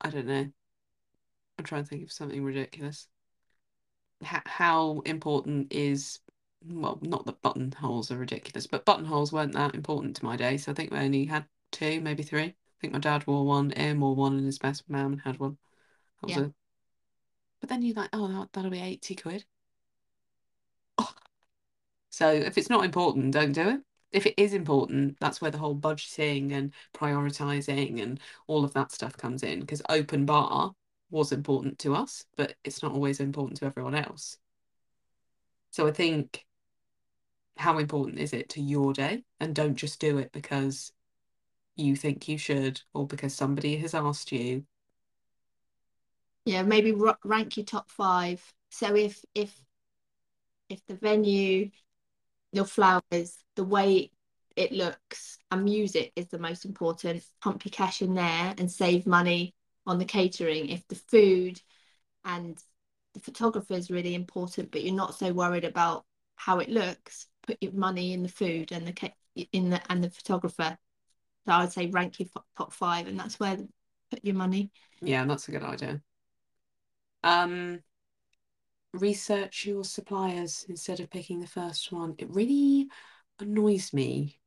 I 0.00 0.10
don't 0.10 0.26
know. 0.26 0.50
I'm 1.58 1.64
trying 1.64 1.84
to 1.84 1.88
think 1.88 2.02
of 2.04 2.12
something 2.12 2.42
ridiculous. 2.42 3.08
H- 4.22 4.42
how 4.46 5.00
important 5.06 5.72
is 5.72 6.20
well, 6.64 6.98
not 7.02 7.26
that 7.26 7.42
buttonholes 7.42 8.10
are 8.10 8.18
ridiculous, 8.18 8.66
but 8.66 8.84
buttonholes 8.84 9.32
weren't 9.32 9.52
that 9.54 9.74
important 9.74 10.16
to 10.16 10.24
my 10.24 10.36
day. 10.36 10.56
So 10.56 10.72
I 10.72 10.74
think 10.74 10.90
we 10.90 10.98
only 10.98 11.24
had 11.24 11.46
two, 11.72 12.00
maybe 12.00 12.22
three. 12.22 12.44
I 12.44 12.54
think 12.80 12.92
my 12.92 12.98
dad 13.00 13.26
wore 13.26 13.44
one, 13.46 13.72
Em 13.72 14.00
wore 14.00 14.14
one, 14.16 14.36
and 14.36 14.46
his 14.46 14.58
best 14.58 14.88
man 14.88 15.18
had 15.18 15.38
one. 15.38 15.58
That 16.20 16.26
was 16.28 16.36
Yeah. 16.36 16.44
it. 16.46 16.52
But 17.60 17.68
then 17.68 17.82
you're 17.82 17.94
like, 17.94 18.10
oh, 18.12 18.48
that'll 18.52 18.70
be 18.70 18.80
80 18.80 19.14
quid. 19.14 19.44
So 22.10 22.32
if 22.32 22.58
it's 22.58 22.70
not 22.70 22.84
important, 22.84 23.32
don't 23.32 23.52
do 23.52 23.68
it. 23.68 23.80
If 24.10 24.26
it 24.26 24.34
is 24.36 24.52
important, 24.52 25.18
that's 25.20 25.40
where 25.40 25.50
the 25.50 25.58
whole 25.58 25.76
budgeting 25.76 26.52
and 26.52 26.72
prioritizing 26.92 28.02
and 28.02 28.18
all 28.48 28.64
of 28.64 28.72
that 28.74 28.90
stuff 28.90 29.16
comes 29.16 29.42
in. 29.42 29.60
Because 29.60 29.82
open 29.88 30.24
bar 30.24 30.72
was 31.10 31.30
important 31.30 31.78
to 31.80 31.94
us, 31.94 32.24
but 32.36 32.54
it's 32.64 32.82
not 32.82 32.92
always 32.92 33.20
important 33.20 33.58
to 33.58 33.66
everyone 33.66 33.94
else. 33.94 34.36
So 35.70 35.86
I 35.86 35.92
think 35.92 36.44
how 37.56 37.78
important 37.78 38.18
is 38.18 38.32
it 38.32 38.48
to 38.50 38.60
your 38.60 38.92
day? 38.92 39.22
And 39.38 39.54
don't 39.54 39.76
just 39.76 40.00
do 40.00 40.18
it 40.18 40.32
because 40.32 40.92
you 41.76 41.94
think 41.94 42.26
you 42.26 42.38
should 42.38 42.80
or 42.94 43.06
because 43.06 43.34
somebody 43.34 43.76
has 43.76 43.94
asked 43.94 44.32
you. 44.32 44.64
Yeah, 46.44 46.62
maybe 46.62 46.94
rank 47.24 47.56
your 47.56 47.66
top 47.66 47.90
five. 47.90 48.42
So 48.70 48.96
if 48.96 49.24
if 49.34 49.54
if 50.68 50.84
the 50.86 50.94
venue, 50.94 51.70
your 52.52 52.64
flowers, 52.64 53.38
the 53.56 53.64
way 53.64 54.10
it 54.56 54.72
looks, 54.72 55.38
and 55.50 55.64
music 55.64 56.12
is 56.16 56.26
the 56.26 56.38
most 56.38 56.64
important, 56.64 57.24
pump 57.40 57.64
your 57.64 57.70
cash 57.70 58.02
in 58.02 58.14
there 58.14 58.54
and 58.58 58.70
save 58.70 59.06
money 59.06 59.54
on 59.86 59.98
the 59.98 60.04
catering. 60.04 60.68
If 60.68 60.86
the 60.88 60.96
food 60.96 61.60
and 62.24 62.58
the 63.14 63.20
photographer 63.20 63.74
is 63.74 63.90
really 63.90 64.14
important, 64.14 64.70
but 64.70 64.82
you're 64.82 64.94
not 64.94 65.14
so 65.14 65.32
worried 65.32 65.64
about 65.64 66.04
how 66.36 66.58
it 66.58 66.68
looks, 66.68 67.26
put 67.46 67.58
your 67.60 67.72
money 67.72 68.12
in 68.12 68.22
the 68.22 68.28
food 68.28 68.72
and 68.72 68.86
the 68.86 69.12
in 69.52 69.70
the 69.70 69.80
and 69.90 70.02
the 70.02 70.10
photographer. 70.10 70.76
So 71.46 71.52
I 71.52 71.60
would 71.60 71.72
say 71.72 71.86
rank 71.86 72.20
your 72.20 72.28
top 72.56 72.72
five, 72.72 73.06
and 73.06 73.18
that's 73.18 73.40
where 73.40 73.56
put 74.10 74.24
your 74.24 74.34
money. 74.34 74.70
Yeah, 75.00 75.24
that's 75.24 75.48
a 75.48 75.52
good 75.52 75.62
idea. 75.62 76.02
Um, 77.22 77.80
research 78.92 79.66
your 79.66 79.84
suppliers 79.84 80.64
instead 80.68 81.00
of 81.00 81.10
picking 81.10 81.40
the 81.40 81.46
first 81.46 81.92
one. 81.92 82.14
It 82.18 82.30
really 82.30 82.88
annoys 83.40 83.92
me. 83.92 84.40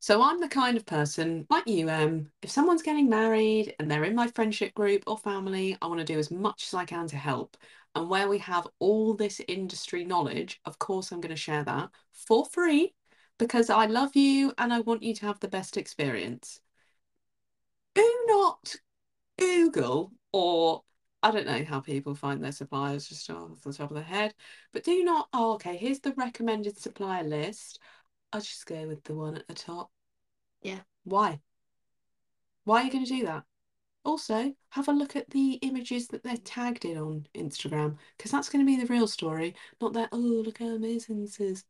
So 0.00 0.20
I'm 0.20 0.40
the 0.40 0.48
kind 0.48 0.76
of 0.76 0.84
person 0.84 1.46
like 1.48 1.66
you, 1.68 1.88
um, 1.88 2.30
if 2.42 2.50
someone's 2.50 2.82
getting 2.82 3.08
married 3.08 3.74
and 3.78 3.88
they're 3.90 4.04
in 4.04 4.16
my 4.16 4.26
friendship 4.26 4.74
group 4.74 5.04
or 5.06 5.16
family, 5.16 5.76
I 5.80 5.86
want 5.86 6.00
to 6.00 6.04
do 6.04 6.18
as 6.18 6.30
much 6.30 6.64
as 6.66 6.74
I 6.74 6.84
can 6.84 7.06
to 7.08 7.16
help. 7.16 7.56
And 7.94 8.08
where 8.10 8.28
we 8.28 8.38
have 8.38 8.66
all 8.80 9.14
this 9.14 9.40
industry 9.46 10.04
knowledge, 10.04 10.60
of 10.64 10.78
course, 10.78 11.12
I'm 11.12 11.20
going 11.20 11.30
to 11.30 11.36
share 11.36 11.62
that 11.64 11.90
for 12.12 12.44
free 12.46 12.94
because 13.38 13.70
I 13.70 13.86
love 13.86 14.16
you 14.16 14.52
and 14.58 14.72
I 14.72 14.80
want 14.80 15.02
you 15.02 15.14
to 15.14 15.26
have 15.26 15.40
the 15.40 15.48
best 15.48 15.76
experience. 15.76 16.60
Do 17.94 18.24
not 18.26 18.74
Google 19.38 20.12
or 20.32 20.82
I 21.22 21.30
don't 21.30 21.46
know 21.46 21.64
how 21.64 21.80
people 21.80 22.14
find 22.14 22.42
their 22.42 22.52
suppliers 22.52 23.08
just 23.08 23.30
off 23.30 23.62
the 23.62 23.72
top 23.72 23.90
of 23.90 23.94
their 23.94 24.04
head, 24.04 24.34
but 24.72 24.84
do 24.84 25.04
not, 25.04 25.28
oh, 25.32 25.54
okay, 25.54 25.76
here's 25.76 26.00
the 26.00 26.12
recommended 26.14 26.76
supplier 26.78 27.22
list. 27.22 27.78
I'll 28.32 28.40
just 28.40 28.66
go 28.66 28.88
with 28.88 29.04
the 29.04 29.14
one 29.14 29.36
at 29.36 29.46
the 29.46 29.54
top. 29.54 29.90
Yeah. 30.62 30.80
Why? 31.04 31.40
Why 32.64 32.80
are 32.80 32.84
you 32.84 32.90
going 32.90 33.04
to 33.04 33.16
do 33.18 33.26
that? 33.26 33.44
Also, 34.04 34.52
have 34.70 34.88
a 34.88 34.92
look 34.92 35.14
at 35.14 35.30
the 35.30 35.52
images 35.62 36.08
that 36.08 36.24
they're 36.24 36.36
tagged 36.38 36.84
in 36.84 36.98
on 36.98 37.26
Instagram, 37.34 37.96
because 38.16 38.32
that's 38.32 38.48
going 38.48 38.64
to 38.64 38.70
be 38.70 38.80
the 38.80 38.92
real 38.92 39.06
story, 39.06 39.54
not 39.80 39.92
that, 39.92 40.08
oh, 40.10 40.16
look 40.16 40.58
how 40.58 40.66
amazing 40.66 41.20
this 41.20 41.38
is. 41.38 41.64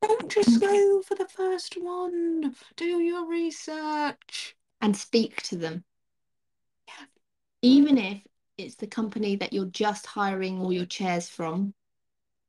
Don't 0.00 0.30
just 0.30 0.60
go 0.60 1.02
for 1.02 1.14
the 1.14 1.28
first 1.28 1.74
one. 1.74 2.54
Do 2.76 2.84
your 2.84 3.28
research. 3.28 4.56
and 4.82 4.96
speak 4.96 5.40
to 5.42 5.56
them. 5.56 5.84
Even 7.62 7.96
if 7.96 8.20
it's 8.58 8.74
the 8.74 8.86
company 8.86 9.36
that 9.36 9.52
you're 9.52 9.64
just 9.66 10.06
hiring 10.06 10.60
all 10.60 10.72
your 10.72 10.86
chairs 10.86 11.28
from, 11.28 11.74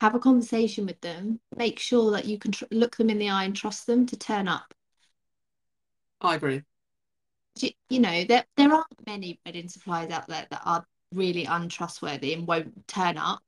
have 0.01 0.16
a 0.16 0.20
conversation 0.20 0.86
with 0.86 0.99
them. 1.01 1.39
Make 1.55 1.80
sure 1.80 2.11
that 2.11 2.26
you 2.26 2.38
can 2.38 2.51
tr- 2.51 2.66
look 2.72 2.97
them 2.97 3.09
in 3.09 3.20
the 3.20 3.30
eye 3.30 3.45
and 3.45 3.55
trust 3.55 3.88
them 3.88 4.05
to 4.07 4.18
turn 4.18 4.47
up. 4.47 4.74
I 6.20 6.36
agree. 6.36 6.64
You, 7.59 7.70
you 7.89 7.99
know, 7.99 8.24
there 8.24 8.45
there 8.57 8.74
aren't 8.74 9.05
many 9.05 9.39
wedding 9.45 9.70
suppliers 9.70 10.11
out 10.11 10.28
there 10.28 10.47
that 10.49 10.61
are 10.66 10.86
really 11.14 11.45
untrustworthy 11.45 12.34
and 12.34 12.47
won't 12.47 12.88
turn 12.88 13.18
up. 13.18 13.43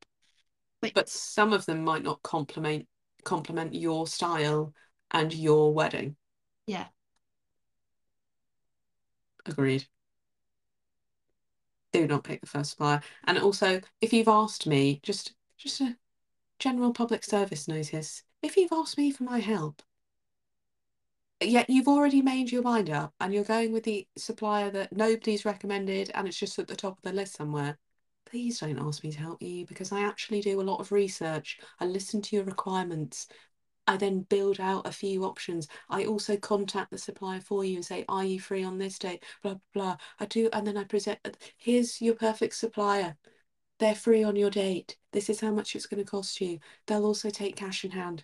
But 0.93 1.09
some 1.09 1.51
of 1.51 1.65
them 1.65 1.83
might 1.83 2.03
not 2.03 2.21
complement 2.21 2.87
complement 3.23 3.73
your 3.73 4.05
style 4.05 4.73
and 5.11 5.33
your 5.33 5.73
wedding. 5.73 6.15
Yeah. 6.67 6.85
Agreed. 9.45 9.87
Do 11.95 12.07
not 12.07 12.25
pick 12.25 12.41
the 12.41 12.47
first 12.47 12.71
supplier. 12.71 13.01
And 13.23 13.37
also, 13.37 13.79
if 14.01 14.11
you've 14.11 14.27
asked 14.27 14.67
me, 14.67 14.99
just 15.01 15.33
just 15.57 15.79
a 15.79 15.95
general 16.59 16.91
public 16.91 17.23
service 17.23 17.69
notice. 17.69 18.23
If 18.41 18.57
you've 18.57 18.73
asked 18.73 18.97
me 18.97 19.11
for 19.11 19.23
my 19.23 19.39
help, 19.39 19.81
yet 21.41 21.69
you've 21.69 21.87
already 21.87 22.21
made 22.21 22.51
your 22.51 22.63
mind 22.63 22.89
up 22.89 23.13
and 23.21 23.33
you're 23.33 23.45
going 23.45 23.71
with 23.71 23.85
the 23.85 24.05
supplier 24.17 24.69
that 24.71 24.91
nobody's 24.91 25.45
recommended 25.45 26.11
and 26.13 26.27
it's 26.27 26.37
just 26.37 26.59
at 26.59 26.67
the 26.67 26.75
top 26.75 26.97
of 26.97 27.03
the 27.03 27.13
list 27.13 27.37
somewhere, 27.37 27.77
please 28.25 28.59
don't 28.59 28.79
ask 28.79 29.01
me 29.01 29.11
to 29.11 29.19
help 29.19 29.41
you 29.41 29.65
because 29.65 29.93
I 29.93 30.01
actually 30.01 30.41
do 30.41 30.59
a 30.59 30.63
lot 30.63 30.81
of 30.81 30.91
research. 30.91 31.59
I 31.79 31.85
listen 31.85 32.21
to 32.23 32.35
your 32.35 32.45
requirements. 32.45 33.27
I 33.87 33.97
then 33.97 34.21
build 34.21 34.59
out 34.59 34.87
a 34.87 34.91
few 34.91 35.23
options. 35.25 35.67
I 35.89 36.05
also 36.05 36.37
contact 36.37 36.91
the 36.91 36.97
supplier 36.97 37.39
for 37.39 37.63
you 37.63 37.75
and 37.75 37.85
say, 37.85 38.05
Are 38.09 38.23
you 38.23 38.39
free 38.39 38.63
on 38.63 38.77
this 38.77 38.97
date? 38.97 39.23
Blah, 39.43 39.53
blah, 39.53 39.59
blah. 39.73 39.97
I 40.19 40.25
do. 40.25 40.49
And 40.53 40.65
then 40.65 40.77
I 40.77 40.83
present, 40.83 41.19
here's 41.57 42.01
your 42.01 42.15
perfect 42.15 42.55
supplier. 42.55 43.15
They're 43.79 43.95
free 43.95 44.23
on 44.23 44.35
your 44.35 44.49
date. 44.49 44.97
This 45.11 45.29
is 45.29 45.41
how 45.41 45.51
much 45.51 45.75
it's 45.75 45.85
going 45.85 46.03
to 46.03 46.09
cost 46.09 46.39
you. 46.41 46.59
They'll 46.87 47.05
also 47.05 47.29
take 47.29 47.55
cash 47.55 47.83
in 47.83 47.91
hand. 47.91 48.23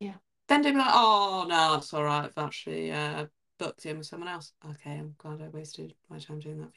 Yeah. 0.00 0.14
Then 0.48 0.62
they'll 0.62 0.72
be 0.72 0.78
like, 0.78 0.90
Oh, 0.90 1.46
no, 1.48 1.74
it's 1.74 1.92
all 1.92 2.04
right. 2.04 2.24
I've 2.24 2.44
actually 2.44 2.92
uh, 2.92 3.26
booked 3.58 3.86
in 3.86 3.98
with 3.98 4.06
someone 4.06 4.28
else. 4.28 4.52
Okay, 4.64 4.92
I'm 4.92 5.14
glad 5.18 5.42
I 5.42 5.48
wasted 5.48 5.94
my 6.08 6.18
time 6.18 6.40
doing 6.40 6.60
that. 6.60 6.70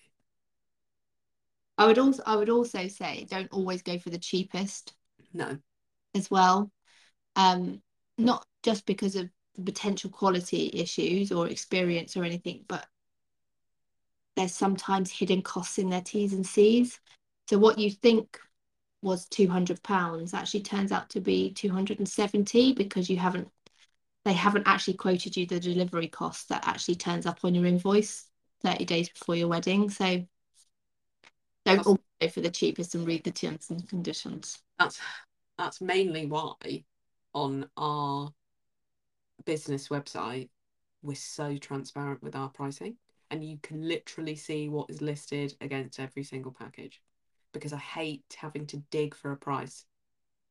I 1.78 1.86
would 1.86 1.98
also 1.98 2.22
I 2.26 2.36
would 2.36 2.50
also 2.50 2.88
say 2.90 3.26
don't 3.30 3.52
always 3.54 3.82
go 3.82 3.98
for 3.98 4.10
the 4.10 4.20
cheapest 4.20 4.94
No. 5.34 5.58
as 6.14 6.30
well. 6.30 6.72
Um, 7.38 7.82
not 8.20 8.46
just 8.64 8.86
because 8.86 9.16
of 9.16 9.30
the 9.56 9.64
potential 9.64 10.10
quality 10.10 10.70
issues 10.74 11.32
or 11.32 11.48
experience 11.48 12.16
or 12.16 12.24
anything, 12.24 12.66
but 12.68 12.86
there's 14.36 14.54
sometimes 14.54 15.12
hidden 15.12 15.42
costs 15.42 15.78
in 15.78 15.90
their 15.90 16.02
T's 16.02 16.34
and 16.34 16.46
C's. 16.46 17.00
So 17.50 17.58
what 17.58 17.80
you 17.80 17.90
think 17.90 18.40
was 19.02 19.28
two 19.28 19.48
hundred 19.48 19.82
pounds 19.82 20.34
actually 20.34 20.62
turns 20.62 20.92
out 20.92 21.10
to 21.10 21.22
be 21.22 21.54
two 21.54 21.70
hundred 21.70 22.00
and 22.00 22.08
seventy 22.08 22.74
because 22.74 23.10
you 23.10 23.18
haven't 23.18 23.50
they 24.26 24.34
haven't 24.34 24.68
actually 24.68 24.96
quoted 24.96 25.36
you 25.38 25.46
the 25.46 25.60
delivery 25.60 26.08
cost 26.08 26.50
that 26.50 26.68
actually 26.68 26.96
turns 26.96 27.26
up 27.26 27.40
on 27.44 27.56
your 27.56 27.66
invoice 27.66 28.26
30 28.64 28.86
days 28.86 29.10
before 29.10 29.36
your 29.36 29.48
wedding. 29.48 29.90
So 29.90 30.26
don't 31.66 31.84
go 31.84 32.28
for 32.28 32.42
the 32.42 32.50
cheapest 32.50 32.96
and 32.96 33.08
read 33.08 33.24
the 33.24 33.32
terms 33.32 33.70
and 33.70 33.88
conditions. 33.88 34.60
That's 34.78 35.00
that's 35.58 35.82
mainly 35.82 36.26
why 36.26 36.84
on 37.34 37.70
our 37.78 38.32
business 39.46 39.88
website 39.88 40.50
we're 41.02 41.16
so 41.16 41.56
transparent 41.58 42.22
with 42.22 42.36
our 42.36 42.50
pricing 42.50 42.96
and 43.32 43.44
you 43.44 43.58
can 43.62 43.88
literally 43.88 44.36
see 44.36 44.70
what 44.70 44.90
is 44.90 45.02
listed 45.02 45.54
against 45.62 46.00
every 46.00 46.24
single 46.24 46.52
package 46.52 47.02
because 47.54 47.74
I 47.74 47.78
hate 47.78 48.24
having 48.38 48.66
to 48.68 48.78
dig 48.92 49.16
for 49.16 49.32
a 49.32 49.38
price. 49.38 49.86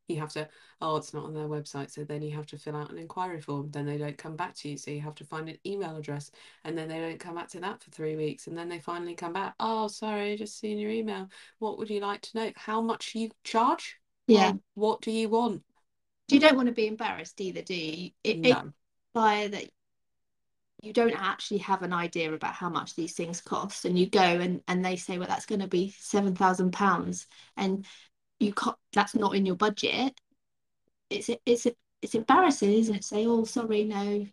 You 0.09 0.19
have 0.21 0.33
to, 0.33 0.49
oh, 0.81 0.97
it's 0.97 1.13
not 1.13 1.25
on 1.25 1.35
their 1.35 1.49
website, 1.49 1.91
so 1.91 2.03
then 2.03 2.23
you 2.23 2.35
have 2.35 2.47
to 2.47 2.59
fill 2.59 2.77
out 2.77 2.91
an 2.91 2.97
inquiry 2.97 3.43
form. 3.43 3.71
Then 3.71 3.85
they 3.85 3.99
don't 3.99 4.17
come 4.17 4.37
back 4.37 4.55
to 4.57 4.71
you, 4.71 4.79
so 4.79 4.91
you 4.91 5.03
have 5.03 5.15
to 5.17 5.25
find 5.25 5.51
an 5.51 5.59
email 5.67 5.97
address, 5.97 6.31
and 6.65 6.79
then 6.79 6.89
they 6.89 6.99
don't 6.99 7.21
come 7.21 7.35
back 7.35 7.49
to 7.49 7.61
that 7.61 7.83
for 7.83 7.91
three 7.91 8.17
weeks, 8.17 8.47
and 8.47 8.57
then 8.57 8.71
they 8.71 8.79
finally 8.79 9.15
come 9.15 9.35
back. 9.35 9.55
Oh, 9.61 9.87
sorry, 9.87 10.37
just 10.37 10.59
seen 10.59 10.79
your 10.79 10.91
email. 10.91 11.29
What 11.59 11.77
would 11.77 11.91
you 11.91 12.01
like 12.01 12.23
to 12.23 12.39
know? 12.39 12.53
How 12.57 12.81
much 12.81 13.15
you 13.15 13.31
charge? 13.45 13.99
Yeah. 14.27 14.55
What 14.75 15.03
do 15.03 15.11
you 15.11 15.29
want? 15.29 15.63
You 16.29 16.41
don't 16.41 16.57
want 16.57 16.69
to 16.69 16.75
be 16.75 16.87
embarrassed 16.87 17.41
either, 17.41 17.63
do 17.63 17.75
you? 17.75 18.11
It, 18.25 18.39
it 18.43 18.51
No. 18.51 18.73
imply 19.15 19.49
that 19.49 19.71
you 20.83 20.93
don't 20.93 21.13
actually 21.13 21.59
have 21.59 21.83
an 21.83 21.93
idea 21.93 22.33
about 22.33 22.55
how 22.55 22.69
much 22.69 22.95
these 22.95 23.15
things 23.15 23.41
cost, 23.41 23.85
and 23.85 23.99
you 23.99 24.09
go 24.09 24.21
and, 24.21 24.63
and 24.69 24.85
they 24.85 24.97
say, 24.97 25.19
well, 25.19 25.29
that's 25.29 25.47
going 25.47 25.61
to 25.61 25.67
be 25.69 25.95
seven 25.99 26.35
thousand 26.35 26.73
pounds, 26.73 27.27
and 27.57 27.85
you 28.41 28.53
can't 28.53 28.77
that's 28.93 29.15
not 29.15 29.35
in 29.35 29.47
your 29.47 29.57
budget 29.57 30.15
it's 31.11 31.31
it's 31.47 31.67
it's 32.03 32.15
embarrassing 32.15 32.73
isn't 32.73 32.97
it 32.97 33.05
say 33.05 33.27
oh 33.27 33.45
sorry 33.45 33.85
no 33.85 34.27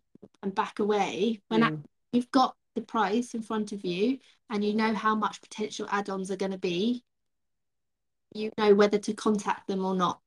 and 0.43 0.55
back 0.55 0.79
away 0.79 1.41
when 1.47 1.61
Mm. 1.61 1.83
you've 2.11 2.31
got 2.31 2.55
the 2.75 2.81
price 2.81 3.33
in 3.33 3.41
front 3.41 3.71
of 3.71 3.83
you 3.85 4.19
and 4.49 4.63
you 4.63 4.73
know 4.73 4.93
how 4.93 5.15
much 5.15 5.41
potential 5.41 5.87
add-ons 5.89 6.29
are 6.31 6.35
going 6.35 6.51
to 6.51 6.57
be 6.57 7.03
you 8.33 8.51
know 8.57 8.73
whether 8.75 8.97
to 8.97 9.13
contact 9.13 9.67
them 9.67 9.85
or 9.85 9.95
not 9.95 10.19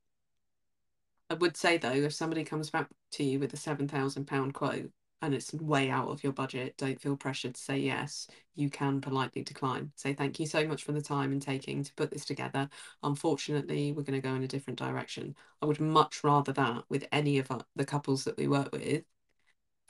I 1.31 1.35
would 1.35 1.57
say 1.57 1.77
though, 1.79 1.91
if 1.93 2.15
somebody 2.15 2.45
comes 2.45 2.71
back 2.71 2.89
to 3.13 3.25
you 3.25 3.39
with 3.39 3.53
a 3.53 3.57
seven 3.57 3.87
thousand 3.89 4.27
pound 4.27 4.55
quote 4.55 4.91
and 5.21 5.35
it's 5.35 5.53
way 5.53 5.91
out 5.91 6.09
of 6.09 6.23
your 6.23 6.33
budget, 6.33 6.77
don't 6.79 7.01
feel 7.01 7.17
pressured 7.17 7.55
to 7.55 7.61
say 7.61 7.79
yes. 7.79 8.29
You 8.55 8.71
can 8.71 9.01
politely 9.01 9.43
decline. 9.43 9.93
Say 9.97 10.15
thank 10.15 10.39
you 10.41 10.47
so 10.47 10.67
much 10.67 10.85
for 10.85 10.93
the 10.93 11.03
time 11.03 11.33
and 11.33 11.43
taking 11.43 11.83
to 11.83 11.95
put 11.95 12.11
this 12.11 12.25
together. 12.25 12.69
Unfortunately, 13.03 13.93
we're 13.93 14.05
going 14.05 14.21
to 14.21 14.27
go 14.27 14.35
in 14.35 14.45
a 14.45 14.49
different 14.49 14.79
direction. 14.79 15.35
I 15.61 15.67
would 15.67 15.81
much 15.81 16.23
rather 16.25 16.53
that 16.53 16.85
with 16.89 17.07
any 17.13 17.39
of 17.39 17.51
the 17.77 17.85
couples 17.85 18.25
that 18.25 18.37
we 18.37 18.49
work 18.49 18.73
with. 18.73 19.05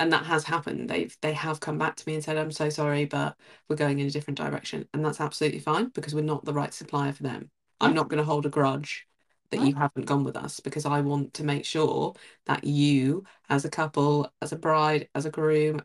And 0.01 0.13
that 0.13 0.25
has 0.27 0.45
happened. 0.45 0.89
They've 0.89 1.17
they 1.23 1.33
have 1.35 1.61
come 1.61 1.79
back 1.79 1.97
to 1.97 2.05
me 2.09 2.15
and 2.15 2.25
said, 2.25 2.37
"I'm 2.37 2.53
so 2.53 2.71
sorry, 2.71 3.05
but 3.05 3.37
we're 3.69 3.77
going 3.77 3.99
in 3.99 4.07
a 4.07 4.11
different 4.11 4.39
direction," 4.39 4.89
and 4.95 5.05
that's 5.05 5.21
absolutely 5.21 5.59
fine 5.61 5.89
because 5.89 6.15
we're 6.15 6.23
not 6.23 6.45
the 6.45 6.53
right 6.53 6.73
supplier 6.73 7.13
for 7.13 7.25
them. 7.25 7.51
I'm 7.81 7.95
not 7.95 8.09
going 8.09 8.19
to 8.19 8.25
hold 8.25 8.47
a 8.47 8.49
grudge 8.51 9.09
that 9.51 9.61
you 9.63 9.75
haven't 9.75 10.07
gone 10.07 10.25
with 10.25 10.37
us 10.37 10.61
because 10.61 10.87
I 10.87 11.01
want 11.01 11.35
to 11.35 11.45
make 11.45 11.65
sure 11.65 12.15
that 12.47 12.65
you, 12.65 13.25
as 13.49 13.65
a 13.65 13.71
couple, 13.71 14.33
as 14.43 14.53
a 14.53 14.57
bride, 14.57 15.09
as 15.15 15.27
a 15.27 15.31
groom, 15.31 15.83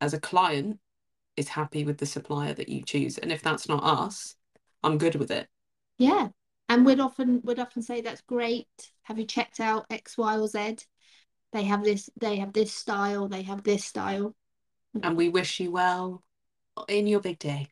as 0.00 0.14
a 0.14 0.20
client, 0.20 0.78
is 1.36 1.48
happy 1.48 1.84
with 1.84 1.98
the 1.98 2.06
supplier 2.06 2.54
that 2.54 2.68
you 2.68 2.82
choose. 2.84 3.18
And 3.18 3.32
if 3.32 3.42
that's 3.42 3.68
not 3.68 3.84
us, 3.84 4.36
I'm 4.82 4.98
good 4.98 5.16
with 5.16 5.30
it. 5.30 5.48
yeah 5.98 6.28
and 6.68 6.84
we'd 6.86 7.00
often 7.00 7.40
would 7.44 7.58
often 7.58 7.82
say 7.82 8.00
that's 8.00 8.20
great 8.22 8.68
have 9.02 9.18
you 9.18 9.24
checked 9.26 9.60
out 9.60 9.86
x 9.90 10.16
y 10.18 10.36
or 10.38 10.46
z 10.48 10.76
they 11.52 11.64
have 11.64 11.84
this 11.84 12.10
they 12.20 12.36
have 12.36 12.52
this 12.52 12.72
style 12.74 13.28
they 13.28 13.42
have 13.42 13.62
this 13.62 13.84
style 13.84 14.34
mm. 14.96 15.00
And 15.02 15.16
we 15.16 15.28
wish 15.28 15.60
you 15.60 15.70
well 15.70 16.22
in 16.88 17.06
your 17.06 17.20
big 17.20 17.38
day. 17.38 17.68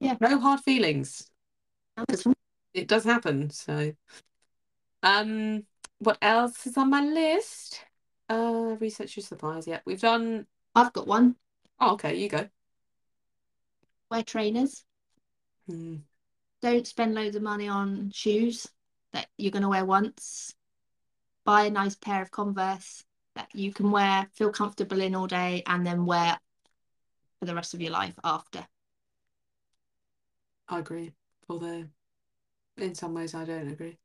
Yeah. 0.00 0.16
No 0.20 0.38
hard 0.38 0.60
feelings. 0.60 1.30
And 1.96 2.06
that's 2.08 2.22
fine. 2.22 2.34
It 2.74 2.88
does 2.88 3.04
happen. 3.04 3.50
So, 3.50 3.92
um, 5.02 5.64
what 5.98 6.18
else 6.22 6.66
is 6.66 6.76
on 6.76 6.90
my 6.90 7.02
list? 7.02 7.84
Uh, 8.28 8.76
research 8.80 9.16
your 9.16 9.24
suppliers. 9.24 9.66
Yeah, 9.66 9.80
we've 9.84 10.00
done. 10.00 10.46
i've 10.74 10.92
got 10.92 11.06
one 11.06 11.36
Oh, 11.80 11.94
okay, 11.94 12.14
you 12.16 12.28
go. 12.28 12.48
wear 14.10 14.22
trainers 14.22 14.84
Hmm. 15.66 15.96
don't 16.60 16.86
spend 16.86 17.14
loads 17.14 17.34
of 17.36 17.42
money 17.42 17.68
on 17.68 18.10
shoes 18.14 18.68
that 19.12 19.26
you're 19.36 19.50
going 19.50 19.62
to 19.62 19.68
wear 19.68 19.84
once. 19.84 20.54
Buy 21.44 21.64
a 21.64 21.70
nice 21.70 21.96
pair 21.96 22.22
of 22.22 22.30
Converse 22.30 23.04
that 23.34 23.48
you 23.54 23.72
can 23.72 23.90
wear, 23.90 24.28
feel 24.34 24.50
comfortable 24.52 25.00
in 25.00 25.14
all 25.16 25.26
day, 25.26 25.62
and 25.66 25.84
then 25.84 26.06
wear 26.06 26.38
for 27.40 27.46
the 27.46 27.54
rest 27.54 27.74
of 27.74 27.80
your 27.80 27.90
life 27.90 28.14
after. 28.22 28.64
I 30.68 30.78
agree. 30.78 31.12
Although, 31.48 31.88
in 32.76 32.94
some 32.94 33.14
ways, 33.14 33.34
I 33.34 33.44
don't 33.44 33.68
agree. 33.68 33.98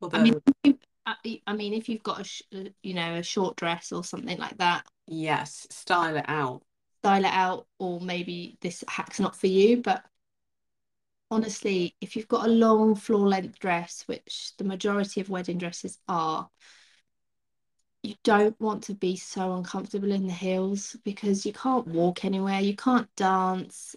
Although, 0.00 0.18
I 0.18 0.22
mean, 0.22 0.42
if- 0.64 0.76
I 1.06 1.42
I 1.46 1.52
mean, 1.54 1.72
if 1.74 1.88
you've 1.88 2.02
got 2.02 2.20
a, 2.20 2.24
sh- 2.24 2.42
uh, 2.54 2.64
you 2.82 2.94
know, 2.94 3.16
a 3.16 3.22
short 3.22 3.56
dress 3.56 3.90
or 3.92 4.04
something 4.04 4.38
like 4.38 4.58
that, 4.58 4.86
yes, 5.06 5.66
style 5.70 6.16
it 6.16 6.24
out. 6.28 6.62
style 7.02 7.24
it 7.24 7.32
out, 7.32 7.66
or 7.78 8.00
maybe 8.00 8.58
this 8.60 8.84
hack's 8.88 9.20
not 9.20 9.36
for 9.36 9.46
you. 9.46 9.78
But 9.78 10.04
honestly, 11.30 11.96
if 12.00 12.16
you've 12.16 12.28
got 12.28 12.46
a 12.46 12.50
long 12.52 12.94
floor 12.94 13.28
length 13.28 13.58
dress, 13.58 14.04
which 14.06 14.52
the 14.58 14.64
majority 14.64 15.20
of 15.20 15.30
wedding 15.30 15.58
dresses 15.58 15.98
are, 16.08 16.48
you 18.02 18.14
don't 18.24 18.58
want 18.60 18.84
to 18.84 18.94
be 18.94 19.16
so 19.16 19.54
uncomfortable 19.54 20.10
in 20.12 20.26
the 20.26 20.32
heels 20.32 20.96
because 21.04 21.44
you 21.44 21.52
can't 21.52 21.86
walk 21.86 22.24
anywhere, 22.24 22.60
you 22.60 22.74
can't 22.74 23.14
dance. 23.16 23.94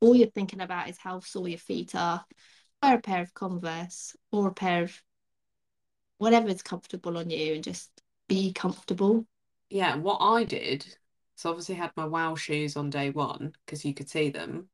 All 0.00 0.16
you're 0.16 0.28
thinking 0.28 0.60
about 0.60 0.88
is 0.88 0.98
how 0.98 1.20
sore 1.20 1.48
your 1.48 1.58
feet 1.58 1.94
are. 1.94 2.24
Wear 2.82 2.96
a 2.96 3.00
pair 3.00 3.22
of 3.22 3.34
Converse 3.34 4.16
or 4.32 4.48
a 4.48 4.54
pair 4.54 4.84
of 4.84 5.02
whatever's 6.18 6.62
comfortable 6.62 7.18
on 7.18 7.30
you 7.30 7.54
and 7.54 7.64
just 7.64 7.90
be 8.28 8.52
comfortable. 8.52 9.26
Yeah, 9.68 9.96
what 9.96 10.18
I 10.20 10.44
did, 10.44 10.86
so 11.34 11.50
obviously 11.50 11.74
I 11.74 11.78
had 11.78 11.92
my 11.96 12.06
WoW 12.06 12.34
shoes 12.34 12.76
on 12.76 12.90
day 12.90 13.10
one 13.10 13.52
because 13.64 13.84
you 13.84 13.94
could 13.94 14.08
see 14.08 14.30
them. 14.30 14.68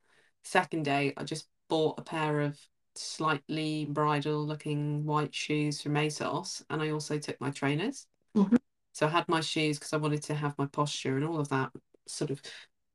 Second 0.45 0.85
day, 0.85 1.15
I 1.17 1.25
just 1.25 1.49
bought 1.69 1.99
a 1.99 2.03
pair 2.03 2.41
of 2.41 2.59
slightly 2.95 3.87
bridal 3.87 4.47
looking 4.47 5.05
white 5.05 5.35
shoes 5.35 5.81
from 5.81 5.95
ASOS, 5.97 6.63
and 6.69 6.83
I 6.83 6.91
also 6.91 7.19
took 7.19 7.41
my 7.41 7.51
trainers. 7.51 8.07
Mhm. 8.35 8.59
So 8.93 9.07
I 9.07 9.11
had 9.11 9.29
my 9.29 9.41
shoes 9.41 9.79
because 9.79 9.93
I 9.93 9.97
wanted 9.97 10.23
to 10.25 10.35
have 10.35 10.59
my 10.59 10.67
posture 10.67 11.17
and 11.17 11.25
all 11.25 11.41
of 11.41 11.49
that 11.49 11.73
sort 12.07 12.31
of, 12.31 12.43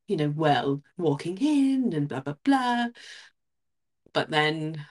you 0.07 0.17
know, 0.17 0.29
well, 0.29 0.83
walking 0.97 1.37
in 1.39 1.93
and 1.93 2.07
blah 2.07 2.19
blah 2.21 2.35
blah. 2.43 2.87
But 4.13 4.29
then 4.29 4.85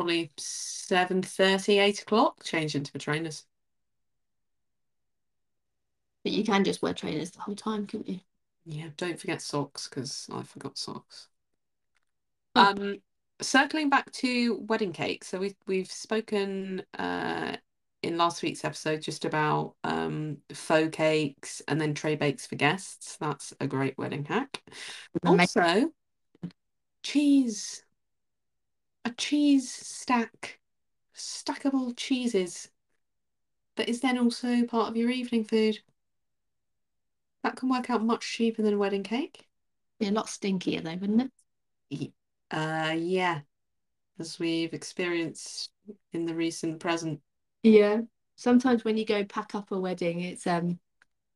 probably 0.00 0.32
7:30, 0.38 1.78
8 1.78 2.00
o'clock, 2.00 2.42
change 2.42 2.74
into 2.74 2.90
my 2.94 2.98
trainers. 2.98 3.44
But 6.24 6.32
you 6.32 6.42
can 6.42 6.64
just 6.64 6.80
wear 6.80 6.94
trainers 6.94 7.32
the 7.32 7.40
whole 7.40 7.54
time, 7.54 7.86
couldn't 7.86 8.08
you? 8.08 8.20
Yeah, 8.64 8.88
don't 8.96 9.20
forget 9.20 9.42
socks 9.42 9.88
because 9.88 10.26
I 10.32 10.42
forgot 10.42 10.78
socks. 10.78 11.28
Oh. 12.54 12.70
Um, 12.70 13.02
circling 13.42 13.90
back 13.90 14.10
to 14.12 14.64
wedding 14.66 14.94
cake. 14.94 15.22
So 15.22 15.38
we've 15.38 15.56
we've 15.66 15.90
spoken 15.90 16.82
uh 16.98 17.56
in 18.02 18.16
last 18.16 18.42
week's 18.42 18.64
episode 18.64 19.02
just 19.02 19.26
about 19.26 19.74
um 19.84 20.38
faux 20.54 20.96
cakes 20.96 21.60
and 21.68 21.78
then 21.78 21.92
tray 21.92 22.16
bakes 22.16 22.46
for 22.46 22.56
guests. 22.56 23.18
That's 23.18 23.52
a 23.60 23.66
great 23.66 23.98
wedding 23.98 24.24
hack. 24.24 24.62
Also, 25.26 25.90
cheese. 27.02 27.82
A 29.04 29.10
cheese 29.10 29.70
stack, 29.70 30.60
stackable 31.14 31.96
cheeses 31.96 32.70
that 33.76 33.88
is 33.88 34.00
then 34.00 34.18
also 34.18 34.64
part 34.66 34.88
of 34.88 34.96
your 34.96 35.10
evening 35.10 35.44
food. 35.44 35.78
That 37.42 37.56
can 37.56 37.70
work 37.70 37.88
out 37.88 38.04
much 38.04 38.30
cheaper 38.30 38.62
than 38.62 38.74
a 38.74 38.78
wedding 38.78 39.02
cake. 39.02 39.46
Be 39.98 40.08
a 40.08 40.12
lot 40.12 40.26
stinkier 40.26 40.82
though, 40.82 40.96
wouldn't 40.96 41.32
it? 41.90 42.12
Uh, 42.50 42.94
yeah, 42.96 43.40
as 44.18 44.38
we've 44.38 44.74
experienced 44.74 45.70
in 46.12 46.26
the 46.26 46.34
recent 46.34 46.80
present. 46.80 47.20
Yeah. 47.62 48.02
Sometimes 48.36 48.84
when 48.84 48.96
you 48.96 49.04
go 49.04 49.24
pack 49.24 49.54
up 49.54 49.70
a 49.70 49.78
wedding, 49.78 50.20
it's 50.20 50.46
um 50.46 50.78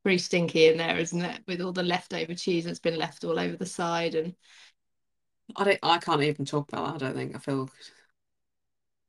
pretty 0.02 0.18
stinky 0.18 0.66
in 0.66 0.76
there, 0.76 0.98
isn't 0.98 1.22
it? 1.22 1.42
With 1.46 1.60
all 1.60 1.72
the 1.72 1.82
leftover 1.82 2.34
cheese 2.34 2.64
that's 2.64 2.78
been 2.78 2.98
left 2.98 3.24
all 3.24 3.38
over 3.38 3.56
the 3.56 3.66
side 3.66 4.14
and 4.14 4.34
I 5.57 5.64
don't, 5.64 5.78
I 5.82 5.99
can't 5.99 6.22
even 6.22 6.45
talk 6.45 6.68
about 6.72 6.86
that. 6.86 6.95
I 6.95 7.07
don't 7.07 7.16
think 7.16 7.36
I 7.36 7.38
feel 7.38 7.68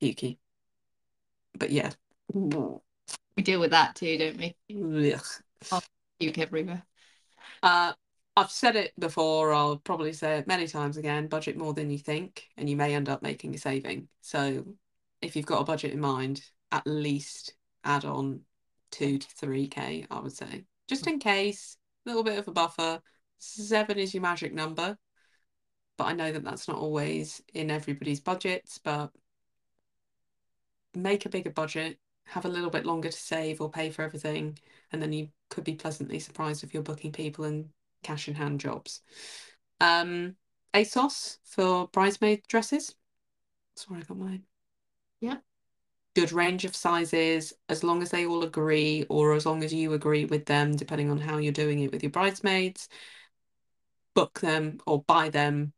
pukey. 0.02 0.38
But 1.58 1.70
yeah, 1.70 1.92
we 2.32 3.42
deal 3.42 3.60
with 3.60 3.70
that 3.70 3.94
too, 3.94 4.18
don't 4.18 4.38
we? 4.38 5.12
Ugh. 5.12 5.82
Puke 6.20 6.38
everywhere. 6.38 6.82
Uh, 7.62 7.92
I've 8.36 8.50
said 8.50 8.76
it 8.76 8.92
before. 8.98 9.52
I'll 9.52 9.78
probably 9.78 10.12
say 10.12 10.38
it 10.38 10.46
many 10.46 10.66
times 10.66 10.98
again. 10.98 11.28
Budget 11.28 11.56
more 11.56 11.72
than 11.72 11.90
you 11.90 11.98
think, 11.98 12.48
and 12.56 12.68
you 12.68 12.76
may 12.76 12.94
end 12.94 13.08
up 13.08 13.22
making 13.22 13.54
a 13.54 13.58
saving. 13.58 14.08
So, 14.20 14.66
if 15.22 15.36
you've 15.36 15.46
got 15.46 15.62
a 15.62 15.64
budget 15.64 15.92
in 15.92 16.00
mind, 16.00 16.42
at 16.70 16.86
least 16.86 17.54
add 17.84 18.04
on 18.04 18.40
two 18.90 19.18
to 19.18 19.26
three 19.28 19.68
k. 19.68 20.06
I 20.10 20.20
would 20.20 20.32
say, 20.32 20.64
just 20.88 21.06
in 21.06 21.18
case, 21.18 21.78
a 22.04 22.10
little 22.10 22.24
bit 22.24 22.38
of 22.38 22.48
a 22.48 22.52
buffer. 22.52 23.00
Seven 23.38 23.98
is 23.98 24.14
your 24.14 24.22
magic 24.22 24.54
number, 24.54 24.96
but 25.96 26.04
I 26.04 26.12
know 26.12 26.32
that 26.32 26.44
that's 26.44 26.68
not 26.68 26.78
always 26.78 27.42
in 27.54 27.70
everybody's 27.70 28.20
budgets. 28.20 28.78
But 28.78 29.10
make 30.96 31.26
a 31.26 31.28
bigger 31.28 31.50
budget, 31.50 31.98
have 32.24 32.44
a 32.44 32.48
little 32.48 32.70
bit 32.70 32.86
longer 32.86 33.10
to 33.10 33.16
save 33.16 33.60
or 33.60 33.70
pay 33.70 33.90
for 33.90 34.02
everything, 34.02 34.58
and 34.92 35.00
then 35.00 35.12
you 35.12 35.28
could 35.50 35.64
be 35.64 35.74
pleasantly 35.74 36.18
surprised 36.18 36.64
if 36.64 36.74
you're 36.74 36.82
booking 36.82 37.12
people 37.12 37.44
and 37.44 37.68
cash 38.02 38.28
in 38.28 38.34
hand 38.34 38.60
jobs. 38.60 39.02
Um, 39.80 40.36
ASOS 40.74 41.38
for 41.44 41.88
bridesmaid 41.88 42.42
dresses. 42.48 42.94
That's 43.74 43.88
where 43.88 44.00
I 44.00 44.02
got 44.02 44.18
mine. 44.18 44.42
Yeah. 45.20 45.38
Good 46.14 46.32
range 46.32 46.64
of 46.64 46.74
sizes, 46.74 47.52
as 47.68 47.84
long 47.84 48.02
as 48.02 48.10
they 48.10 48.26
all 48.26 48.42
agree, 48.42 49.04
or 49.08 49.34
as 49.34 49.44
long 49.44 49.62
as 49.62 49.72
you 49.72 49.92
agree 49.92 50.24
with 50.24 50.46
them, 50.46 50.74
depending 50.74 51.10
on 51.10 51.18
how 51.18 51.36
you're 51.36 51.52
doing 51.52 51.80
it 51.80 51.92
with 51.92 52.02
your 52.02 52.10
bridesmaids. 52.10 52.88
Book 54.14 54.40
them 54.40 54.78
or 54.86 55.02
buy 55.02 55.28
them 55.28 55.74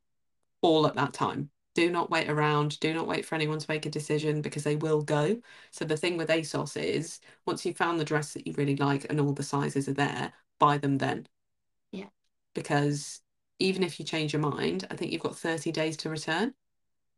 all 0.62 0.86
at 0.86 0.94
that 0.94 1.12
time. 1.12 1.50
Do 1.74 1.90
not 1.90 2.10
wait 2.10 2.28
around. 2.28 2.80
Do 2.80 2.92
not 2.92 3.06
wait 3.06 3.24
for 3.24 3.34
anyone 3.34 3.58
to 3.58 3.70
make 3.70 3.86
a 3.86 3.90
decision 3.90 4.42
because 4.42 4.64
they 4.64 4.76
will 4.76 5.02
go. 5.02 5.40
So 5.70 5.84
the 5.84 5.96
thing 5.96 6.16
with 6.16 6.28
ASOS 6.28 6.76
is 6.76 7.20
once 7.46 7.64
you've 7.64 7.76
found 7.76 8.00
the 8.00 8.04
dress 8.04 8.32
that 8.32 8.46
you 8.46 8.52
really 8.54 8.76
like 8.76 9.06
and 9.08 9.20
all 9.20 9.32
the 9.32 9.42
sizes 9.42 9.88
are 9.88 9.94
there, 9.94 10.32
buy 10.58 10.78
them 10.78 10.98
then. 10.98 11.28
Yeah. 11.92 12.08
Because 12.54 13.20
even 13.60 13.82
if 13.82 14.00
you 14.00 14.04
change 14.04 14.32
your 14.32 14.42
mind, 14.42 14.86
I 14.90 14.96
think 14.96 15.12
you've 15.12 15.22
got 15.22 15.36
30 15.36 15.70
days 15.70 15.96
to 15.98 16.10
return. 16.10 16.54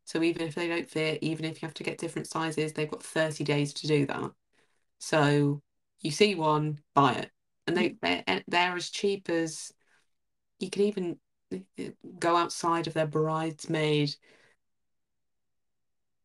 So 0.05 0.21
even 0.21 0.47
if 0.47 0.55
they 0.55 0.67
don't 0.67 0.89
fit, 0.89 1.19
even 1.21 1.45
if 1.45 1.61
you 1.61 1.67
have 1.67 1.73
to 1.75 1.83
get 1.83 1.97
different 1.97 2.27
sizes, 2.27 2.73
they've 2.73 2.89
got 2.89 3.03
30 3.03 3.43
days 3.43 3.73
to 3.73 3.87
do 3.87 4.05
that. 4.07 4.31
So 4.99 5.61
you 6.01 6.11
see 6.11 6.35
one, 6.35 6.79
buy 6.93 7.13
it. 7.13 7.31
And 7.67 7.77
they, 7.77 7.95
they're, 8.01 8.43
they're 8.47 8.75
as 8.75 8.89
cheap 8.89 9.29
as 9.29 9.71
you 10.59 10.69
can 10.69 10.83
even 10.83 11.17
go 12.19 12.35
outside 12.35 12.87
of 12.87 12.93
their 12.93 13.07
bridesmaid 13.07 14.15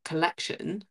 collection. 0.04 0.84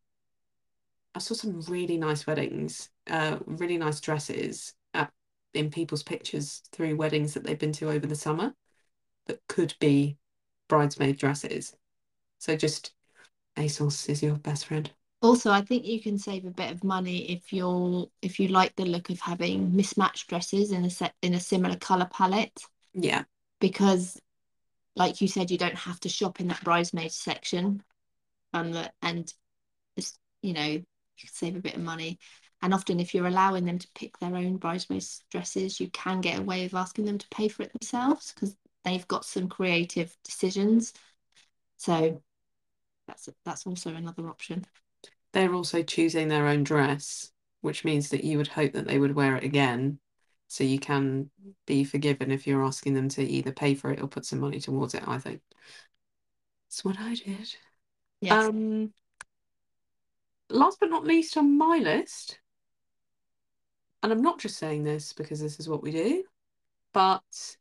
I 1.14 1.20
saw 1.20 1.34
some 1.34 1.62
really 1.62 1.98
nice 1.98 2.28
weddings, 2.28 2.90
uh, 3.10 3.38
really 3.46 3.78
nice 3.78 4.02
dresses 4.02 4.74
at, 4.94 5.12
in 5.54 5.70
people's 5.70 6.04
pictures 6.04 6.62
through 6.72 6.98
weddings 6.98 7.34
that 7.34 7.44
they've 7.44 7.58
been 7.58 7.72
to 7.74 7.90
over 7.90 8.06
the 8.06 8.16
summer 8.16 8.54
that 9.28 9.40
could 9.48 9.74
be 9.80 10.18
bridesmaid 10.68 11.18
dresses. 11.18 11.76
So 12.40 12.56
just 12.56 12.94
ASOS 13.58 14.10
is 14.10 14.22
your 14.22 14.36
best 14.36 14.66
friend. 14.66 14.92
Also, 15.22 15.50
I 15.50 15.62
think 15.62 15.86
you 15.86 16.02
can 16.02 16.18
save 16.18 16.46
a 16.46 16.52
bit 16.52 16.72
of 16.72 16.84
money 16.84 17.32
if 17.32 17.52
you're 17.52 18.08
if 18.22 18.40
you 18.40 18.50
like 18.50 18.76
the 18.76 18.86
look 18.86 19.10
of 19.10 19.20
having 19.20 19.76
mismatched 19.76 20.28
dresses 20.28 20.72
in 20.72 20.86
a 20.86 20.90
set 20.90 21.16
in 21.22 21.34
a 21.34 21.40
similar 21.40 21.78
color 21.78 22.08
palette. 22.12 22.62
Yeah. 22.94 23.24
Because 23.60 24.20
like 24.96 25.22
you 25.22 25.28
said, 25.28 25.52
you 25.52 25.58
don't 25.58 25.76
have 25.76 26.00
to 26.02 26.10
shop 26.10 26.40
in 26.40 26.48
that 26.48 26.64
bridesmaid 26.64 27.12
section. 27.12 27.84
Um, 28.54 28.74
and 29.02 29.34
you 30.42 30.54
know, 30.54 30.64
you 30.64 30.86
can 31.20 31.30
save 31.30 31.56
a 31.56 31.62
bit 31.62 31.76
of 31.76 31.82
money. 31.82 32.20
And 32.62 32.74
often, 32.74 33.00
if 33.00 33.14
you're 33.14 33.28
allowing 33.28 33.66
them 33.66 33.80
to 33.80 33.88
pick 33.96 34.18
their 34.20 34.36
own 34.36 34.58
bridesmaids 34.58 35.24
dresses, 35.30 35.80
you 35.80 35.90
can 35.90 36.22
get 36.22 36.40
away 36.40 36.64
with 36.64 36.74
asking 36.74 37.06
them 37.06 37.18
to 37.18 37.28
pay 37.30 37.48
for 37.48 37.64
it 37.64 37.74
themselves 37.74 38.34
because 38.34 38.56
they've 38.84 39.08
got 39.08 39.26
some 39.26 39.50
creative 39.50 40.16
decisions. 40.24 40.94
So 41.78 42.22
that's 43.08 43.30
that's 43.44 43.68
also 43.68 43.94
another 43.94 44.30
option. 44.30 44.66
They're 45.34 45.54
also 45.54 45.84
choosing 45.84 46.30
their 46.30 46.48
own 46.48 46.64
dress, 46.64 47.32
which 47.62 47.84
means 47.84 48.10
that 48.10 48.24
you 48.24 48.38
would 48.38 48.48
hope 48.48 48.74
that 48.74 48.88
they 48.88 48.98
would 48.98 49.16
wear 49.16 49.36
it 49.36 49.44
again. 49.44 50.00
So 50.48 50.64
you 50.64 50.80
can 50.80 51.30
be 51.66 51.84
forgiven 51.84 52.32
if 52.32 52.46
you're 52.46 52.64
asking 52.64 52.94
them 52.94 53.10
to 53.10 53.24
either 53.24 53.52
pay 53.52 53.74
for 53.74 53.92
it 53.92 54.02
or 54.02 54.08
put 54.08 54.26
some 54.26 54.40
money 54.40 54.60
towards 54.60 54.94
it, 54.94 55.04
I 55.08 55.18
think. 55.18 55.42
That's 56.70 56.86
what 56.86 57.00
I 57.00 57.16
did. 57.16 57.56
Yes. 58.22 58.46
Um 58.46 58.94
last 60.50 60.80
but 60.80 60.90
not 60.90 61.06
least 61.06 61.38
on 61.38 61.58
my 61.58 61.78
list, 61.78 62.40
and 64.04 64.12
I'm 64.12 64.22
not 64.22 64.40
just 64.40 64.58
saying 64.58 64.84
this 64.84 65.14
because 65.14 65.40
this 65.40 65.60
is 65.60 65.68
what 65.68 65.82
we 65.82 65.92
do, 65.92 66.24
but 66.94 67.58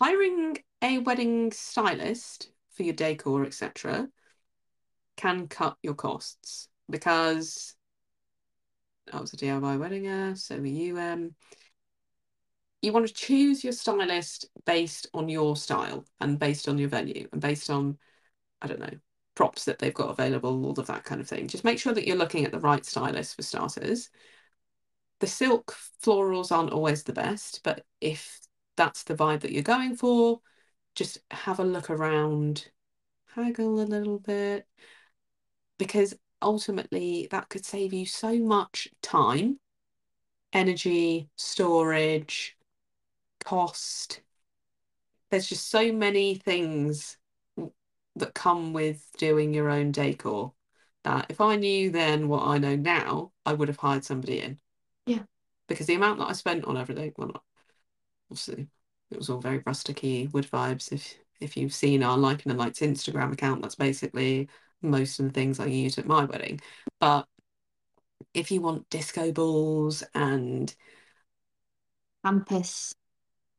hiring 0.00 0.58
a 0.82 0.98
wedding 0.98 1.52
stylist 1.52 2.50
for 2.70 2.84
your 2.84 2.94
decor, 2.94 3.44
etc., 3.44 4.08
can 5.16 5.48
cut 5.48 5.76
your 5.82 5.94
costs 5.94 6.68
because 6.88 7.74
I 9.12 9.20
was 9.20 9.32
a 9.32 9.36
DIY 9.36 9.78
weddinger, 9.78 10.38
so 10.38 10.56
were 10.58 10.66
you. 10.66 10.98
Um, 10.98 11.34
you 12.82 12.92
want 12.92 13.06
to 13.06 13.12
choose 13.14 13.62
your 13.62 13.72
stylist 13.72 14.46
based 14.64 15.06
on 15.12 15.28
your 15.28 15.56
style 15.56 16.04
and 16.20 16.38
based 16.38 16.68
on 16.68 16.78
your 16.78 16.88
venue 16.88 17.28
and 17.32 17.40
based 17.40 17.68
on, 17.70 17.98
I 18.62 18.66
don't 18.66 18.80
know, 18.80 18.98
props 19.34 19.64
that 19.64 19.78
they've 19.78 19.94
got 19.94 20.10
available, 20.10 20.64
all 20.64 20.78
of 20.78 20.86
that 20.86 21.04
kind 21.04 21.20
of 21.20 21.28
thing. 21.28 21.46
Just 21.46 21.64
make 21.64 21.78
sure 21.78 21.92
that 21.92 22.06
you're 22.06 22.16
looking 22.16 22.44
at 22.44 22.52
the 22.52 22.60
right 22.60 22.84
stylist 22.84 23.36
for 23.36 23.42
starters. 23.42 24.10
The 25.20 25.26
silk 25.26 25.76
florals 26.02 26.50
aren't 26.50 26.72
always 26.72 27.02
the 27.02 27.12
best, 27.12 27.60
but 27.62 27.84
if 28.00 28.40
that's 28.76 29.02
the 29.04 29.14
vibe 29.14 29.40
that 29.40 29.52
you're 29.52 29.62
going 29.62 29.96
for, 29.96 30.40
just 30.94 31.18
have 31.30 31.58
a 31.60 31.64
look 31.64 31.90
around, 31.90 32.68
haggle 33.34 33.80
a 33.80 33.84
little 33.84 34.18
bit, 34.18 34.66
because 35.78 36.14
ultimately 36.40 37.28
that 37.30 37.50
could 37.50 37.66
save 37.66 37.92
you 37.92 38.06
so 38.06 38.38
much 38.38 38.88
time, 39.02 39.58
energy, 40.52 41.28
storage, 41.36 42.56
cost. 43.44 44.20
There's 45.30 45.48
just 45.48 45.68
so 45.68 45.92
many 45.92 46.34
things 46.34 47.16
that 48.16 48.34
come 48.34 48.72
with 48.72 49.06
doing 49.18 49.54
your 49.54 49.70
own 49.70 49.92
decor 49.92 50.52
that 51.04 51.26
if 51.28 51.40
I 51.40 51.56
knew 51.56 51.90
then 51.90 52.28
what 52.28 52.46
I 52.46 52.58
know 52.58 52.76
now, 52.76 53.32
I 53.46 53.52
would 53.52 53.68
have 53.68 53.76
hired 53.78 54.04
somebody 54.04 54.40
in. 54.40 54.58
Yeah. 55.06 55.22
Because 55.68 55.86
the 55.86 55.94
amount 55.94 56.18
that 56.18 56.28
I 56.28 56.32
spent 56.32 56.64
on 56.64 56.76
everything, 56.76 57.12
well, 57.16 57.28
not, 57.28 57.42
obviously 58.30 58.68
it 59.10 59.16
was 59.16 59.30
all 59.30 59.40
very 59.40 59.60
rusticy 59.60 60.32
wood 60.32 60.48
vibes. 60.50 60.92
If 60.92 61.16
if 61.40 61.56
you've 61.56 61.72
seen 61.72 62.02
our 62.02 62.18
Liking 62.18 62.50
and 62.50 62.58
Lights 62.58 62.80
Instagram 62.80 63.32
account, 63.32 63.62
that's 63.62 63.74
basically 63.74 64.48
most 64.82 65.18
of 65.18 65.26
the 65.26 65.32
things 65.32 65.58
I 65.58 65.66
used 65.66 65.98
at 65.98 66.06
my 66.06 66.24
wedding. 66.24 66.60
But 67.00 67.26
if 68.34 68.50
you 68.50 68.60
want 68.60 68.90
disco 68.90 69.32
balls 69.32 70.02
and 70.14 70.74
campus, 72.24 72.94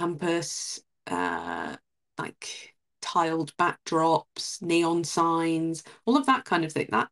campus, 0.01 0.79
uh, 1.07 1.75
like 2.17 2.75
tiled 3.01 3.55
backdrops, 3.57 4.61
neon 4.61 5.03
signs, 5.03 5.83
all 6.05 6.17
of 6.17 6.25
that 6.25 6.45
kind 6.45 6.65
of 6.65 6.71
thing, 6.73 6.87
that 6.91 7.09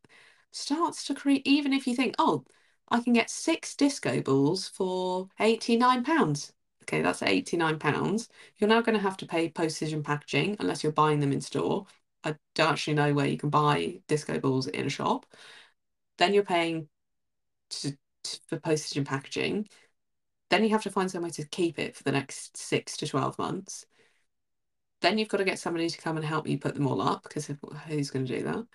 starts 0.52 1.06
to 1.06 1.14
create. 1.16 1.46
Even 1.46 1.74
if 1.74 1.86
you 1.88 1.96
think, 1.96 2.16
oh, 2.20 2.44
I 2.90 3.02
can 3.02 3.14
get 3.14 3.30
six 3.30 3.76
disco 3.76 4.22
balls 4.22 4.68
for 4.68 5.30
eighty 5.40 5.78
nine 5.78 6.04
pounds. 6.04 6.54
Okay, 6.84 7.02
that's 7.04 7.22
eighty 7.22 7.58
nine 7.58 7.78
pounds. 7.78 8.30
You're 8.58 8.70
now 8.70 8.82
going 8.82 8.98
to 8.98 9.04
have 9.04 9.18
to 9.18 9.28
pay 9.28 9.50
postage 9.50 9.94
and 9.94 10.04
packaging 10.04 10.58
unless 10.60 10.84
you're 10.84 10.92
buying 10.92 11.20
them 11.20 11.32
in 11.32 11.42
store. 11.42 11.86
I 12.24 12.36
don't 12.56 12.72
actually 12.72 12.96
know 12.96 13.14
where 13.14 13.28
you 13.28 13.38
can 13.38 13.50
buy 13.50 14.02
disco 14.08 14.40
balls 14.40 14.68
in 14.68 14.88
a 14.88 14.90
shop. 14.90 15.26
Then 16.18 16.34
you're 16.34 16.44
paying 16.44 16.90
to, 17.70 17.98
to, 18.24 18.40
for 18.48 18.60
postage 18.60 18.98
and 18.98 19.08
packaging. 19.08 19.68
Then 20.50 20.64
you 20.64 20.70
have 20.72 20.84
to 20.84 20.90
find 20.90 21.10
somewhere 21.10 21.32
to 21.32 21.48
keep 21.48 21.78
it 21.78 21.96
for 21.96 22.04
the 22.04 22.12
next 22.12 22.58
six 22.58 22.98
to 22.98 23.08
12 23.08 23.38
months. 23.38 23.86
Then 25.02 25.18
you've 25.18 25.30
got 25.30 25.38
to 25.38 25.46
get 25.46 25.60
somebody 25.60 25.90
to 25.90 25.98
come 26.02 26.18
and 26.18 26.26
help 26.26 26.48
you 26.48 26.58
put 26.58 26.76
them 26.76 26.88
all 26.88 27.02
up 27.02 27.24
because 27.24 27.50
who's 27.88 28.10
going 28.10 28.26
to 28.26 28.38
do 28.38 28.44
that? 28.44 28.66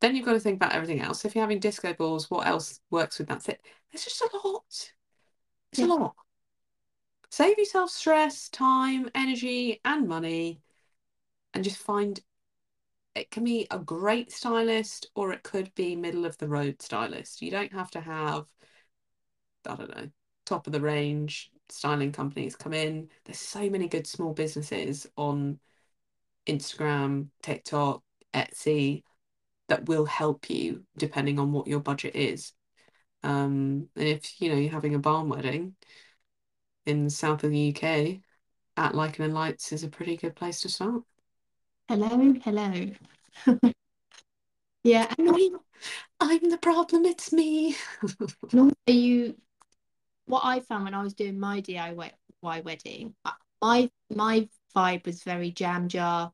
Then 0.00 0.16
you've 0.16 0.24
got 0.24 0.32
to 0.32 0.40
think 0.40 0.56
about 0.56 0.72
everything 0.72 1.00
else. 1.00 1.24
If 1.24 1.34
you're 1.34 1.44
having 1.44 1.60
disco 1.60 1.92
balls, 1.92 2.30
what 2.30 2.46
else 2.46 2.80
works 2.90 3.18
with 3.18 3.28
that? 3.28 3.44
There's 3.44 4.04
just 4.04 4.20
a 4.20 4.30
lot. 4.44 4.64
It's 4.68 5.78
yeah. 5.78 5.86
a 5.86 5.86
lot. 5.86 6.14
Save 7.30 7.58
yourself 7.58 7.90
stress, 7.90 8.48
time, 8.48 9.08
energy, 9.14 9.80
and 9.84 10.08
money 10.08 10.60
and 11.54 11.64
just 11.64 11.78
find 11.78 12.20
it 13.14 13.30
can 13.30 13.44
be 13.44 13.66
a 13.70 13.78
great 13.78 14.32
stylist 14.32 15.06
or 15.14 15.32
it 15.32 15.42
could 15.42 15.74
be 15.74 15.94
middle 15.94 16.24
of 16.24 16.38
the 16.38 16.48
road 16.48 16.80
stylist. 16.80 17.42
You 17.42 17.50
don't 17.50 17.72
have 17.72 17.90
to 17.92 18.00
have, 18.00 18.46
I 19.66 19.76
don't 19.76 19.94
know, 19.94 20.10
top 20.44 20.66
of 20.66 20.72
the 20.72 20.80
range 20.80 21.50
styling 21.68 22.12
companies 22.12 22.56
come 22.56 22.74
in. 22.74 23.08
There's 23.24 23.38
so 23.38 23.68
many 23.70 23.88
good 23.88 24.06
small 24.06 24.32
businesses 24.32 25.06
on 25.16 25.58
Instagram, 26.46 27.28
TikTok, 27.42 28.02
Etsy 28.34 29.02
that 29.68 29.86
will 29.86 30.06
help 30.06 30.50
you 30.50 30.84
depending 30.96 31.38
on 31.38 31.52
what 31.52 31.66
your 31.66 31.80
budget 31.80 32.14
is. 32.14 32.52
Um, 33.22 33.88
and 33.96 34.08
if 34.08 34.40
you 34.40 34.50
know 34.50 34.56
you're 34.56 34.72
having 34.72 34.94
a 34.94 34.98
barn 34.98 35.28
wedding 35.28 35.74
in 36.86 37.04
the 37.04 37.10
south 37.10 37.44
of 37.44 37.50
the 37.50 37.74
UK, 37.74 38.20
at 38.76 38.94
Liken 38.94 39.24
and 39.24 39.34
Lights 39.34 39.72
is 39.72 39.84
a 39.84 39.88
pretty 39.88 40.16
good 40.16 40.34
place 40.34 40.60
to 40.62 40.68
start. 40.68 41.02
Hello, 41.88 42.34
hello. 42.42 42.90
yeah, 44.84 45.06
I'm, 45.18 45.58
I'm 46.20 46.50
the 46.50 46.58
problem, 46.58 47.04
it's 47.04 47.32
me. 47.32 47.76
Are 48.54 48.92
you 48.92 49.36
what 50.26 50.42
I 50.44 50.60
found 50.60 50.84
when 50.84 50.94
I 50.94 51.02
was 51.02 51.14
doing 51.14 51.38
my 51.38 51.60
DIY 51.60 52.64
wedding, 52.64 53.14
uh, 53.24 53.32
my 53.60 53.90
my 54.14 54.48
vibe 54.74 55.06
was 55.06 55.22
very 55.22 55.50
jam 55.50 55.88
jar, 55.88 56.32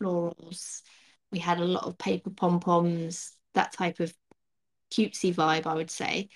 florals. 0.00 0.82
We 1.32 1.38
had 1.38 1.60
a 1.60 1.64
lot 1.64 1.84
of 1.84 1.98
paper 1.98 2.30
pom 2.30 2.60
poms, 2.60 3.32
that 3.54 3.72
type 3.72 4.00
of 4.00 4.14
cutesy 4.90 5.34
vibe, 5.34 5.66
I 5.66 5.74
would 5.74 5.90
say. 5.90 6.28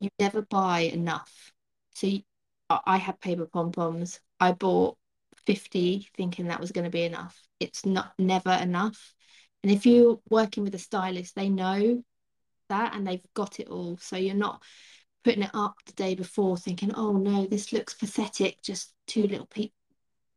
You 0.00 0.10
never 0.18 0.42
buy 0.42 0.80
enough. 0.80 1.52
So 1.94 2.06
you, 2.06 2.22
I 2.68 2.96
had 2.96 3.20
paper 3.20 3.46
pom 3.46 3.72
poms. 3.72 4.20
I 4.40 4.52
bought 4.52 4.96
50 5.46 6.08
thinking 6.16 6.48
that 6.48 6.60
was 6.60 6.72
going 6.72 6.84
to 6.84 6.90
be 6.90 7.04
enough. 7.04 7.40
It's 7.60 7.84
not 7.84 8.12
never 8.18 8.52
enough. 8.52 9.14
And 9.62 9.70
if 9.70 9.86
you're 9.86 10.20
working 10.28 10.64
with 10.64 10.74
a 10.74 10.78
stylist, 10.78 11.34
they 11.34 11.48
know 11.48 12.02
that 12.68 12.94
and 12.94 13.06
they've 13.06 13.24
got 13.34 13.60
it 13.60 13.68
all. 13.68 13.98
So 13.98 14.16
you're 14.16 14.34
not 14.34 14.62
putting 15.24 15.42
it 15.42 15.50
up 15.54 15.76
the 15.86 15.92
day 15.92 16.14
before 16.14 16.56
thinking, 16.56 16.94
oh 16.94 17.12
no, 17.12 17.46
this 17.46 17.72
looks 17.72 17.94
pathetic, 17.94 18.60
just 18.62 18.92
two 19.06 19.22
little 19.22 19.46
people. 19.46 19.76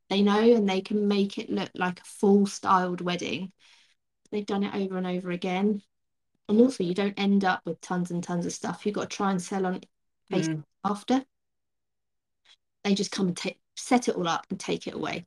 They 0.10 0.22
know 0.22 0.40
and 0.40 0.70
they 0.70 0.82
can 0.82 1.08
make 1.08 1.38
it 1.38 1.50
look 1.50 1.72
like 1.74 2.00
a 2.00 2.06
full 2.06 2.46
styled 2.46 3.02
wedding. 3.02 3.52
They've 4.32 4.46
done 4.46 4.64
it 4.64 4.76
over 4.76 4.98
and 4.98 5.08
over 5.08 5.32
again. 5.32 5.82
And 6.48 6.62
also, 6.62 6.84
you 6.84 6.94
don't 6.94 7.20
end 7.20 7.44
up 7.44 7.62
with 7.66 7.82
tons 7.82 8.12
and 8.12 8.24
tons 8.24 8.46
of 8.46 8.54
stuff. 8.54 8.86
You've 8.86 8.96
got 8.96 9.10
to 9.10 9.18
try 9.18 9.32
and 9.32 9.42
sell 9.42 9.66
on 9.66 9.82
Facebook 10.32 10.58
mm. 10.58 10.64
after. 10.84 11.24
They 12.84 12.94
just 12.94 13.12
come 13.12 13.28
and 13.28 13.38
take 13.38 13.60
set 13.76 14.08
it 14.08 14.16
all 14.16 14.28
up 14.28 14.46
and 14.50 14.60
take 14.60 14.86
it 14.86 14.94
away. 14.94 15.26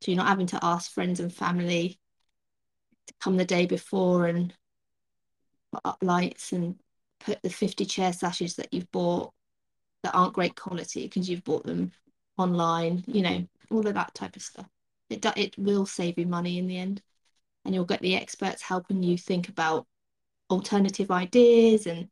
So 0.00 0.10
you're 0.10 0.18
not 0.18 0.28
having 0.28 0.48
to 0.48 0.58
ask 0.62 0.90
friends 0.90 1.20
and 1.20 1.32
family. 1.32 1.98
to 3.06 3.14
come 3.20 3.36
the 3.36 3.44
day 3.44 3.66
before 3.66 4.26
and 4.26 4.52
put 5.72 5.82
up 5.84 5.98
lights 6.02 6.52
and 6.52 6.76
put 7.24 7.42
the 7.42 7.50
50 7.50 7.84
chair 7.86 8.12
sashes 8.12 8.56
that 8.56 8.72
you've 8.72 8.90
bought 8.92 9.32
that 10.02 10.14
aren't 10.14 10.34
great 10.34 10.54
quality 10.54 11.04
because 11.04 11.28
you've 11.28 11.44
bought 11.44 11.64
them 11.64 11.90
online, 12.36 13.02
you 13.06 13.22
know, 13.22 13.46
all 13.70 13.86
of 13.86 13.94
that 13.94 14.14
type 14.14 14.36
of 14.36 14.42
stuff. 14.42 14.68
It, 15.08 15.22
do, 15.22 15.30
it 15.36 15.56
will 15.58 15.86
save 15.86 16.18
you 16.18 16.26
money 16.26 16.58
in 16.58 16.66
the 16.66 16.76
end. 16.76 17.02
And 17.64 17.74
you'll 17.74 17.86
get 17.86 18.00
the 18.00 18.16
experts 18.16 18.60
helping 18.60 19.02
you 19.02 19.16
think 19.16 19.48
about 19.48 19.86
alternative 20.50 21.10
ideas 21.10 21.86
and 21.86 22.08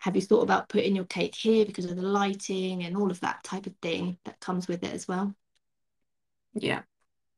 have 0.00 0.14
you 0.14 0.22
thought 0.22 0.42
about 0.42 0.68
putting 0.68 0.94
your 0.94 1.04
cake 1.04 1.34
here 1.34 1.66
because 1.66 1.84
of 1.86 1.96
the 1.96 2.02
lighting 2.02 2.84
and 2.84 2.96
all 2.96 3.10
of 3.10 3.20
that 3.20 3.42
type 3.42 3.66
of 3.66 3.74
thing 3.82 4.18
that 4.24 4.38
comes 4.40 4.68
with 4.68 4.84
it 4.84 4.92
as 4.92 5.08
well? 5.08 5.34
Yeah, 6.54 6.82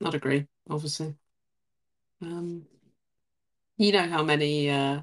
I'd 0.04 0.14
agree, 0.14 0.46
obviously. 0.68 1.14
Um, 2.20 2.66
you 3.76 3.92
know 3.92 4.08
how 4.08 4.22
many 4.22 4.70
uh, 4.70 5.02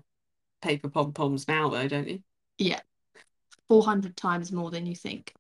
paper 0.62 0.90
pom 0.90 1.14
poms 1.14 1.48
now, 1.48 1.70
though, 1.70 1.88
don't 1.88 2.08
you? 2.08 2.20
Yeah, 2.58 2.80
400 3.70 4.16
times 4.16 4.52
more 4.52 4.72
than 4.72 4.86
you 4.86 4.96
think. 4.96 5.34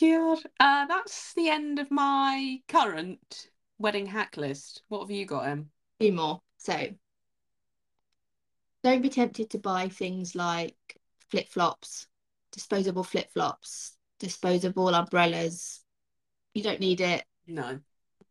God, 0.00 0.38
uh, 0.60 0.86
that's 0.86 1.34
the 1.34 1.48
end 1.50 1.78
of 1.78 1.90
my 1.90 2.60
current 2.68 3.48
wedding 3.78 4.06
hack 4.06 4.36
list. 4.36 4.82
What 4.88 5.00
have 5.00 5.10
you 5.10 5.26
got, 5.26 5.46
Em? 5.46 5.70
Two 6.00 6.12
more. 6.12 6.40
So 6.58 6.88
don't 8.82 9.02
be 9.02 9.08
tempted 9.08 9.50
to 9.50 9.58
buy 9.58 9.88
things 9.88 10.34
like 10.34 10.76
flip 11.30 11.48
flops, 11.48 12.06
disposable 12.52 13.04
flip 13.04 13.30
flops, 13.32 13.96
disposable 14.18 14.94
umbrellas. 14.94 15.82
You 16.54 16.62
don't 16.62 16.80
need 16.80 17.00
it. 17.00 17.24
No. 17.46 17.80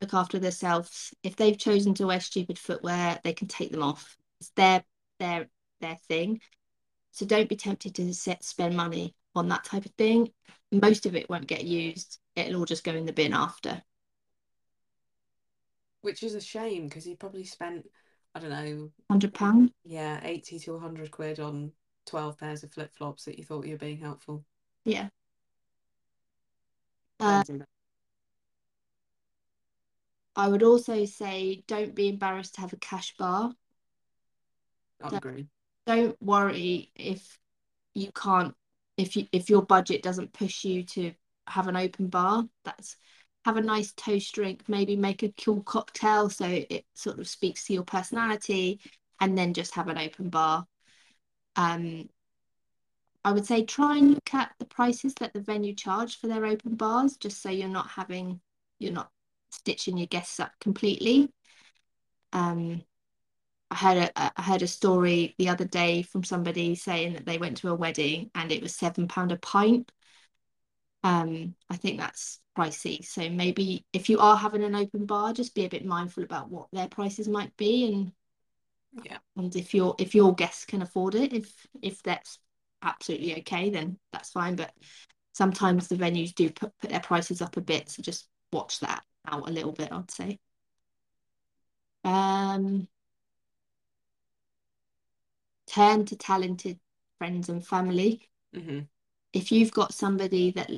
Look 0.04 0.14
after 0.14 0.38
themselves. 0.38 1.14
If 1.24 1.38
they've 1.38 1.58
chosen 1.58 1.93
to 1.93 2.08
wear 2.08 2.20
stupid 2.20 2.60
footwear, 2.60 3.22
they 3.24 3.32
can 3.32 3.47
take 3.47 3.72
them 3.72 3.82
off. 3.82 4.18
It's 4.41 4.49
their 4.49 4.84
their 5.18 5.47
their 5.80 5.95
thing. 6.10 6.41
So 7.12 7.26
don't 7.26 7.47
be 7.47 7.56
tempted 7.56 7.95
to 7.95 8.14
set, 8.14 8.43
spend 8.43 8.76
money 8.76 9.16
on 9.34 9.47
that 9.47 9.64
type 9.64 9.86
of 9.86 9.93
thing. 9.93 10.34
Most 10.74 11.06
of 11.06 11.16
it 11.16 11.30
won't 11.30 11.47
get 11.47 11.64
used. 11.64 12.20
It'll 12.36 12.60
all 12.60 12.66
just 12.66 12.84
go 12.84 12.91
in 12.91 13.06
the 13.06 13.14
bin 13.14 13.32
after. 13.34 13.82
Which 16.01 16.22
is 16.22 16.36
a 16.36 16.41
shame 16.41 16.89
because 16.89 17.06
he 17.06 17.16
probably 17.16 17.45
spent, 17.45 17.86
I 18.36 18.41
don't 18.41 18.49
know, 18.49 18.91
hundred 19.10 19.34
pound. 19.34 19.72
Yeah, 19.86 20.20
eighty 20.24 20.60
to 20.60 20.80
hundred 20.80 21.12
quid 21.12 21.39
on 21.39 21.72
twelve 22.06 22.38
pairs 22.38 22.66
of 22.66 22.74
flip 22.74 22.93
flops 22.93 23.24
that 23.24 23.38
you 23.38 23.45
thought 23.45 23.66
you 23.66 23.76
were 23.76 23.78
being 23.78 23.99
helpful. 23.99 24.43
Yeah. 24.84 25.08
Uh, 27.22 27.45
I 30.36 30.47
would 30.47 30.63
also 30.63 31.05
say 31.05 31.63
don't 31.67 31.93
be 31.93 32.09
embarrassed 32.09 32.55
to 32.55 32.61
have 32.61 32.73
a 32.73 32.77
cash 32.77 33.15
bar. 33.17 33.53
I 35.01 35.15
agree. 35.15 35.47
Don't 35.86 36.21
worry 36.21 36.91
if 36.95 37.39
you 37.93 38.11
can't 38.13 38.55
if 38.97 39.15
you 39.15 39.27
if 39.31 39.49
your 39.49 39.61
budget 39.61 40.01
doesn't 40.01 40.34
push 40.34 40.63
you 40.63 40.84
to 40.84 41.13
have 41.47 41.67
an 41.67 41.75
open 41.75 42.07
bar. 42.07 42.45
That's 42.63 42.95
have 43.45 43.57
a 43.57 43.61
nice 43.61 43.91
toast 43.91 44.34
drink, 44.34 44.63
maybe 44.67 44.95
make 44.95 45.21
a 45.21 45.34
cool 45.43 45.61
cocktail 45.63 46.29
so 46.29 46.45
it 46.45 46.86
sort 46.93 47.19
of 47.19 47.27
speaks 47.27 47.65
to 47.65 47.73
your 47.73 47.84
personality, 47.84 48.79
and 49.19 49.38
then 49.38 49.53
just 49.53 49.75
have 49.75 49.89
an 49.89 49.97
open 49.97 50.29
bar. 50.29 50.65
Um, 51.57 52.09
I 53.25 53.31
would 53.31 53.45
say 53.45 53.65
try 53.65 53.97
and 53.97 54.11
look 54.11 54.34
at 54.34 54.53
the 54.59 54.65
prices 54.65 55.13
that 55.15 55.34
the 55.34 55.41
venue 55.41 55.75
charge 55.75 56.19
for 56.19 56.27
their 56.27 56.45
open 56.45 56.75
bars, 56.75 57.17
just 57.17 57.41
so 57.41 57.49
you're 57.49 57.67
not 57.67 57.89
having 57.89 58.39
you're 58.79 58.93
not 58.93 59.11
stitching 59.54 59.97
your 59.97 60.08
guests 60.08 60.39
up 60.39 60.51
completely. 60.60 61.30
Um, 62.32 62.84
I 63.72 63.76
heard 63.76 63.97
a 63.97 64.39
I 64.39 64.41
heard 64.41 64.62
a 64.62 64.68
story 64.68 65.36
the 65.38 65.49
other 65.49 65.66
day 65.66 66.04
from 66.04 66.24
somebody 66.24 66.76
saying 66.76 67.14
that 67.14 67.26
they 67.26 67.38
went 67.38 67.58
to 67.58 67.70
a 67.70 67.76
wedding 67.76 68.30
and 68.36 68.51
it 68.51 68.62
was 68.62 68.76
seven 68.76 69.08
pound 69.08 69.32
a 69.32 69.38
pint. 69.38 69.91
Um, 71.04 71.56
I 71.70 71.78
think 71.78 71.99
that's 71.99 72.39
pricey. 72.58 73.04
So 73.04 73.30
maybe 73.30 73.86
if 73.91 74.10
you 74.10 74.20
are 74.20 74.38
having 74.38 74.64
an 74.64 74.76
open 74.76 75.06
bar, 75.06 75.34
just 75.34 75.56
be 75.56 75.66
a 75.66 75.70
bit 75.70 75.86
mindful 75.86 76.24
about 76.24 76.49
what 76.49 76.68
their 76.72 76.88
prices 76.88 77.28
might 77.28 77.56
be 77.58 77.91
and 77.91 78.12
yeah. 79.04 79.18
And 79.36 79.56
if 79.56 79.74
your 79.74 79.95
if 79.97 80.14
your 80.14 80.36
guests 80.36 80.66
can 80.66 80.82
afford 80.82 81.16
it, 81.16 81.34
if 81.34 81.51
if 81.82 82.04
that's 82.04 82.38
absolutely 82.84 83.39
okay, 83.39 83.70
then 83.72 83.97
that's 84.12 84.30
fine. 84.30 84.56
But 84.56 84.72
sometimes 85.34 85.88
the 85.88 85.95
venues 85.95 86.34
do 86.36 86.51
put, 86.51 86.78
put 86.80 86.91
their 86.91 86.99
prices 86.99 87.41
up 87.41 87.58
a 87.58 87.62
bit, 87.62 87.89
so 87.89 88.04
just 88.04 88.28
watch 88.51 88.82
that 88.82 89.04
out 89.28 89.47
a 89.47 89.51
little 89.51 89.71
bit, 89.71 89.91
I'd 89.91 90.11
say. 90.11 90.39
Um, 92.03 92.88
turn 95.67 96.05
to 96.05 96.15
talented 96.15 96.80
friends 97.17 97.49
and 97.49 97.65
family. 97.65 98.30
Mm-hmm. 98.55 98.80
If 99.32 99.51
you've 99.51 99.71
got 99.71 99.93
somebody 99.93 100.51
that 100.51 100.69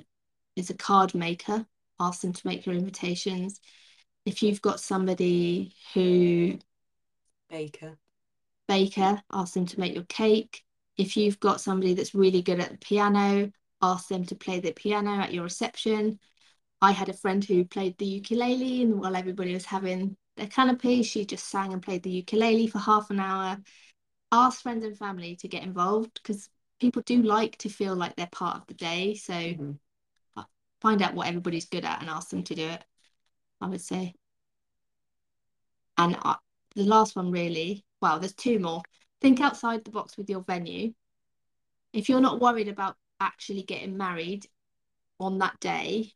is 0.56 0.70
a 0.70 0.76
card 0.76 1.16
maker, 1.16 1.66
ask 2.00 2.22
them 2.22 2.34
to 2.34 2.48
make 2.48 2.66
your 2.66 2.76
invitations. 2.76 3.60
If 4.26 4.41
you've 4.41 4.62
got 4.62 4.80
somebody 4.80 5.76
who 5.93 6.60
baker 7.50 7.98
baker, 8.68 9.22
ask 9.32 9.54
them 9.54 9.66
to 9.68 9.80
make 9.80 9.96
your 9.96 10.06
cake. 10.06 10.64
If 10.98 11.18
you've 11.18 11.39
got 11.39 11.62
somebody 11.62 11.93
that's 11.93 12.16
really 12.16 12.41
good 12.41 12.60
at 12.60 12.72
the 12.72 12.78
piano, 12.78 13.52
ask 13.82 14.08
them 14.08 14.26
to 14.26 14.36
play 14.36 14.60
the 14.60 14.72
piano 14.72 15.22
at 15.22 15.34
your 15.34 15.43
reception. 15.43 16.20
I 16.82 16.92
had 16.92 17.10
a 17.10 17.14
friend 17.14 17.44
who 17.44 17.66
played 17.66 17.98
the 17.98 18.06
ukulele, 18.06 18.84
and 18.84 19.00
while 19.00 19.16
everybody 19.16 19.54
was 19.54 19.66
having 19.66 20.18
their 20.38 20.48
canapés, 20.48 21.06
she 21.06 21.26
just 21.26 21.50
sang 21.50 21.74
and 21.74 21.82
played 21.82 22.04
the 22.04 22.10
ukulele 22.10 22.68
for 22.68 22.80
half 22.80 23.10
an 23.10 23.20
hour. 23.20 23.58
Ask 24.32 24.62
friends 24.62 24.84
and 24.84 24.98
family 24.98 25.36
to 25.38 25.48
get 25.48 25.64
involved 25.64 26.20
because 26.22 26.50
people 26.80 27.02
do 27.04 27.22
like 27.22 27.58
to 27.60 27.70
feel 27.70 27.96
like 27.96 28.16
they're 28.16 28.28
part 28.32 28.58
of 28.58 28.68
the 28.68 28.74
day. 28.74 29.16
So 29.16 29.34
mm-hmm. 29.34 30.42
find 30.82 31.02
out 31.02 31.14
what 31.14 31.28
everybody's 31.28 31.66
good 31.66 31.86
at 31.86 32.02
and 32.02 32.10
ask 32.10 32.30
them 32.30 32.44
to 32.44 32.56
do 32.56 32.68
it, 32.68 32.84
I 33.62 33.68
would 33.68 33.82
say. 33.82 34.14
And 35.98 36.18
uh, 36.22 36.36
the 36.76 36.84
last 36.84 37.16
one, 37.16 37.32
really, 37.32 37.86
well, 38.02 38.20
there's 38.20 38.34
two 38.34 38.60
more. 38.60 38.82
Think 39.22 39.40
outside 39.40 39.86
the 39.86 39.92
box 39.92 40.18
with 40.18 40.30
your 40.30 40.42
venue. 40.42 40.94
If 41.94 42.10
you're 42.10 42.20
not 42.20 42.42
worried 42.42 42.68
about 42.68 42.98
actually 43.22 43.64
getting 43.64 43.96
married 43.96 44.46
on 45.20 45.38
that 45.38 45.58
day, 45.62 46.12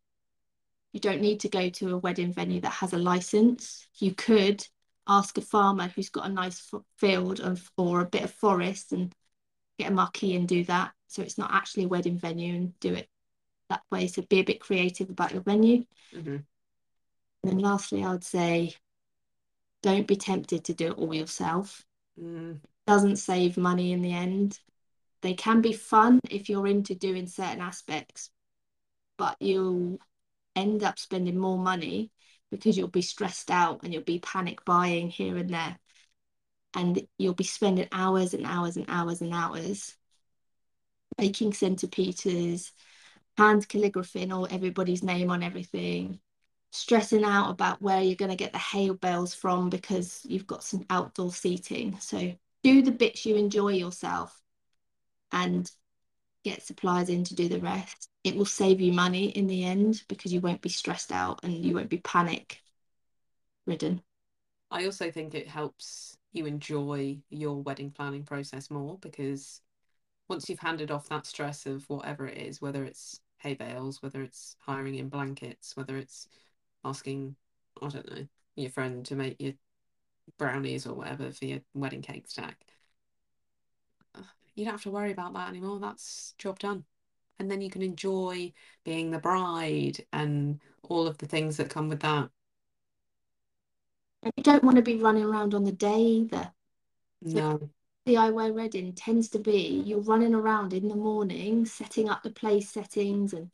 you 0.93 0.99
don't 0.99 1.21
need 1.21 1.41
to 1.41 1.49
go 1.49 1.69
to 1.69 1.93
a 1.93 1.97
wedding 1.97 2.33
venue 2.33 2.61
that 2.61 2.71
has 2.71 2.93
a 2.93 2.97
license. 2.97 3.87
You 3.99 4.13
could 4.13 4.65
ask 5.07 5.37
a 5.37 5.41
farmer 5.41 5.87
who's 5.87 6.09
got 6.09 6.25
a 6.25 6.33
nice 6.33 6.71
field 6.97 7.39
of, 7.39 7.69
or 7.77 8.01
a 8.01 8.05
bit 8.05 8.23
of 8.23 8.31
forest 8.31 8.91
and 8.91 9.13
get 9.77 9.91
a 9.91 9.93
marquee 9.93 10.35
and 10.35 10.47
do 10.47 10.63
that. 10.65 10.91
So 11.07 11.21
it's 11.21 11.37
not 11.37 11.53
actually 11.53 11.85
a 11.85 11.87
wedding 11.89 12.17
venue 12.17 12.55
and 12.55 12.79
do 12.79 12.93
it 12.93 13.07
that 13.69 13.81
way. 13.91 14.07
So 14.07 14.21
be 14.23 14.39
a 14.39 14.43
bit 14.43 14.59
creative 14.59 15.09
about 15.09 15.31
your 15.31 15.41
venue. 15.41 15.85
Mm-hmm. 16.13 16.29
And 16.29 16.45
then 17.43 17.59
lastly, 17.59 18.03
I 18.03 18.11
would 18.11 18.23
say 18.23 18.73
don't 19.81 20.07
be 20.07 20.15
tempted 20.15 20.65
to 20.65 20.73
do 20.73 20.87
it 20.87 20.97
all 20.97 21.13
yourself. 21.13 21.85
Mm. 22.21 22.59
Doesn't 22.85 23.17
save 23.17 23.57
money 23.57 23.91
in 23.91 24.01
the 24.01 24.13
end. 24.13 24.59
They 25.21 25.33
can 25.33 25.61
be 25.61 25.73
fun 25.73 26.19
if 26.29 26.49
you're 26.49 26.67
into 26.67 26.95
doing 26.95 27.27
certain 27.27 27.61
aspects, 27.61 28.29
but 29.17 29.35
you'll 29.39 29.99
end 30.55 30.83
up 30.83 30.99
spending 30.99 31.37
more 31.37 31.57
money 31.57 32.11
because 32.51 32.77
you'll 32.77 32.87
be 32.87 33.01
stressed 33.01 33.51
out 33.51 33.81
and 33.83 33.93
you'll 33.93 34.03
be 34.03 34.19
panic 34.19 34.65
buying 34.65 35.09
here 35.09 35.37
and 35.37 35.49
there. 35.49 35.77
And 36.73 37.07
you'll 37.17 37.33
be 37.33 37.43
spending 37.43 37.87
hours 37.91 38.33
and 38.33 38.45
hours 38.45 38.77
and 38.77 38.85
hours 38.87 39.21
and 39.21 39.33
hours 39.33 39.95
making 41.17 41.51
centerpieces, 41.51 42.71
hand 43.37 43.67
calligraphing 43.67 44.33
all 44.33 44.47
everybody's 44.49 45.03
name 45.03 45.29
on 45.29 45.43
everything, 45.43 46.19
stressing 46.71 47.23
out 47.23 47.49
about 47.49 47.81
where 47.81 48.01
you're 48.01 48.15
going 48.15 48.31
to 48.31 48.37
get 48.37 48.53
the 48.53 48.59
hay 48.59 48.89
bales 48.89 49.33
from 49.33 49.69
because 49.69 50.21
you've 50.27 50.47
got 50.47 50.63
some 50.63 50.85
outdoor 50.89 51.31
seating. 51.31 51.99
So 51.99 52.33
do 52.63 52.81
the 52.81 52.91
bits 52.91 53.25
you 53.25 53.35
enjoy 53.35 53.73
yourself 53.73 54.41
and 55.31 55.69
get 56.43 56.63
suppliers 56.63 57.09
in 57.09 57.23
to 57.25 57.35
do 57.35 57.47
the 57.47 57.59
rest. 57.59 58.09
It 58.23 58.35
will 58.35 58.45
save 58.45 58.81
you 58.81 58.93
money 58.93 59.29
in 59.29 59.47
the 59.47 59.63
end 59.65 60.03
because 60.07 60.33
you 60.33 60.41
won't 60.41 60.61
be 60.61 60.69
stressed 60.69 61.11
out 61.11 61.39
and 61.43 61.53
you 61.53 61.75
won't 61.75 61.89
be 61.89 61.97
panic 61.97 62.61
ridden. 63.65 64.01
I 64.71 64.85
also 64.85 65.11
think 65.11 65.33
it 65.33 65.47
helps 65.47 66.17
you 66.31 66.45
enjoy 66.45 67.17
your 67.29 67.61
wedding 67.61 67.91
planning 67.91 68.23
process 68.23 68.69
more 68.69 68.97
because 68.99 69.61
once 70.27 70.47
you've 70.47 70.59
handed 70.59 70.91
off 70.91 71.09
that 71.09 71.25
stress 71.25 71.65
of 71.65 71.89
whatever 71.89 72.27
it 72.27 72.37
is, 72.37 72.61
whether 72.61 72.83
it's 72.83 73.19
hay 73.39 73.55
bales, 73.55 74.01
whether 74.01 74.21
it's 74.21 74.55
hiring 74.59 74.95
in 74.95 75.09
blankets, 75.09 75.75
whether 75.75 75.97
it's 75.97 76.27
asking, 76.85 77.35
I 77.81 77.87
don't 77.87 78.09
know, 78.09 78.27
your 78.55 78.69
friend 78.69 79.05
to 79.07 79.15
make 79.15 79.41
your 79.41 79.53
brownies 80.37 80.85
or 80.85 80.93
whatever 80.93 81.31
for 81.31 81.45
your 81.45 81.59
wedding 81.73 82.01
cake 82.01 82.27
stack. 82.27 82.63
You 84.59 84.65
don't 84.65 84.73
have 84.73 84.83
to 84.83 84.91
worry 84.91 85.13
about 85.13 85.33
that 85.35 85.47
anymore. 85.47 85.79
That's 85.79 86.33
job 86.37 86.59
done. 86.59 86.83
And 87.39 87.49
then 87.49 87.61
you 87.61 87.69
can 87.69 87.81
enjoy 87.81 88.51
being 88.83 89.09
the 89.09 89.19
bride 89.19 90.05
and 90.11 90.59
all 90.83 91.07
of 91.07 91.17
the 91.17 91.27
things 91.27 91.55
that 91.57 91.69
come 91.69 91.87
with 91.87 92.01
that. 92.01 92.29
And 94.21 94.33
you 94.35 94.43
don't 94.43 94.65
want 94.65 94.75
to 94.75 94.81
be 94.81 94.97
running 94.97 95.23
around 95.23 95.53
on 95.53 95.63
the 95.63 95.71
day 95.71 96.01
either. 96.01 96.51
No. 97.21 97.69
The 98.05 98.15
DIY 98.15 98.53
wedding 98.53 98.91
tends 98.91 99.29
to 99.29 99.39
be 99.39 99.81
you're 99.85 100.01
running 100.01 100.35
around 100.35 100.73
in 100.73 100.89
the 100.89 100.95
morning, 100.95 101.65
setting 101.65 102.09
up 102.09 102.21
the 102.21 102.31
place 102.31 102.69
settings 102.69 103.31
and 103.31 103.49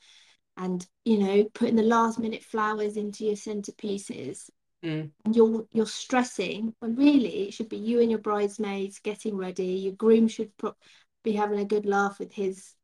and 0.58 0.88
you 1.03 1.20
know 1.20 1.43
putting 1.53 1.76
the 1.76 1.84
last 1.84 2.18
minute 2.18 2.43
flowers 2.43 2.97
into 2.97 3.26
your 3.26 3.36
centerpieces. 3.36 4.49
Mm. 4.86 5.09
And 5.25 5.36
you're 5.36 5.65
you're 5.71 5.88
stressing 5.88 6.75
when 6.79 6.95
really 6.95 7.47
it 7.47 7.53
should 7.55 7.69
be 7.69 7.77
you 7.77 8.01
and 8.01 8.11
your 8.11 8.19
bridesmaids 8.19 8.99
getting 8.99 9.36
ready. 9.36 9.65
Your 9.65 9.93
groom 9.93 10.27
should 10.27 10.55
pro- 10.57 10.75
be 11.23 11.31
having 11.31 11.59
a 11.59 11.65
good 11.65 11.88
laugh 11.88 12.19
with 12.19 12.31
his 12.31 12.75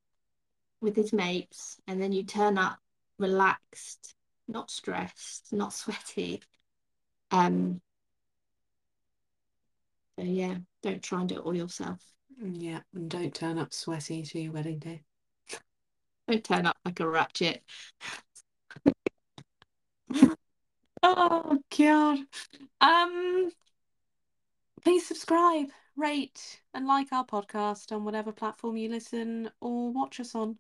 with 0.82 0.96
his 0.96 1.14
mates, 1.14 1.80
and 1.88 2.02
then 2.02 2.12
you 2.12 2.24
turn 2.24 2.58
up 2.58 2.80
relaxed, 3.20 4.16
not 4.48 4.72
stressed, 4.72 5.54
not 5.54 5.74
sweaty. 5.74 6.42
Um. 7.30 7.82
So 10.18 10.26
yeah, 10.26 10.58
don't 10.82 11.04
try 11.04 11.20
and 11.20 11.30
do 11.30 11.36
it 11.36 11.42
all 11.42 11.56
yourself. 11.56 12.00
Yeah, 12.42 12.80
and 12.96 13.10
don't 13.12 13.34
turn 13.34 13.60
up 13.60 13.74
sweaty 13.74 14.24
to 14.24 14.40
your 14.40 14.54
wedding 14.54 14.80
day. 14.80 15.04
Don't 16.28 16.44
turn 16.44 16.66
up 16.66 16.78
like 16.84 17.00
a 17.00 17.08
ratchet. 17.08 17.62
Oh 21.04 21.60
God. 21.78 22.20
Um 22.80 23.52
please 24.84 25.06
subscribe, 25.06 25.70
rate, 25.96 26.62
and 26.74 26.88
like 26.88 27.12
our 27.12 27.26
podcast 27.26 27.92
on 27.92 28.04
whatever 28.04 28.32
platform 28.32 28.78
you 28.78 28.90
listen 28.90 29.50
or 29.62 29.92
watch 29.92 30.20
us 30.20 30.34
on. 30.36 30.58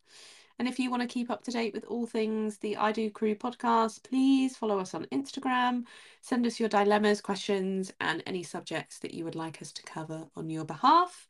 And 0.60 0.68
if 0.68 0.78
you 0.78 0.92
want 0.92 1.02
to 1.02 1.08
keep 1.08 1.32
up 1.32 1.44
to 1.46 1.52
date 1.52 1.74
with 1.74 1.86
all 1.86 2.06
things 2.06 2.60
the 2.60 2.78
I 2.78 2.92
Do 2.92 3.10
Crew 3.10 3.34
podcast, 3.34 4.04
please 4.04 4.56
follow 4.56 4.78
us 4.78 4.94
on 4.94 5.06
Instagram, 5.06 5.86
send 6.22 6.46
us 6.46 6.60
your 6.60 6.70
dilemmas, 6.70 7.20
questions, 7.20 7.92
and 8.00 8.22
any 8.28 8.44
subjects 8.44 9.00
that 9.00 9.14
you 9.14 9.26
would 9.26 9.36
like 9.36 9.62
us 9.62 9.72
to 9.72 9.84
cover 9.84 10.28
on 10.36 10.52
your 10.52 10.66
behalf. 10.66 11.28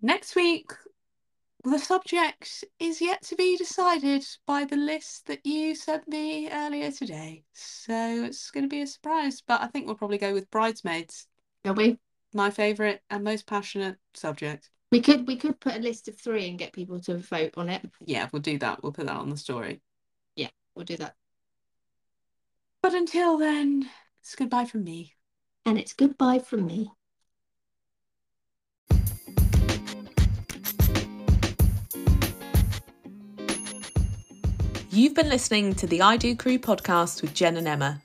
Next 0.00 0.36
week, 0.36 0.72
the 1.64 1.78
subject 1.78 2.64
is 2.78 3.00
yet 3.00 3.22
to 3.22 3.36
be 3.36 3.56
decided 3.56 4.24
by 4.46 4.64
the 4.64 4.76
list 4.76 5.26
that 5.26 5.44
you 5.44 5.74
sent 5.74 6.06
me 6.06 6.50
earlier 6.50 6.90
today. 6.90 7.44
So 7.52 8.24
it's 8.24 8.50
going 8.50 8.64
to 8.64 8.68
be 8.68 8.82
a 8.82 8.86
surprise, 8.86 9.42
but 9.46 9.62
I 9.62 9.68
think 9.68 9.86
we'll 9.86 9.94
probably 9.96 10.18
go 10.18 10.34
with 10.34 10.50
bridesmaids. 10.50 11.26
Shall 11.64 11.74
we? 11.74 11.98
My 12.32 12.50
favourite 12.50 13.00
and 13.10 13.24
most 13.24 13.46
passionate 13.46 13.96
subject. 14.12 14.70
We 14.92 15.00
could 15.00 15.26
we 15.26 15.36
could 15.36 15.58
put 15.58 15.76
a 15.76 15.80
list 15.80 16.08
of 16.08 16.18
three 16.18 16.48
and 16.48 16.58
get 16.58 16.72
people 16.72 17.00
to 17.00 17.16
vote 17.16 17.54
on 17.56 17.68
it. 17.68 17.82
Yeah, 18.04 18.28
we'll 18.32 18.42
do 18.42 18.58
that. 18.58 18.82
We'll 18.82 18.92
put 18.92 19.06
that 19.06 19.16
on 19.16 19.30
the 19.30 19.36
story. 19.36 19.80
Yeah, 20.36 20.50
we'll 20.74 20.84
do 20.84 20.96
that. 20.98 21.14
But 22.82 22.94
until 22.94 23.38
then, 23.38 23.88
it's 24.20 24.34
goodbye 24.34 24.66
from 24.66 24.84
me. 24.84 25.14
And 25.64 25.78
it's 25.78 25.94
goodbye 25.94 26.40
from 26.40 26.66
me. 26.66 26.90
You've 34.94 35.14
been 35.14 35.28
listening 35.28 35.74
to 35.74 35.88
the 35.88 36.02
I 36.02 36.16
Do 36.16 36.36
Crew 36.36 36.56
podcast 36.56 37.20
with 37.20 37.34
Jen 37.34 37.56
and 37.56 37.66
Emma. 37.66 38.00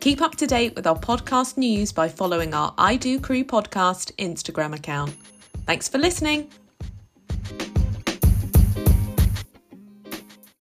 Keep 0.00 0.20
up 0.20 0.34
to 0.38 0.46
date 0.48 0.74
with 0.74 0.88
our 0.88 0.98
podcast 0.98 1.56
news 1.56 1.92
by 1.92 2.08
following 2.08 2.52
our 2.52 2.74
I 2.76 2.96
Do 2.96 3.20
Crew 3.20 3.44
podcast 3.44 4.10
Instagram 4.16 4.74
account. 4.74 5.14
Thanks 5.66 5.88
for 5.88 5.98
listening. 5.98 6.50